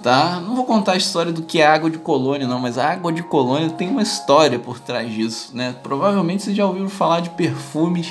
tá? 0.02 0.40
Não 0.40 0.54
vou 0.54 0.64
contar 0.64 0.92
a 0.92 0.96
história 0.96 1.32
do 1.32 1.42
que 1.42 1.60
é 1.60 1.66
água 1.66 1.90
de 1.90 1.98
colônia, 1.98 2.46
não, 2.46 2.58
mas 2.58 2.76
a 2.76 2.90
água 2.90 3.12
de 3.12 3.22
colônia 3.22 3.70
tem 3.70 3.88
uma 3.88 4.02
história 4.02 4.58
por 4.58 4.78
trás 4.78 5.10
disso, 5.10 5.50
né? 5.54 5.74
Provavelmente 5.82 6.42
vocês 6.42 6.56
já 6.56 6.66
ouviram 6.66 6.90
falar 6.90 7.20
de 7.20 7.30
perfume 7.30 8.04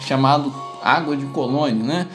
chamado 0.00 0.52
água 0.82 1.16
de 1.16 1.26
colônia, 1.26 1.84
né? 1.84 2.06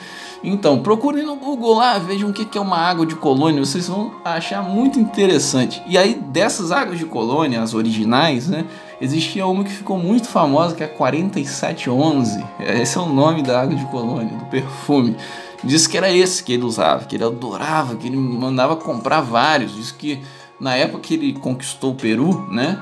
Então, 0.43 0.81
procurem 0.81 1.23
no 1.23 1.35
Google 1.35 1.75
lá, 1.75 1.99
vejam 1.99 2.29
o 2.29 2.33
que 2.33 2.57
é 2.57 2.61
uma 2.61 2.77
água 2.77 3.05
de 3.05 3.15
colônia, 3.15 3.63
vocês 3.63 3.87
vão 3.87 4.11
achar 4.25 4.63
muito 4.63 4.99
interessante. 4.99 5.81
E 5.85 5.97
aí, 5.97 6.15
dessas 6.15 6.71
águas 6.71 6.97
de 6.97 7.05
colônia, 7.05 7.61
as 7.61 7.73
originais, 7.73 8.47
né? 8.47 8.65
Existia 8.99 9.45
uma 9.45 9.63
que 9.63 9.71
ficou 9.71 9.97
muito 9.97 10.27
famosa, 10.27 10.75
que 10.75 10.83
é 10.83 10.85
a 10.85 10.89
4711. 10.89 12.43
Esse 12.59 12.97
é 12.97 13.01
o 13.01 13.07
nome 13.07 13.43
da 13.43 13.61
água 13.61 13.75
de 13.75 13.85
colônia, 13.85 14.35
do 14.37 14.45
perfume. 14.45 15.15
Diz 15.63 15.85
que 15.85 15.97
era 15.97 16.11
esse 16.11 16.43
que 16.43 16.53
ele 16.53 16.63
usava, 16.63 17.05
que 17.05 17.15
ele 17.15 17.23
adorava, 17.23 17.95
que 17.95 18.07
ele 18.07 18.17
mandava 18.17 18.75
comprar 18.75 19.21
vários. 19.21 19.75
Diz 19.75 19.91
que 19.91 20.19
na 20.59 20.75
época 20.75 21.01
que 21.01 21.13
ele 21.13 21.33
conquistou 21.33 21.91
o 21.91 21.95
Peru, 21.95 22.47
né? 22.51 22.79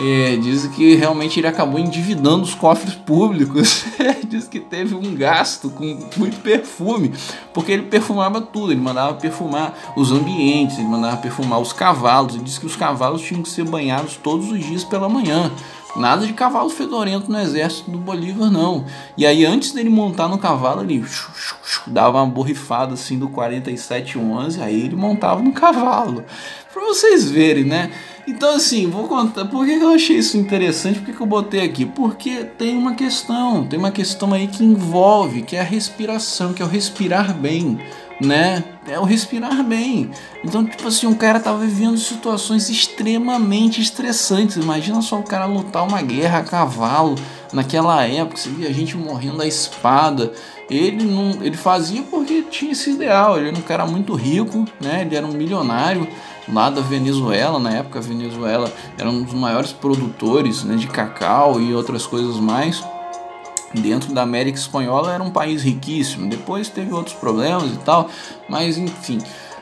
É, 0.00 0.36
diz 0.36 0.66
que 0.66 0.94
realmente 0.94 1.40
ele 1.40 1.46
acabou 1.46 1.80
endividando 1.80 2.42
os 2.42 2.54
cofres 2.54 2.94
públicos. 2.94 3.84
diz 4.28 4.46
que 4.46 4.60
teve 4.60 4.94
um 4.94 5.14
gasto 5.14 5.70
com 5.70 6.08
muito 6.16 6.38
perfume, 6.40 7.12
porque 7.52 7.72
ele 7.72 7.84
perfumava 7.84 8.40
tudo. 8.40 8.72
Ele 8.72 8.80
mandava 8.80 9.14
perfumar 9.14 9.74
os 9.96 10.12
ambientes, 10.12 10.78
ele 10.78 10.88
mandava 10.88 11.16
perfumar 11.16 11.58
os 11.58 11.72
cavalos. 11.72 12.34
Ele 12.34 12.44
disse 12.44 12.60
que 12.60 12.66
os 12.66 12.76
cavalos 12.76 13.22
tinham 13.22 13.42
que 13.42 13.48
ser 13.48 13.64
banhados 13.64 14.16
todos 14.16 14.50
os 14.52 14.64
dias 14.64 14.84
pela 14.84 15.08
manhã. 15.08 15.50
Nada 15.96 16.26
de 16.26 16.32
cavalo 16.32 16.68
fedorento 16.68 17.30
no 17.30 17.40
exército 17.40 17.90
do 17.90 17.98
Bolívar, 17.98 18.50
não. 18.50 18.84
E 19.16 19.26
aí, 19.26 19.44
antes 19.44 19.72
dele 19.72 19.88
montar 19.88 20.28
no 20.28 20.38
cavalo, 20.38 20.82
ele 20.82 21.04
dava 21.86 22.18
uma 22.18 22.26
borrifada 22.26 22.94
assim 22.94 23.18
do 23.18 23.28
4711, 23.28 24.62
aí 24.62 24.80
ele 24.82 24.94
montava 24.94 25.42
no 25.42 25.52
cavalo. 25.52 26.22
Pra 26.72 26.82
vocês 26.82 27.28
verem, 27.30 27.64
né? 27.64 27.90
Então, 28.28 28.54
assim, 28.54 28.90
vou 28.90 29.08
contar. 29.08 29.46
Por 29.46 29.64
que 29.64 29.72
eu 29.72 29.88
achei 29.88 30.18
isso 30.18 30.36
interessante? 30.36 31.00
Por 31.00 31.14
que 31.14 31.18
eu 31.18 31.26
botei 31.26 31.62
aqui? 31.62 31.86
Porque 31.86 32.44
tem 32.44 32.76
uma 32.76 32.94
questão, 32.94 33.66
tem 33.66 33.78
uma 33.78 33.90
questão 33.90 34.34
aí 34.34 34.46
que 34.46 34.62
envolve, 34.62 35.40
que 35.40 35.56
é 35.56 35.60
a 35.60 35.64
respiração, 35.64 36.52
que 36.52 36.60
é 36.60 36.64
o 36.64 36.68
respirar 36.68 37.32
bem 37.32 37.78
né? 38.20 38.64
É 38.86 38.98
o 38.98 39.04
respirar 39.04 39.62
bem. 39.62 40.10
Então, 40.44 40.64
tipo 40.64 40.88
assim, 40.88 41.06
um 41.06 41.14
cara 41.14 41.38
tava 41.38 41.58
vivendo 41.58 41.96
situações 41.96 42.68
extremamente 42.68 43.80
estressantes. 43.80 44.56
Imagina 44.56 45.00
só 45.02 45.18
o 45.18 45.22
cara 45.22 45.46
lutar 45.46 45.86
uma 45.86 46.02
guerra 46.02 46.38
a 46.38 46.44
cavalo 46.44 47.14
naquela 47.52 48.04
época, 48.04 48.36
você 48.36 48.50
via 48.50 48.72
gente 48.72 48.96
morrendo 48.96 49.40
à 49.40 49.46
espada. 49.46 50.32
Ele 50.68 51.04
não, 51.04 51.42
ele 51.42 51.56
fazia 51.56 52.02
porque 52.02 52.42
tinha 52.42 52.72
esse 52.72 52.90
ideal. 52.90 53.38
Ele 53.38 53.48
era 53.48 53.56
um 53.56 53.62
cara 53.62 53.86
muito 53.86 54.14
rico, 54.14 54.64
né? 54.80 55.02
Ele 55.02 55.14
era 55.14 55.26
um 55.26 55.32
milionário 55.32 56.06
lá 56.52 56.70
da 56.70 56.80
Venezuela, 56.80 57.58
na 57.58 57.70
época 57.70 57.98
a 57.98 58.02
Venezuela 58.02 58.72
era 58.96 59.08
um 59.08 59.22
dos 59.22 59.34
maiores 59.34 59.72
produtores 59.72 60.64
né, 60.64 60.76
de 60.76 60.86
cacau 60.86 61.60
e 61.60 61.74
outras 61.74 62.06
coisas 62.06 62.36
mais 62.36 62.82
dentro 63.74 64.14
da 64.14 64.22
América 64.22 64.58
Espanhola 64.58 65.12
era 65.12 65.22
um 65.22 65.30
país 65.30 65.62
riquíssimo. 65.62 66.28
Depois 66.28 66.68
teve 66.68 66.92
outros 66.92 67.14
problemas 67.14 67.72
e 67.72 67.78
tal, 67.78 68.08
mas 68.48 68.78
enfim. 68.78 69.18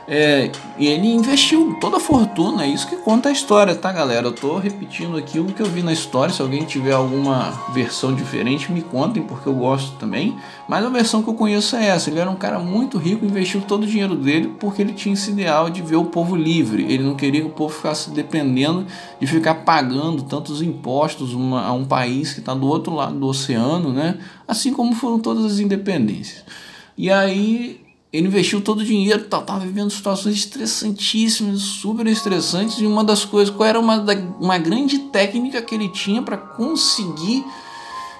É, 0.09 0.49
e 0.79 0.87
ele 0.87 1.13
investiu 1.13 1.75
toda 1.81 1.97
a 1.97 1.99
fortuna, 1.99 2.63
é 2.63 2.67
isso 2.67 2.87
que 2.87 2.95
conta 2.95 3.27
a 3.27 3.31
história, 3.31 3.75
tá, 3.75 3.91
galera? 3.91 4.27
Eu 4.27 4.31
tô 4.31 4.57
repetindo 4.57 5.17
aqui 5.17 5.37
o 5.37 5.47
que 5.47 5.61
eu 5.61 5.65
vi 5.65 5.83
na 5.83 5.91
história. 5.91 6.33
Se 6.33 6.41
alguém 6.41 6.63
tiver 6.63 6.93
alguma 6.93 7.51
versão 7.73 8.15
diferente, 8.15 8.71
me 8.71 8.81
contem, 8.81 9.21
porque 9.21 9.49
eu 9.49 9.53
gosto 9.53 9.97
também. 9.97 10.37
Mas 10.65 10.85
a 10.85 10.89
versão 10.89 11.21
que 11.21 11.29
eu 11.29 11.33
conheço 11.33 11.75
é 11.75 11.87
essa: 11.87 12.09
ele 12.09 12.19
era 12.19 12.29
um 12.31 12.37
cara 12.37 12.57
muito 12.57 12.97
rico, 12.97 13.25
investiu 13.25 13.59
todo 13.59 13.83
o 13.83 13.87
dinheiro 13.87 14.15
dele 14.15 14.55
porque 14.57 14.81
ele 14.81 14.93
tinha 14.93 15.13
esse 15.13 15.31
ideal 15.31 15.69
de 15.69 15.81
ver 15.81 15.97
o 15.97 16.05
povo 16.05 16.37
livre. 16.37 16.83
Ele 16.83 17.03
não 17.03 17.15
queria 17.15 17.41
que 17.41 17.47
o 17.47 17.51
povo 17.51 17.73
ficasse 17.73 18.09
dependendo 18.11 18.85
de 19.19 19.27
ficar 19.27 19.55
pagando 19.55 20.23
tantos 20.23 20.61
impostos 20.61 21.33
uma, 21.33 21.65
a 21.65 21.73
um 21.73 21.83
país 21.83 22.31
que 22.31 22.39
está 22.39 22.53
do 22.53 22.65
outro 22.65 22.95
lado 22.95 23.19
do 23.19 23.27
oceano, 23.27 23.91
né? 23.91 24.17
Assim 24.47 24.71
como 24.71 24.95
foram 24.95 25.19
todas 25.19 25.43
as 25.43 25.59
independências. 25.59 26.45
E 26.97 27.11
aí 27.11 27.86
ele 28.11 28.27
investiu 28.27 28.61
todo 28.61 28.79
o 28.79 28.85
dinheiro, 28.85 29.21
estava 29.21 29.59
vivendo 29.59 29.89
situações 29.89 30.35
estressantíssimas, 30.35 31.59
super 31.59 32.07
estressantes, 32.07 32.79
e 32.79 32.85
uma 32.85 33.03
das 33.03 33.25
coisas, 33.25 33.53
qual 33.53 33.67
era 33.67 33.79
uma, 33.79 33.97
uma 34.39 34.57
grande 34.57 34.97
técnica 34.99 35.61
que 35.61 35.75
ele 35.75 35.89
tinha 35.89 36.21
para 36.21 36.37
conseguir 36.37 37.45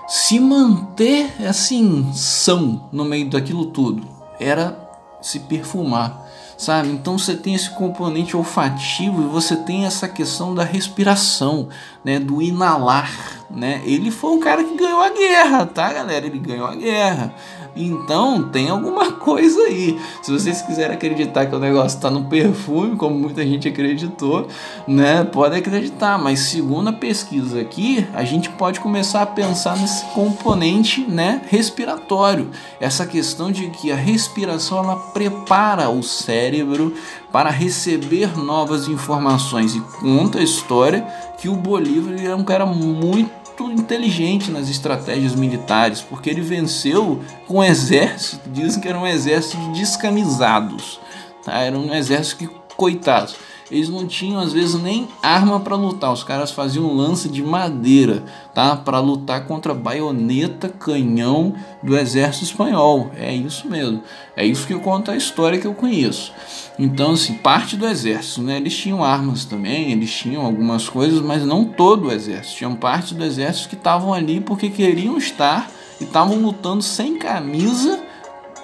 se 0.08 0.40
manter 0.40 1.34
assim, 1.48 2.12
são 2.14 2.90
no 2.92 3.06
meio 3.06 3.30
daquilo 3.30 3.68
tudo? 3.68 4.06
Era 4.40 4.78
se 5.22 5.40
perfumar, 5.40 6.26
sabe? 6.58 6.90
Então 6.90 7.18
você 7.18 7.36
tem 7.36 7.56
esse 7.56 7.70
componente 7.70 8.36
olfativo 8.36 9.22
e 9.22 9.26
você 9.26 9.56
tem 9.56 9.86
essa 9.86 10.08
questão 10.08 10.54
da 10.54 10.64
respiração, 10.64 11.70
né? 12.04 12.20
Do 12.20 12.42
inalar, 12.42 13.46
né? 13.50 13.82
Ele 13.86 14.12
foi 14.12 14.32
um 14.32 14.40
cara 14.40 14.64
que 14.64 14.76
ganhou 14.76 15.02
a 15.02 15.10
guerra, 15.10 15.66
tá, 15.66 15.94
galera? 15.94 16.26
Ele 16.26 16.40
ganhou 16.40 16.68
a 16.68 16.76
guerra. 16.76 17.34
Então 17.76 18.44
tem 18.44 18.70
alguma 18.70 19.12
coisa 19.20 19.60
aí. 19.62 20.00
Se 20.22 20.32
vocês 20.32 20.62
quiserem 20.62 20.96
acreditar 20.96 21.46
que 21.46 21.56
o 21.56 21.60
negócio 21.60 21.98
está 21.98 22.10
no 22.10 22.26
perfume, 22.26 22.96
como 22.96 23.16
muita 23.16 23.44
gente 23.44 23.68
acreditou, 23.68 24.48
né? 24.88 25.24
Pode 25.24 25.56
acreditar, 25.56 26.18
mas 26.18 26.40
segundo 26.40 26.90
a 26.90 26.94
pesquisa 26.94 27.60
aqui, 27.60 28.08
a 28.14 28.24
gente 28.24 28.50
pode 28.50 28.80
começar 28.80 29.22
a 29.22 29.26
pensar 29.26 29.78
nesse 29.78 30.06
componente, 30.08 31.02
né, 31.02 31.42
respiratório. 31.50 32.50
Essa 32.80 33.06
questão 33.06 33.52
de 33.52 33.70
que 33.70 33.92
a 33.92 33.96
respiração 33.96 34.80
ela 34.80 34.96
prepara 34.96 35.90
o 35.90 36.02
cérebro 36.04 36.94
para 37.32 37.50
receber 37.50 38.38
novas 38.38 38.88
informações 38.88 39.76
e 39.76 39.82
conta 40.00 40.40
a 40.40 40.44
história 40.44 41.06
que 41.38 41.48
o 41.48 41.56
Bolívar 41.56 42.16
é 42.20 42.34
um 42.34 42.44
cara 42.44 42.66
muito 42.66 43.37
muito 43.64 43.82
inteligente 43.82 44.52
nas 44.52 44.70
estratégias 44.70 45.36
militares, 45.36 46.02
porque 46.02 46.30
ele 46.30 46.42
venceu 46.42 47.22
com 47.48 47.60
um 47.60 47.64
exército, 47.64 48.50
dizem 48.50 48.82
que 48.82 48.88
era 48.88 48.98
um 48.98 49.08
exército 49.08 49.58
de 49.72 49.80
descamisados, 49.80 51.00
tá? 51.44 51.60
era 51.60 51.78
um 51.78 51.94
exército 51.94 52.38
que, 52.38 52.50
coitados, 52.76 53.36
eles 53.70 53.90
não 53.90 54.08
tinham 54.08 54.40
às 54.40 54.54
vezes 54.54 54.82
nem 54.82 55.08
arma 55.22 55.60
para 55.60 55.76
lutar, 55.76 56.12
os 56.14 56.24
caras 56.24 56.52
faziam 56.52 56.94
lance 56.94 57.28
de 57.28 57.44
madeira, 57.44 58.24
tá? 58.54 58.76
Para 58.76 59.00
lutar 59.00 59.46
contra 59.46 59.74
baioneta, 59.74 60.70
canhão 60.70 61.54
do 61.84 61.98
exército 61.98 62.46
espanhol. 62.46 63.12
É 63.16 63.34
isso 63.34 63.68
mesmo. 63.68 64.02
É 64.36 64.46
isso 64.46 64.66
que 64.66 64.76
conta 64.76 65.12
a 65.12 65.18
história 65.18 65.60
que 65.60 65.68
eu 65.68 65.74
conheço. 65.74 66.32
Então, 66.80 67.12
assim, 67.12 67.34
parte 67.34 67.76
do 67.76 67.88
exército, 67.88 68.42
né? 68.42 68.58
Eles 68.58 68.76
tinham 68.76 69.04
armas 69.04 69.46
também, 69.46 69.92
eles 69.92 70.12
tinham 70.12 70.46
algumas 70.46 70.88
coisas, 70.88 71.22
mas 71.22 71.44
não 71.44 71.66
todo 71.66 72.08
o 72.08 72.12
exército. 72.12 72.58
Tinham 72.58 72.76
parte 72.76 73.14
do 73.14 73.24
exército 73.24 73.70
que 73.70 73.76
estavam 73.76 74.14
ali 74.14 74.40
porque 74.40 74.70
queriam 74.70 75.18
estar 75.18 75.70
e 76.00 76.04
estavam 76.04 76.38
lutando 76.38 76.84
sem 76.84 77.18
camisa 77.18 78.00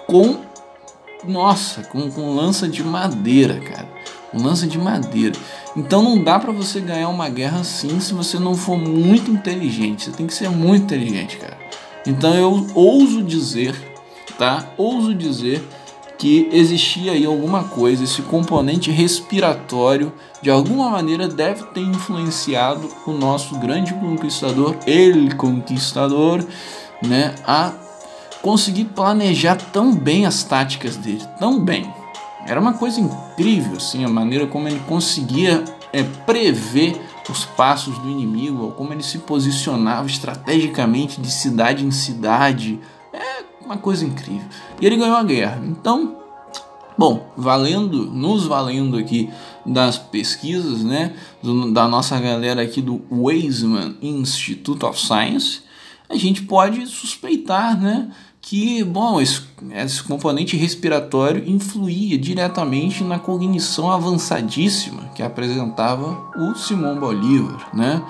com 0.08 0.53
nossa, 1.28 1.84
com, 1.84 2.09
com 2.11 2.36
lança 2.36 2.67
de 2.67 2.84
madeira, 2.84 3.59
cara 3.59 3.93
um 4.34 4.43
lance 4.43 4.65
de 4.67 4.78
madeira. 4.78 5.36
Então 5.76 6.01
não 6.01 6.21
dá 6.21 6.39
para 6.39 6.51
você 6.51 6.80
ganhar 6.80 7.09
uma 7.09 7.30
guerra 7.30 7.59
assim 7.59 7.99
se 7.99 8.13
você 8.13 8.39
não 8.39 8.55
for 8.55 8.78
muito 8.78 9.32
inteligente. 9.32 10.05
Você 10.05 10.11
tem 10.11 10.28
que 10.28 10.34
ser 10.34 10.49
muito 10.49 10.86
inteligente, 10.86 11.38
cara. 11.38 11.57
Então 12.05 12.34
eu 12.34 12.67
ouso 12.74 13.21
dizer, 13.21 13.76
tá? 14.38 14.65
Ouso 14.76 15.13
dizer 15.13 15.63
que 16.17 16.47
existia 16.51 17.11
aí 17.11 17.26
alguma 17.26 17.65
coisa, 17.65 18.03
esse 18.03 18.21
componente 18.21 18.89
respiratório 18.89 20.13
de 20.41 20.49
alguma 20.49 20.89
maneira 20.89 21.28
deve 21.28 21.63
ter 21.65 21.82
influenciado 21.82 22.89
o 23.05 23.11
nosso 23.11 23.57
grande 23.57 23.93
conquistador, 23.95 24.76
ele 24.86 25.34
conquistador, 25.36 26.45
né, 27.01 27.36
a 27.45 27.74
conseguir 28.44 28.86
planejar 28.86 29.56
tão 29.56 29.96
bem 29.96 30.26
as 30.26 30.44
táticas 30.44 30.98
dele, 30.98 31.24
tão 31.39 31.64
bem. 31.64 31.89
Era 32.46 32.60
uma 32.60 32.74
coisa 32.74 33.00
incrível, 33.00 33.78
assim, 33.78 34.04
a 34.04 34.10
maneira 34.10 34.46
como 34.46 34.68
ele 34.68 34.82
conseguia 34.82 35.64
é, 35.94 36.04
prever 36.04 37.02
os 37.30 37.46
passos 37.46 37.98
do 38.00 38.10
inimigo, 38.10 38.74
como 38.74 38.91
ele 38.91 39.02
se 39.02 39.20
posicionava 39.20 40.08
estrategicamente 40.08 41.22
de 41.22 41.32
cidade 41.32 41.86
em 41.86 41.91
cidade. 41.91 42.82
É 43.14 43.44
uma 43.64 43.78
coisa 43.78 44.04
incrível. 44.04 44.46
E 44.82 44.86
ele 44.86 44.98
ganhou 44.98 45.16
a 45.16 45.24
guerra. 45.24 45.64
Então, 45.66 46.18
bom, 46.98 47.32
valendo, 47.38 48.06
nos 48.12 48.46
valendo 48.46 48.98
aqui 48.98 49.30
das 49.66 49.98
pesquisas, 49.98 50.84
né, 50.84 51.14
do, 51.41 51.72
da 51.72 51.88
nossa 51.88 52.20
galera 52.20 52.62
aqui 52.62 52.82
do 52.82 53.02
Weizmann 53.10 53.96
Institute 54.02 54.84
of 54.86 55.00
Science, 55.00 55.62
a 56.10 56.16
gente 56.18 56.41
pode 56.41 56.86
suspeitar, 56.88 57.80
né, 57.80 58.12
que, 58.44 58.84
bom, 58.84 59.22
esse, 59.22 59.41
esse, 59.72 60.04
componente 60.04 60.58
respiratório 60.58 61.50
influía 61.50 62.18
diretamente 62.18 63.02
na 63.02 63.18
cognição 63.18 63.89
avançadíssima 63.89 65.10
que 65.16 65.24
apresentava 65.24 66.22
o 66.36 66.54
Simão 66.54 67.00
Bolívar, 67.00 67.70
né? 67.74 68.04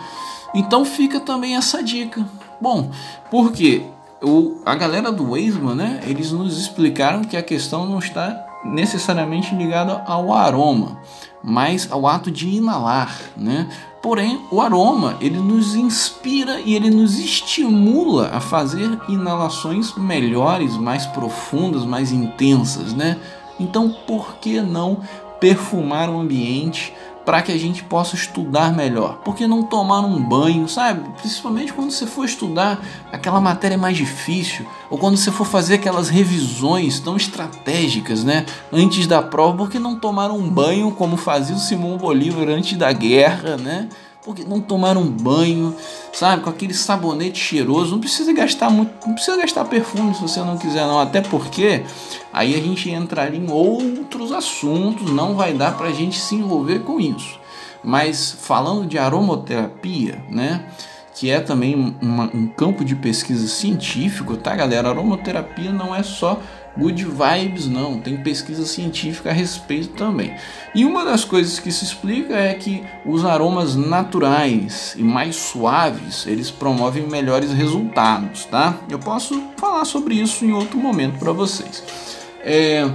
Então 0.53 0.83
fica 0.83 1.19
também 1.19 1.55
essa 1.55 1.83
dica. 1.83 2.27
Bom, 2.59 2.91
porque 3.29 3.83
o, 4.23 4.59
a 4.65 4.73
galera 4.73 5.11
do 5.11 5.31
Weisman, 5.31 5.75
né, 5.75 5.99
eles 6.03 6.31
nos 6.31 6.59
explicaram 6.59 7.23
que 7.23 7.37
a 7.37 7.43
questão 7.43 7.85
não 7.85 7.99
está 7.99 8.43
necessariamente 8.65 9.53
ligada 9.53 10.03
ao 10.07 10.33
aroma, 10.33 10.99
mas 11.43 11.91
ao 11.91 12.07
ato 12.07 12.31
de 12.31 12.49
inalar, 12.49 13.15
né? 13.37 13.69
Porém, 14.03 14.41
o 14.51 14.59
aroma, 14.59 15.15
ele 15.21 15.39
nos 15.39 15.75
inspira 15.75 16.59
e 16.59 16.75
ele 16.75 16.89
nos 16.89 17.17
estimula 17.17 18.31
a 18.33 18.41
fazer 18.41 18.99
inalações 19.07 19.95
melhores, 19.95 20.75
mais 20.75 21.05
profundas, 21.05 21.85
mais 21.85 22.11
intensas, 22.11 22.93
né? 22.93 23.17
Então, 23.57 23.95
por 24.05 24.35
que 24.41 24.59
não 24.59 24.99
perfumar 25.39 26.09
o 26.09 26.19
ambiente 26.19 26.93
para 27.25 27.41
que 27.41 27.51
a 27.51 27.57
gente 27.57 27.83
possa 27.83 28.15
estudar 28.15 28.73
melhor. 28.73 29.17
Por 29.23 29.35
que 29.35 29.47
não 29.47 29.63
tomar 29.63 30.01
um 30.01 30.21
banho, 30.21 30.67
sabe? 30.67 31.09
Principalmente 31.19 31.73
quando 31.73 31.91
você 31.91 32.05
for 32.05 32.25
estudar 32.25 32.83
aquela 33.11 33.39
matéria 33.39 33.77
mais 33.77 33.97
difícil, 33.97 34.65
ou 34.89 34.97
quando 34.97 35.17
você 35.17 35.31
for 35.31 35.45
fazer 35.45 35.75
aquelas 35.75 36.09
revisões 36.09 36.99
tão 36.99 37.15
estratégicas, 37.15 38.23
né? 38.23 38.45
Antes 38.71 39.07
da 39.07 39.21
prova, 39.21 39.57
por 39.57 39.69
que 39.69 39.79
não 39.79 39.95
tomar 39.95 40.31
um 40.31 40.49
banho 40.49 40.91
como 40.91 41.17
fazia 41.17 41.55
o 41.55 41.59
Simão 41.59 41.97
Bolívar 41.97 42.49
antes 42.49 42.77
da 42.77 42.91
guerra, 42.91 43.57
né? 43.57 43.87
Porque 44.23 44.43
não 44.43 44.61
tomaram 44.61 45.01
um 45.01 45.09
banho, 45.09 45.75
sabe, 46.11 46.43
com 46.43 46.49
aquele 46.49 46.73
sabonete 46.73 47.39
cheiroso. 47.39 47.91
Não 47.91 47.99
precisa 47.99 48.31
gastar 48.33 48.69
muito, 48.69 48.91
não 49.05 49.13
precisa 49.13 49.37
gastar 49.37 49.65
perfume 49.65 50.13
se 50.15 50.21
você 50.21 50.39
não 50.39 50.57
quiser 50.57 50.85
não, 50.85 50.99
até 50.99 51.21
porque 51.21 51.83
aí 52.31 52.55
a 52.55 52.61
gente 52.61 52.89
entraria 52.89 53.39
em 53.39 53.51
outros 53.51 54.31
assuntos, 54.31 55.11
não 55.11 55.35
vai 55.35 55.53
dar 55.53 55.77
para 55.77 55.87
a 55.87 55.93
gente 55.93 56.19
se 56.19 56.35
envolver 56.35 56.79
com 56.79 56.99
isso. 56.99 57.39
Mas 57.83 58.31
falando 58.39 58.87
de 58.87 58.97
aromaterapia, 58.97 60.23
né? 60.29 60.65
que 61.15 61.29
é 61.29 61.39
também 61.39 61.95
uma, 62.01 62.25
um 62.33 62.47
campo 62.47 62.83
de 62.83 62.95
pesquisa 62.95 63.47
científico, 63.47 64.35
tá, 64.35 64.55
galera? 64.55 64.89
aromaterapia 64.89 65.71
não 65.71 65.93
é 65.93 66.01
só 66.01 66.39
good 66.77 67.03
vibes, 67.05 67.67
não. 67.67 67.99
Tem 67.99 68.17
pesquisa 68.17 68.65
científica 68.65 69.29
a 69.29 69.33
respeito 69.33 69.89
também. 69.89 70.35
E 70.73 70.85
uma 70.85 71.05
das 71.05 71.23
coisas 71.23 71.59
que 71.59 71.71
se 71.71 71.85
explica 71.85 72.35
é 72.35 72.53
que 72.53 72.83
os 73.05 73.25
aromas 73.25 73.75
naturais 73.75 74.95
e 74.97 75.03
mais 75.03 75.35
suaves 75.35 76.25
eles 76.25 76.49
promovem 76.49 77.07
melhores 77.07 77.51
resultados, 77.51 78.45
tá? 78.45 78.77
Eu 78.89 78.99
posso 78.99 79.41
falar 79.57 79.85
sobre 79.85 80.15
isso 80.15 80.43
em 80.45 80.51
outro 80.51 80.77
momento 80.77 81.19
para 81.19 81.31
vocês. 81.31 81.83
É, 82.41 82.89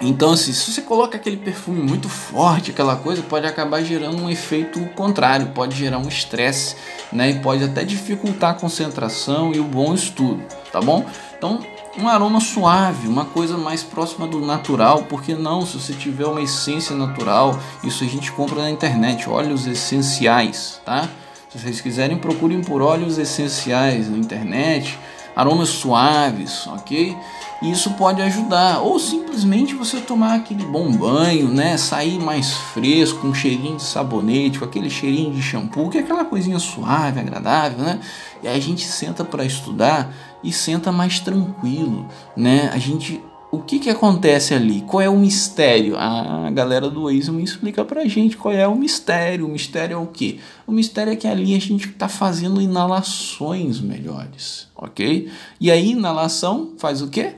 então, 0.00 0.32
assim, 0.32 0.52
se 0.52 0.72
você 0.72 0.80
coloca 0.80 1.18
aquele 1.18 1.36
perfume 1.36 1.82
muito 1.82 2.08
forte, 2.08 2.70
aquela 2.70 2.96
coisa, 2.96 3.22
pode 3.22 3.46
acabar 3.46 3.82
gerando 3.82 4.22
um 4.22 4.30
efeito 4.30 4.80
contrário, 4.94 5.48
pode 5.48 5.76
gerar 5.76 5.98
um 5.98 6.08
estresse, 6.08 6.74
né? 7.12 7.30
E 7.30 7.38
pode 7.40 7.64
até 7.64 7.84
dificultar 7.84 8.52
a 8.52 8.54
concentração 8.54 9.52
e 9.54 9.60
o 9.60 9.64
bom 9.64 9.92
estudo, 9.94 10.42
tá 10.72 10.80
bom? 10.80 11.04
Então, 11.36 11.60
um 11.98 12.08
aroma 12.08 12.40
suave, 12.40 13.08
uma 13.08 13.24
coisa 13.24 13.56
mais 13.58 13.82
próxima 13.82 14.26
do 14.26 14.40
natural, 14.40 15.04
porque 15.08 15.34
não, 15.34 15.66
se 15.66 15.78
você 15.78 15.92
tiver 15.92 16.26
uma 16.26 16.40
essência 16.40 16.94
natural, 16.94 17.58
isso 17.82 18.04
a 18.04 18.06
gente 18.06 18.30
compra 18.32 18.62
na 18.62 18.70
internet, 18.70 19.28
óleos 19.28 19.66
essenciais, 19.66 20.80
tá? 20.84 21.08
Se 21.50 21.58
vocês 21.58 21.80
quiserem, 21.80 22.16
procurem 22.16 22.62
por 22.62 22.80
óleos 22.80 23.18
essenciais 23.18 24.08
na 24.08 24.16
internet, 24.16 24.96
aromas 25.34 25.68
suaves, 25.68 26.66
ok? 26.68 27.16
E 27.62 27.70
isso 27.70 27.90
pode 27.94 28.22
ajudar. 28.22 28.80
Ou 28.80 28.98
simplesmente 28.98 29.74
você 29.74 30.00
tomar 30.00 30.34
aquele 30.34 30.64
bom 30.64 30.90
banho, 30.92 31.48
né? 31.48 31.76
Sair 31.76 32.18
mais 32.18 32.52
fresco, 32.52 33.26
um 33.26 33.34
cheirinho 33.34 33.76
de 33.76 33.82
sabonete, 33.82 34.58
com 34.58 34.64
aquele 34.64 34.88
cheirinho 34.88 35.32
de 35.32 35.42
shampoo, 35.42 35.90
que 35.90 35.98
é 35.98 36.00
aquela 36.00 36.24
coisinha 36.24 36.58
suave, 36.58 37.20
agradável, 37.20 37.78
né? 37.78 38.00
E 38.42 38.48
aí 38.48 38.56
a 38.56 38.60
gente 38.60 38.86
senta 38.86 39.24
para 39.24 39.44
estudar 39.44 40.10
e 40.42 40.52
senta 40.52 40.90
mais 40.90 41.20
tranquilo, 41.20 42.06
né? 42.36 42.70
A 42.72 42.78
gente 42.78 43.20
o 43.52 43.58
que 43.58 43.80
que 43.80 43.90
acontece 43.90 44.54
ali? 44.54 44.82
Qual 44.82 45.00
é 45.00 45.08
o 45.08 45.16
mistério? 45.16 45.96
A 45.98 46.48
galera 46.52 46.88
do 46.88 47.04
Waze 47.04 47.32
explica 47.42 47.84
pra 47.84 48.06
gente 48.06 48.36
qual 48.36 48.54
é 48.54 48.66
o 48.66 48.76
mistério. 48.76 49.44
O 49.44 49.48
mistério 49.48 49.94
é 49.94 49.96
o 49.96 50.06
quê? 50.06 50.38
O 50.66 50.72
mistério 50.72 51.12
é 51.12 51.16
que 51.16 51.26
ali 51.26 51.56
a 51.56 51.58
gente 51.58 51.88
está 51.88 52.06
fazendo 52.06 52.60
inalações 52.60 53.80
melhores, 53.80 54.68
ok? 54.76 55.28
E 55.60 55.68
a 55.68 55.76
inalação 55.76 56.74
faz 56.78 57.02
o 57.02 57.08
quê? 57.08 57.34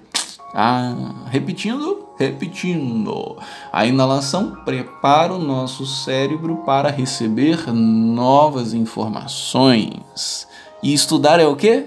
Ah, 0.54 1.24
repetindo, 1.30 2.08
repetindo. 2.18 3.38
A 3.72 3.86
inalação 3.86 4.54
prepara 4.66 5.32
o 5.32 5.38
nosso 5.38 5.86
cérebro 5.86 6.58
para 6.58 6.90
receber 6.90 7.72
novas 7.72 8.74
informações. 8.74 10.46
E 10.82 10.92
estudar 10.92 11.40
é 11.40 11.46
o 11.46 11.56
quê? 11.56 11.86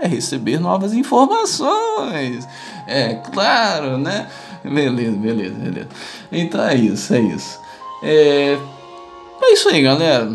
É 0.00 0.06
receber 0.06 0.58
novas 0.58 0.94
informações. 0.94 2.48
É 2.86 3.14
claro, 3.14 3.98
né? 3.98 4.26
Beleza, 4.64 5.16
beleza, 5.16 5.54
beleza. 5.54 5.88
Então 6.32 6.64
é 6.64 6.74
isso, 6.74 7.14
é 7.14 7.20
isso. 7.20 7.60
É, 8.02 8.58
é 9.42 9.52
isso 9.52 9.68
aí, 9.68 9.82
galera. 9.82 10.32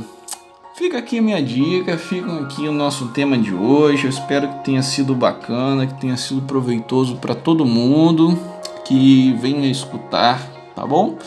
Fica 0.76 0.98
aqui 0.98 1.20
a 1.20 1.22
minha 1.22 1.42
dica, 1.42 1.98
fica 1.98 2.32
aqui 2.42 2.68
o 2.68 2.72
nosso 2.72 3.08
tema 3.08 3.38
de 3.38 3.54
hoje. 3.54 4.04
Eu 4.04 4.10
espero 4.10 4.48
que 4.50 4.66
tenha 4.66 4.84
sido 4.84 5.16
bacana, 5.16 5.88
que 5.88 5.94
tenha 6.00 6.18
sido 6.18 6.42
proveitoso 6.42 7.16
para 7.16 7.34
todo 7.34 7.66
mundo 7.66 8.38
que 8.86 9.34
venha 9.34 9.70
escutar, 9.70 10.40
tá 10.76 10.86
bom? 10.86 11.18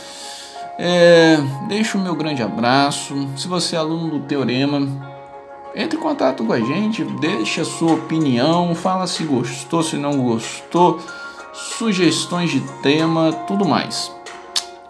É, 0.78 1.38
deixo 1.66 1.98
o 1.98 2.00
meu 2.00 2.14
grande 2.14 2.42
abraço. 2.42 3.28
Se 3.36 3.48
você 3.48 3.74
é 3.74 3.78
aluno 3.78 4.18
do 4.18 4.20
Teorema, 4.20 4.86
entre 5.78 5.96
em 5.96 6.00
contato 6.00 6.44
com 6.44 6.52
a 6.52 6.58
gente, 6.58 7.04
deixe 7.04 7.60
a 7.60 7.64
sua 7.64 7.94
opinião, 7.94 8.74
fala 8.74 9.06
se 9.06 9.22
gostou, 9.22 9.80
se 9.80 9.96
não 9.96 10.18
gostou, 10.18 11.00
sugestões 11.52 12.50
de 12.50 12.60
tema, 12.82 13.32
tudo 13.46 13.64
mais. 13.64 14.12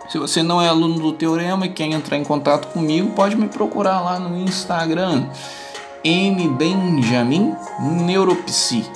Se 0.08 0.16
você 0.16 0.42
não 0.42 0.62
é 0.62 0.68
aluno 0.68 0.98
do 0.98 1.12
Teorema 1.12 1.66
e 1.66 1.68
quer 1.68 1.84
entrar 1.84 2.16
em 2.16 2.24
contato 2.24 2.72
comigo, 2.72 3.10
pode 3.10 3.36
me 3.36 3.46
procurar 3.46 4.00
lá 4.00 4.18
no 4.18 4.34
Instagram, 4.38 5.26
mbenjamin 6.02 7.54
neuropsi. 8.06 8.90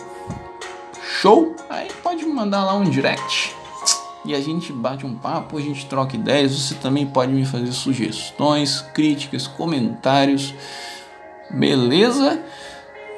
Show? 1.20 1.54
Aí 1.68 1.88
pode 2.02 2.24
me 2.24 2.32
mandar 2.32 2.64
lá 2.64 2.74
um 2.74 2.84
direct 2.84 3.54
e 4.24 4.34
a 4.34 4.40
gente 4.40 4.72
bate 4.72 5.04
um 5.04 5.14
papo, 5.14 5.58
a 5.58 5.60
gente 5.60 5.84
troca 5.84 6.16
ideias. 6.16 6.52
Você 6.52 6.74
também 6.76 7.06
pode 7.06 7.32
me 7.32 7.44
fazer 7.44 7.72
sugestões, 7.72 8.80
críticas, 8.94 9.46
comentários. 9.46 10.54
Beleza? 11.52 12.40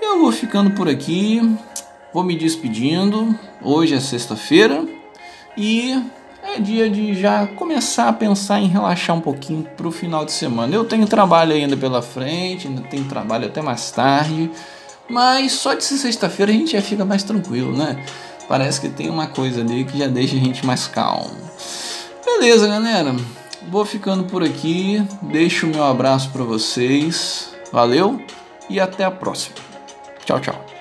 Eu 0.02 0.18
vou 0.18 0.32
ficando 0.32 0.72
por 0.72 0.88
aqui, 0.88 1.40
vou 2.12 2.24
me 2.24 2.36
despedindo. 2.36 3.38
Hoje 3.62 3.94
é 3.94 4.00
sexta-feira 4.00 4.84
e 5.56 6.02
é 6.42 6.58
dia 6.58 6.90
de 6.90 7.14
já 7.14 7.46
começar 7.46 8.08
a 8.08 8.12
pensar 8.12 8.60
em 8.60 8.66
relaxar 8.66 9.16
um 9.16 9.20
pouquinho 9.20 9.62
para 9.76 9.86
o 9.86 9.92
final 9.92 10.24
de 10.24 10.32
semana. 10.32 10.74
Eu 10.74 10.84
tenho 10.84 11.06
trabalho 11.06 11.54
ainda 11.54 11.76
pela 11.76 12.02
frente, 12.02 12.66
ainda 12.66 12.82
tenho 12.82 13.04
trabalho 13.04 13.46
até 13.46 13.62
mais 13.62 13.90
tarde, 13.92 14.50
mas 15.08 15.52
só 15.52 15.74
de 15.74 15.84
sexta-feira 15.84 16.50
a 16.50 16.54
gente 16.54 16.72
já 16.72 16.82
fica 16.82 17.04
mais 17.04 17.22
tranquilo, 17.22 17.76
né? 17.76 18.04
Parece 18.48 18.80
que 18.80 18.88
tem 18.88 19.08
uma 19.08 19.28
coisa 19.28 19.60
ali 19.60 19.84
que 19.84 19.96
já 19.96 20.08
deixa 20.08 20.34
a 20.34 20.40
gente 20.40 20.66
mais 20.66 20.88
calmo. 20.88 21.30
Beleza, 22.24 22.66
galera. 22.66 23.14
Vou 23.70 23.84
ficando 23.84 24.24
por 24.24 24.42
aqui. 24.42 25.02
Deixo 25.22 25.66
o 25.66 25.70
meu 25.70 25.84
abraço 25.84 26.30
para 26.30 26.42
vocês. 26.42 27.53
Valeu 27.74 28.24
e 28.70 28.78
até 28.78 29.02
a 29.02 29.10
próxima. 29.10 29.56
Tchau, 30.24 30.38
tchau. 30.38 30.73